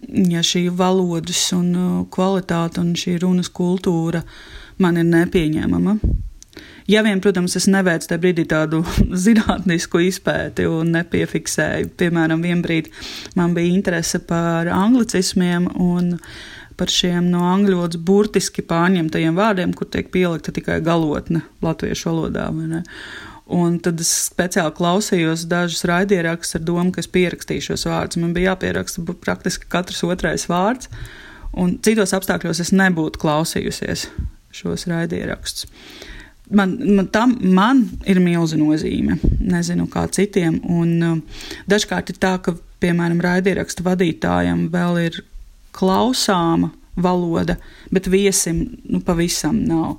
ja 0.08 0.40
šī 0.46 0.68
valodas 0.72 1.42
un 1.52 1.66
uh, 1.76 1.90
kvalitāte 2.12 2.80
un 2.80 2.94
šī 2.96 3.18
runas 3.20 3.50
kultūra 3.52 4.22
man 4.80 4.96
ir 4.96 5.04
nepieņemama, 5.04 5.98
Ja 6.88 7.02
vien, 7.04 7.20
protams, 7.20 7.52
es 7.58 7.66
neveicu 7.68 8.08
tajā 8.08 8.20
brīdī 8.22 8.46
tādu 8.48 8.78
zinātnisku 9.26 10.00
izpēti 10.06 10.64
un 10.72 10.94
nepiefiksēju, 10.96 11.90
piemēram, 12.00 12.40
vienbrīd 12.40 12.88
man 13.36 13.52
bija 13.56 13.74
interese 13.74 14.22
par 14.24 14.70
anglicismiem 14.72 15.68
un 15.84 16.14
par 16.80 16.88
šiem 16.88 17.28
no 17.28 17.42
angļu 17.50 17.76
valodas 17.76 18.00
burtiski 18.08 18.64
pārņemtajiem 18.64 19.36
vārdiem, 19.36 19.76
kur 19.76 19.90
tiek 19.92 20.08
pielikta 20.14 20.54
tikai 20.54 20.78
galotne 20.80 21.42
latviešu 21.60 22.08
valodā. 22.08 22.48
Un 23.52 23.78
tad 23.84 24.00
es 24.00 24.16
speciāli 24.30 24.72
klausījos 24.80 25.44
dažus 25.50 25.84
raidierakstus 25.88 26.56
ar 26.56 26.68
domu, 26.72 26.94
ka 26.94 27.04
es 27.04 27.12
pierakstīšu 27.12 27.74
šos 27.74 27.88
vārdus. 27.90 28.22
Man 28.22 28.32
bija 28.36 28.54
jāpieraksta 28.54 29.04
praktiski 29.12 29.68
katrs 29.68 30.06
otrais 30.08 30.48
vārds, 30.48 30.88
un 31.52 31.76
citos 31.84 32.16
apstākļos 32.16 32.64
es 32.64 32.72
nebūtu 32.72 33.20
klausījusies 33.26 34.08
šos 34.56 34.88
raidierakstus 34.88 35.68
man, 36.50 36.76
man, 36.96 37.08
tam 37.12 37.34
man 37.42 37.84
ir 38.06 38.20
milza 38.22 38.58
nozīme. 38.60 39.18
Nezinu, 39.40 39.88
kā 39.90 40.06
citiem. 40.12 40.60
Un, 40.68 40.94
uh, 41.02 41.44
dažkārt 41.70 42.12
ir 42.12 42.20
tā, 42.22 42.36
ka, 42.42 42.56
piemēram, 42.82 43.20
raidierakstu 43.24 43.86
vadītājam 43.86 44.68
vēl 44.72 45.02
ir 45.06 45.20
klausāma 45.76 46.72
valoda, 46.98 47.58
bet 47.94 48.08
viesim 48.10 48.64
nu, 48.88 49.02
pavisam 49.04 49.60
nav. 49.68 49.98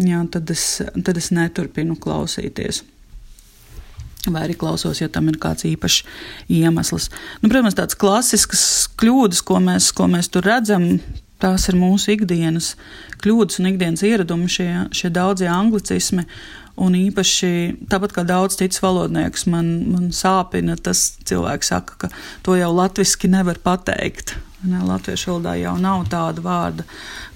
Jā, 0.00 0.22
tad, 0.32 0.48
es, 0.52 0.80
tad 1.04 1.18
es 1.20 1.28
neturpinu 1.34 1.98
klausīties. 2.00 2.80
Vai 4.28 4.44
arī 4.46 4.54
klausos, 4.60 5.00
ja 5.00 5.08
tam 5.12 5.28
ir 5.32 5.38
kāds 5.40 5.64
īpašs 5.68 6.02
iemesls. 6.52 7.08
Nu, 7.40 7.48
protams, 7.48 7.76
tādas 7.76 7.96
klasiskas 8.00 8.62
kļūdas, 9.00 9.40
ko 9.48 9.60
mēs, 9.64 9.90
ko 9.96 10.08
mēs 10.12 10.28
tur 10.32 10.44
redzam, 10.44 10.90
tās 11.42 11.68
ir 11.70 11.78
mūsu 11.80 12.14
ikdienas 12.16 12.74
kļūdas 13.22 13.60
un 13.60 13.70
ikdienas 13.72 14.04
ieradumi, 14.06 14.50
šie, 14.50 14.68
šie 14.96 15.12
daudzie 15.14 15.50
anglicismi. 15.52 16.26
Un 16.80 16.94
īpaši 16.96 17.50
tāpat 17.92 18.14
kā 18.16 18.22
daudz 18.24 18.56
citas 18.56 18.80
valodniekus, 18.80 19.44
man, 19.52 19.66
man 19.90 20.06
sāpina 20.16 20.78
tas, 20.80 21.10
cilvēks 21.28 21.72
saka, 21.74 21.98
ka 22.00 22.12
to 22.46 22.54
jau 22.56 22.70
latviešu 22.72 23.28
nevar 23.28 23.60
pateikt. 23.60 24.38
Ne, 24.60 24.82
latviešu 24.84 25.30
valodā 25.30 25.54
jau 25.56 25.72
nav 25.80 26.02
tāda 26.12 26.42
vārda, 26.44 26.84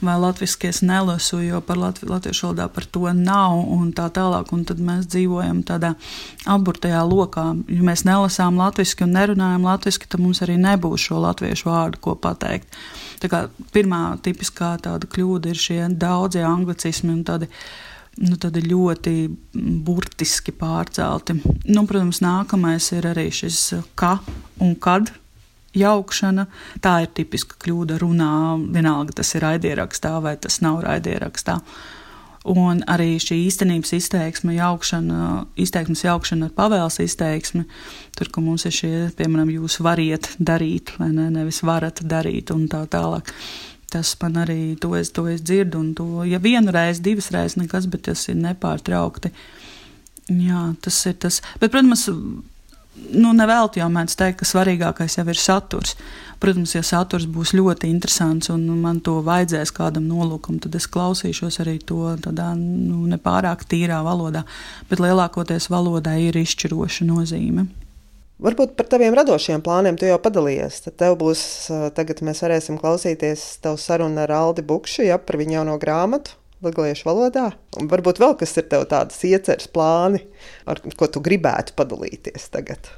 vai 0.05 0.19
latviešu 0.21 0.67
es 0.69 0.83
nelasu, 0.85 1.39
jo 1.41 1.63
par 1.65 1.79
latvi, 1.81 2.09
latviešu 2.11 2.51
valodā 2.51 2.67
par 2.69 2.85
to 2.85 3.09
nav 3.17 3.63
un 3.73 3.95
tā 3.97 4.11
tālāk. 4.13 4.53
Un 4.53 4.67
tad 4.69 4.83
mēs 4.85 5.07
dzīvojam 5.09 5.63
tādā 5.65 5.95
aburtajā 6.45 7.01
lokā. 7.09 7.47
Ja 7.73 7.87
mēs 7.89 8.05
nelasām 8.05 8.61
latviešu 8.61 9.07
un 9.07 9.17
nerunājam 9.17 9.65
latviešu, 9.65 10.05
tad 10.05 10.21
mums 10.21 10.43
arī 10.45 10.59
nebūs 10.61 11.09
šo 11.09 11.23
latviešu 11.25 11.71
vārdu, 11.71 12.03
ko 12.05 12.19
pateikt. 12.21 12.69
Tā 13.25 13.33
kā 13.33 13.47
pirmā 13.73 14.19
tipiskā 14.21 14.75
tāda 14.85 15.09
kļūda 15.09 15.55
ir 15.55 15.65
šie 15.65 15.81
daudzie 15.89 16.45
anglicismi 16.45 17.15
un 17.15 17.25
tādi 17.25 17.49
nu, 18.21 18.37
ļoti 18.37 19.17
burtiski 19.89 20.53
pārcelti. 20.53 21.41
Nu, 21.73 21.89
protams, 21.89 22.21
nākamais 22.21 22.93
ir 22.93 23.09
arī 23.15 23.31
šis 23.33 23.71
ka 23.97 24.19
un 24.61 24.77
kad. 24.77 25.15
Jaukšana, 25.75 26.47
tā 26.85 27.01
ir 27.05 27.13
tipiska 27.17 27.59
kļūda 27.65 27.99
runā. 28.03 28.31
Vienalga, 28.75 29.19
tas 29.21 29.35
ir 29.35 29.45
raidierakstā 29.47 30.17
vai 30.23 30.37
tas 30.41 30.61
nav 30.65 30.83
raidierakstā. 30.87 31.59
Un 32.55 32.83
arī 32.93 33.15
šī 33.23 33.39
īstenības 33.47 33.95
izteiksme, 33.97 34.53
jaukšana, 34.59 35.47
izteiksmes 35.65 36.03
jaukšana 36.05 36.51
ar 36.51 36.57
pavēles 36.59 36.99
izteiksmi, 37.01 37.63
tur, 38.19 38.29
kur 38.29 38.45
mums 38.45 38.67
ir 38.69 38.75
šie, 38.77 38.91
piemēram, 39.17 39.49
jūs 39.55 39.79
variet 39.81 40.29
darīt, 40.37 40.93
vai 41.01 41.09
ne, 41.15 41.31
nevis 41.33 41.63
varat 41.65 42.05
darīt 42.05 42.53
un 42.53 42.67
tā 42.69 42.85
tālāk 42.93 43.33
tas 43.95 44.11
man 44.19 44.41
arī 44.43 44.75
to 44.81 44.91
es, 44.99 45.13
to 45.15 45.29
es 45.31 45.43
dzirdu, 45.47 45.79
un 45.79 45.93
to, 45.95 46.25
ja 46.27 46.41
vienu 46.43 46.73
reizi, 46.75 47.05
divas 47.05 47.31
reizes 47.31 47.59
nekas, 47.61 47.87
bet 47.91 48.09
tas 48.09 48.25
ir 48.27 48.41
nepārtraukti. 48.41 49.31
Jā, 50.35 50.65
tas 50.83 50.99
ir 51.07 51.15
tas. 51.23 51.39
Bet, 51.61 51.71
protams, 51.71 52.09
nu, 52.95 53.33
nevelti 53.37 53.81
jau 53.83 53.89
mēdz 53.93 54.17
teikt, 54.19 54.41
ka 54.41 54.49
svarīgākais 54.49 55.19
jau 55.19 55.27
ir 55.31 55.41
saturs. 55.41 55.95
Protams, 56.43 56.75
ja 56.75 56.83
saturs 56.85 57.27
būs 57.31 57.55
ļoti 57.57 57.89
interesants 57.89 58.51
un 58.53 58.67
man 58.83 58.99
to 59.05 59.21
vajadzēs 59.25 59.73
kādam 59.75 60.09
nolūkam, 60.11 60.59
tad 60.61 60.75
es 60.77 60.89
klausīšos 60.91 61.61
arī 61.63 61.79
to 61.81 62.17
tādā 62.25 62.51
nu, 62.59 63.05
nepārāk 63.11 63.65
tīrā 63.71 64.03
valodā, 64.05 64.45
bet 64.91 65.03
lielākoties 65.03 65.71
valodai 65.73 66.19
ir 66.27 66.39
izšķiroša 66.43 67.09
nozīme. 67.09 67.69
Varbūt 68.45 68.75
par 68.77 68.89
taviem 68.91 69.15
radošiem 69.15 69.63
plāniem 69.65 69.97
tu 69.97 70.09
jau 70.09 70.19
padalījies. 70.21 70.81
Tad 70.89 70.97
tev 71.01 71.15
būs, 71.21 71.45
tagad 71.97 72.21
mēs 72.27 72.43
varēsim 72.43 72.81
klausīties 72.83 73.45
tavu 73.65 73.79
sarunu 73.81 74.25
ar 74.27 74.35
Aldi 74.35 74.65
Bukšu, 74.67 75.07
ja 75.07 75.21
par 75.23 75.39
viņu 75.41 75.61
jauno 75.61 75.79
grāmatu 75.81 76.35
latviešu 76.67 77.09
valodā. 77.09 77.47
Un 77.81 77.89
varbūt 77.91 78.21
vēl 78.23 78.37
kas 78.41 78.57
ir 78.61 78.69
tev 78.71 78.87
tādas 78.91 79.21
ieceres 79.27 79.71
plāni, 79.71 80.23
ar 80.69 80.81
ko 80.85 81.09
tu 81.09 81.23
gribētu 81.25 81.77
padalīties 81.79 82.51
tagad. 82.55 82.91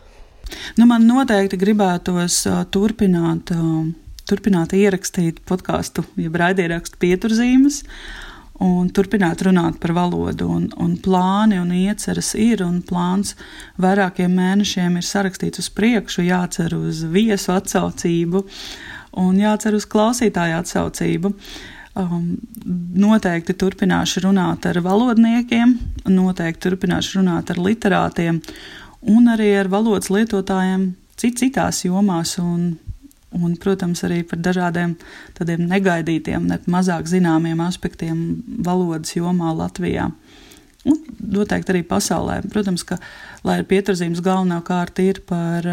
Nu, 0.78 0.86
man 0.86 1.08
noteikti 1.08 1.58
gribētos 1.58 2.44
uh, 2.46 2.62
turpināt, 2.70 3.50
uh, 3.54 3.88
turpināt 4.30 4.76
ierakstīt 4.78 5.42
podkāstu, 5.48 6.06
jeb 6.20 6.38
raidierakstu 6.38 7.00
pieturzīmes. 7.02 7.82
Uh, 7.82 8.26
un 8.62 8.88
turpināt 8.94 9.42
runāt 9.44 9.78
par 9.82 9.92
valodu. 9.96 10.48
Un, 10.48 10.66
un 10.80 10.96
plāni 11.02 11.60
un 11.60 11.72
ieceras 11.74 12.32
ir, 12.40 12.62
un 12.64 12.80
plāns 12.86 13.34
vairākiem 13.82 14.32
mēnešiem 14.32 14.98
ir 14.98 15.06
sarakstīts 15.06 15.62
uz 15.62 15.70
priekšu, 15.76 16.26
jācer 16.26 16.76
uz 16.78 17.04
viesu 17.12 17.52
atsaucību 17.56 18.44
un 19.20 19.40
jācer 19.40 19.76
uz 19.76 19.88
klausītāju 19.88 20.60
atsaucību. 20.60 21.32
Um, 21.96 22.34
noteikti 22.92 23.54
turpināšu 23.56 24.20
runāt 24.26 24.66
ar 24.68 24.76
valodniekiem, 24.84 25.70
noteikti 26.12 26.66
turpināšu 26.66 27.22
runāt 27.22 27.48
ar 27.54 27.60
literātiem 27.62 28.42
un 29.08 29.30
arī 29.32 29.54
ar 29.56 29.70
valodas 29.72 30.10
lietotājiem 30.12 30.90
cit, 31.16 31.38
citās 31.40 31.80
jomās. 31.86 32.34
Un, 32.42 32.74
un, 33.32 33.54
protams, 33.62 34.04
arī 34.04 34.20
par 34.28 34.42
dažādiem 34.44 34.92
tādiem 35.38 35.64
negaidītiem, 35.70 36.44
ne 36.50 36.60
mazāk 36.68 37.08
zināmiem 37.08 37.64
aspektiem 37.64 38.20
valodas 38.44 39.16
jomā 39.16 39.54
Latvijā. 39.56 40.10
Un 40.86 41.00
noteikti 41.18 41.72
arī 41.72 41.82
pasaulē. 41.86 42.42
Protams, 42.52 42.84
ka, 42.84 43.00
lai 43.46 43.62
ir 43.62 43.70
pieturzīmes 43.72 44.20
galvenokārt 44.24 45.00
ir 45.00 45.24
par, 45.24 45.72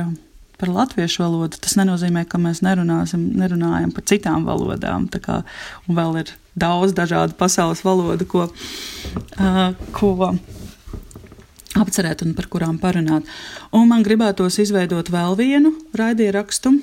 par 0.63 0.71
latviešu 0.71 1.25
valodu, 1.25 1.59
tas 1.59 1.75
nenozīmē, 1.75 2.23
ka 2.23 2.39
mēs 2.39 2.63
nerunājam 2.63 3.91
par 3.91 4.07
citām 4.07 4.47
valodām. 4.47 5.09
Kā, 5.11 5.41
un 5.89 5.99
vēl 5.99 6.21
ir 6.21 6.31
daudz 6.55 6.95
dažādu 6.95 7.35
pasaules 7.35 7.83
valodu, 7.83 8.27
ko, 8.29 8.47
uh, 8.47 9.75
ko 9.91 10.31
apcerēt 11.83 12.23
un 12.23 12.31
par 12.37 12.47
kurām 12.53 12.79
parunāt. 12.79 13.27
Un 13.75 13.89
man 13.91 14.05
gribētos 14.05 14.61
izveidot 14.63 15.11
vēl 15.11 15.35
vienu 15.39 15.73
raidierakstu 15.99 16.77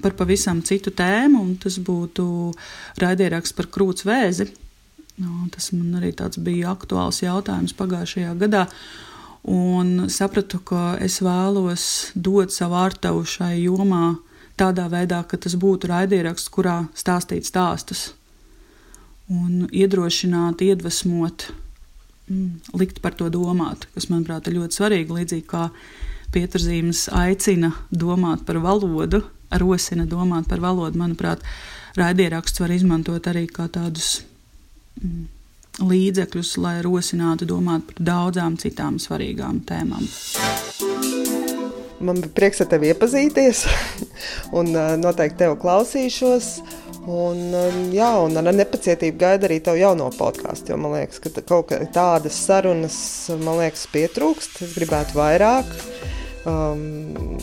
par 0.00 0.14
pavisam 0.16 0.60
citu 0.64 0.92
tēmu, 0.94 1.40
un 1.42 1.54
tas 1.60 1.76
būtu 1.82 2.26
raidieraksts 3.02 3.56
par 3.56 3.68
krūts 3.74 4.06
vēzi. 4.06 4.48
Tas 5.54 5.72
man 5.74 5.98
arī 6.00 6.14
bija 6.42 6.72
aktuāls 6.72 7.20
jautājums 7.22 7.74
pagājušajā 7.76 8.36
gadā. 8.38 8.68
Un 9.44 10.06
sapratu, 10.08 10.62
ka 10.64 10.94
es 11.04 11.18
vēlos 11.20 12.12
dot 12.16 12.52
savu 12.54 12.78
ārtavu 12.80 13.26
šai 13.28 13.58
jomā 13.66 14.16
tādā 14.56 14.86
veidā, 14.88 15.20
ka 15.28 15.36
tas 15.36 15.56
būtu 15.60 15.90
raidieraksts, 15.90 16.48
kurā 16.48 16.84
stāstīt 16.96 17.44
stāstus 17.44 18.14
un 19.28 19.66
iedrošināt, 19.72 20.64
iedvesmot, 20.64 21.46
mm, 22.28 22.74
likt 22.80 23.00
par 23.04 23.14
to 23.16 23.28
domāt, 23.32 23.86
kas, 23.94 24.08
manuprāt, 24.12 24.48
ir 24.48 24.58
ļoti 24.60 24.80
svarīgi. 24.80 25.16
Līdzīgi 25.20 25.46
kā 25.48 25.68
Pieturzīmes 26.34 27.06
aicina 27.14 27.70
domāt 27.92 28.42
par 28.44 28.58
valodu, 28.58 29.22
rosina 29.60 30.06
domāt 30.06 30.48
par 30.50 30.58
valodu. 30.58 30.98
Manuprāt, 30.98 31.44
raidieraksts 31.94 32.60
var 32.60 32.72
izmantot 32.74 33.28
arī 33.30 33.46
kā 33.46 33.68
tādus 33.70 34.24
mm, 34.98 35.28
līdzekļus, 35.82 36.54
lai 36.62 36.76
rosinātu 36.84 37.48
domāt 37.48 37.88
par 37.88 38.06
daudzām 38.10 38.58
citām 38.60 39.00
svarīgām 39.02 39.62
tēmām. 39.66 40.06
Man 42.04 42.20
bija 42.20 42.34
prieks 42.36 42.60
ar 42.60 42.68
tevi 42.68 42.90
iepazīties, 42.92 43.64
un 44.58 44.72
noteikti 45.00 45.40
tevi 45.44 45.60
klausīšos. 45.62 46.50
Un, 47.04 47.40
jā, 47.92 48.08
un 48.24 48.40
ar 48.40 48.46
nepacietību 48.56 49.18
gaidu 49.20 49.44
arī 49.48 49.58
tavu 49.64 49.76
jauno 49.76 50.06
podkāstu. 50.14 50.72
Jo 50.72 50.78
man 50.80 50.94
liekas, 50.96 51.20
ka 51.20 51.44
kaut 51.44 51.72
kādas 51.92 52.38
sarunas 52.46 52.96
man 53.42 53.60
liekas 53.60 53.84
pietrūkst. 53.92 54.62
Es 54.64 54.72
gribētu 54.78 55.18
vairāk 55.18 55.68
um, 56.48 57.36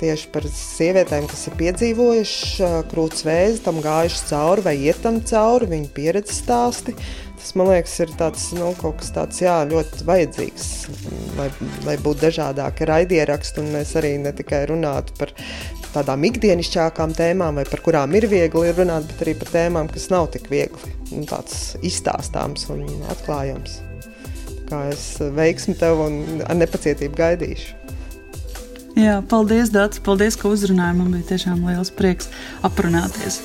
tieši 0.00 0.30
par 0.34 0.46
sievietēm, 0.54 1.28
kas 1.30 1.46
ir 1.46 1.56
piedzīvojušas 1.60 2.58
uh, 2.66 2.76
krūts 2.90 3.24
vēzi, 3.26 3.62
tam 3.66 3.78
gājušas 3.84 4.26
cauri 4.30 4.66
vai 4.66 4.76
iet 4.88 5.02
tam 5.04 5.20
cauri, 5.26 5.70
viņu 5.70 5.90
pieredzes 5.94 6.42
stāsti. 6.44 6.96
Tas 7.40 7.54
man 7.56 7.70
liekas, 7.70 7.94
ir 8.04 8.10
tāds, 8.20 8.42
nu, 8.52 8.68
kaut 8.78 8.98
kas 9.00 9.12
tāds 9.16 9.40
jā, 9.40 9.54
ļoti 9.70 10.04
vajadzīgs, 10.06 10.66
lai, 11.38 11.48
lai 11.86 11.96
būtu 12.04 12.26
dažādāki 12.26 12.88
raidieraksti, 12.90 13.62
un 13.62 13.72
mēs 13.78 13.94
arī 13.96 14.12
ne 14.20 14.32
tikai 14.36 14.66
runātu 14.68 15.16
par 15.18 15.32
tādām 15.94 16.26
ikdienišķākām 16.28 17.14
tēmām, 17.16 17.60
vai 17.60 17.66
par 17.66 17.82
kurām 17.86 18.14
ir 18.18 18.28
viegli 18.30 18.74
runāt, 18.76 19.08
bet 19.08 19.24
arī 19.24 19.34
par 19.40 19.52
tēmām, 19.56 19.88
kas 19.90 20.10
nav 20.12 20.28
tik 20.36 20.50
viegli, 20.52 20.92
nu, 21.14 21.24
tāds 21.30 21.74
izstāstāms 21.80 22.68
un 22.74 22.84
atklājams. 23.16 23.80
Kā 24.70 24.84
es 24.92 25.06
veiksmi 25.18 25.74
tev 25.80 26.04
un 26.04 26.44
ar 26.46 26.60
nepacietību 26.60 27.18
gaidīšu. 27.18 27.80
Jā, 28.98 29.20
paldies, 29.30 29.70
Dārts. 29.74 30.02
Paldies, 30.04 30.36
ka 30.38 30.50
uzrunājāt. 30.50 30.98
Man 30.98 31.14
bija 31.14 31.32
tiešām 31.32 31.64
liels 31.66 31.92
prieks 31.94 32.30
aprunāties. 32.66 33.40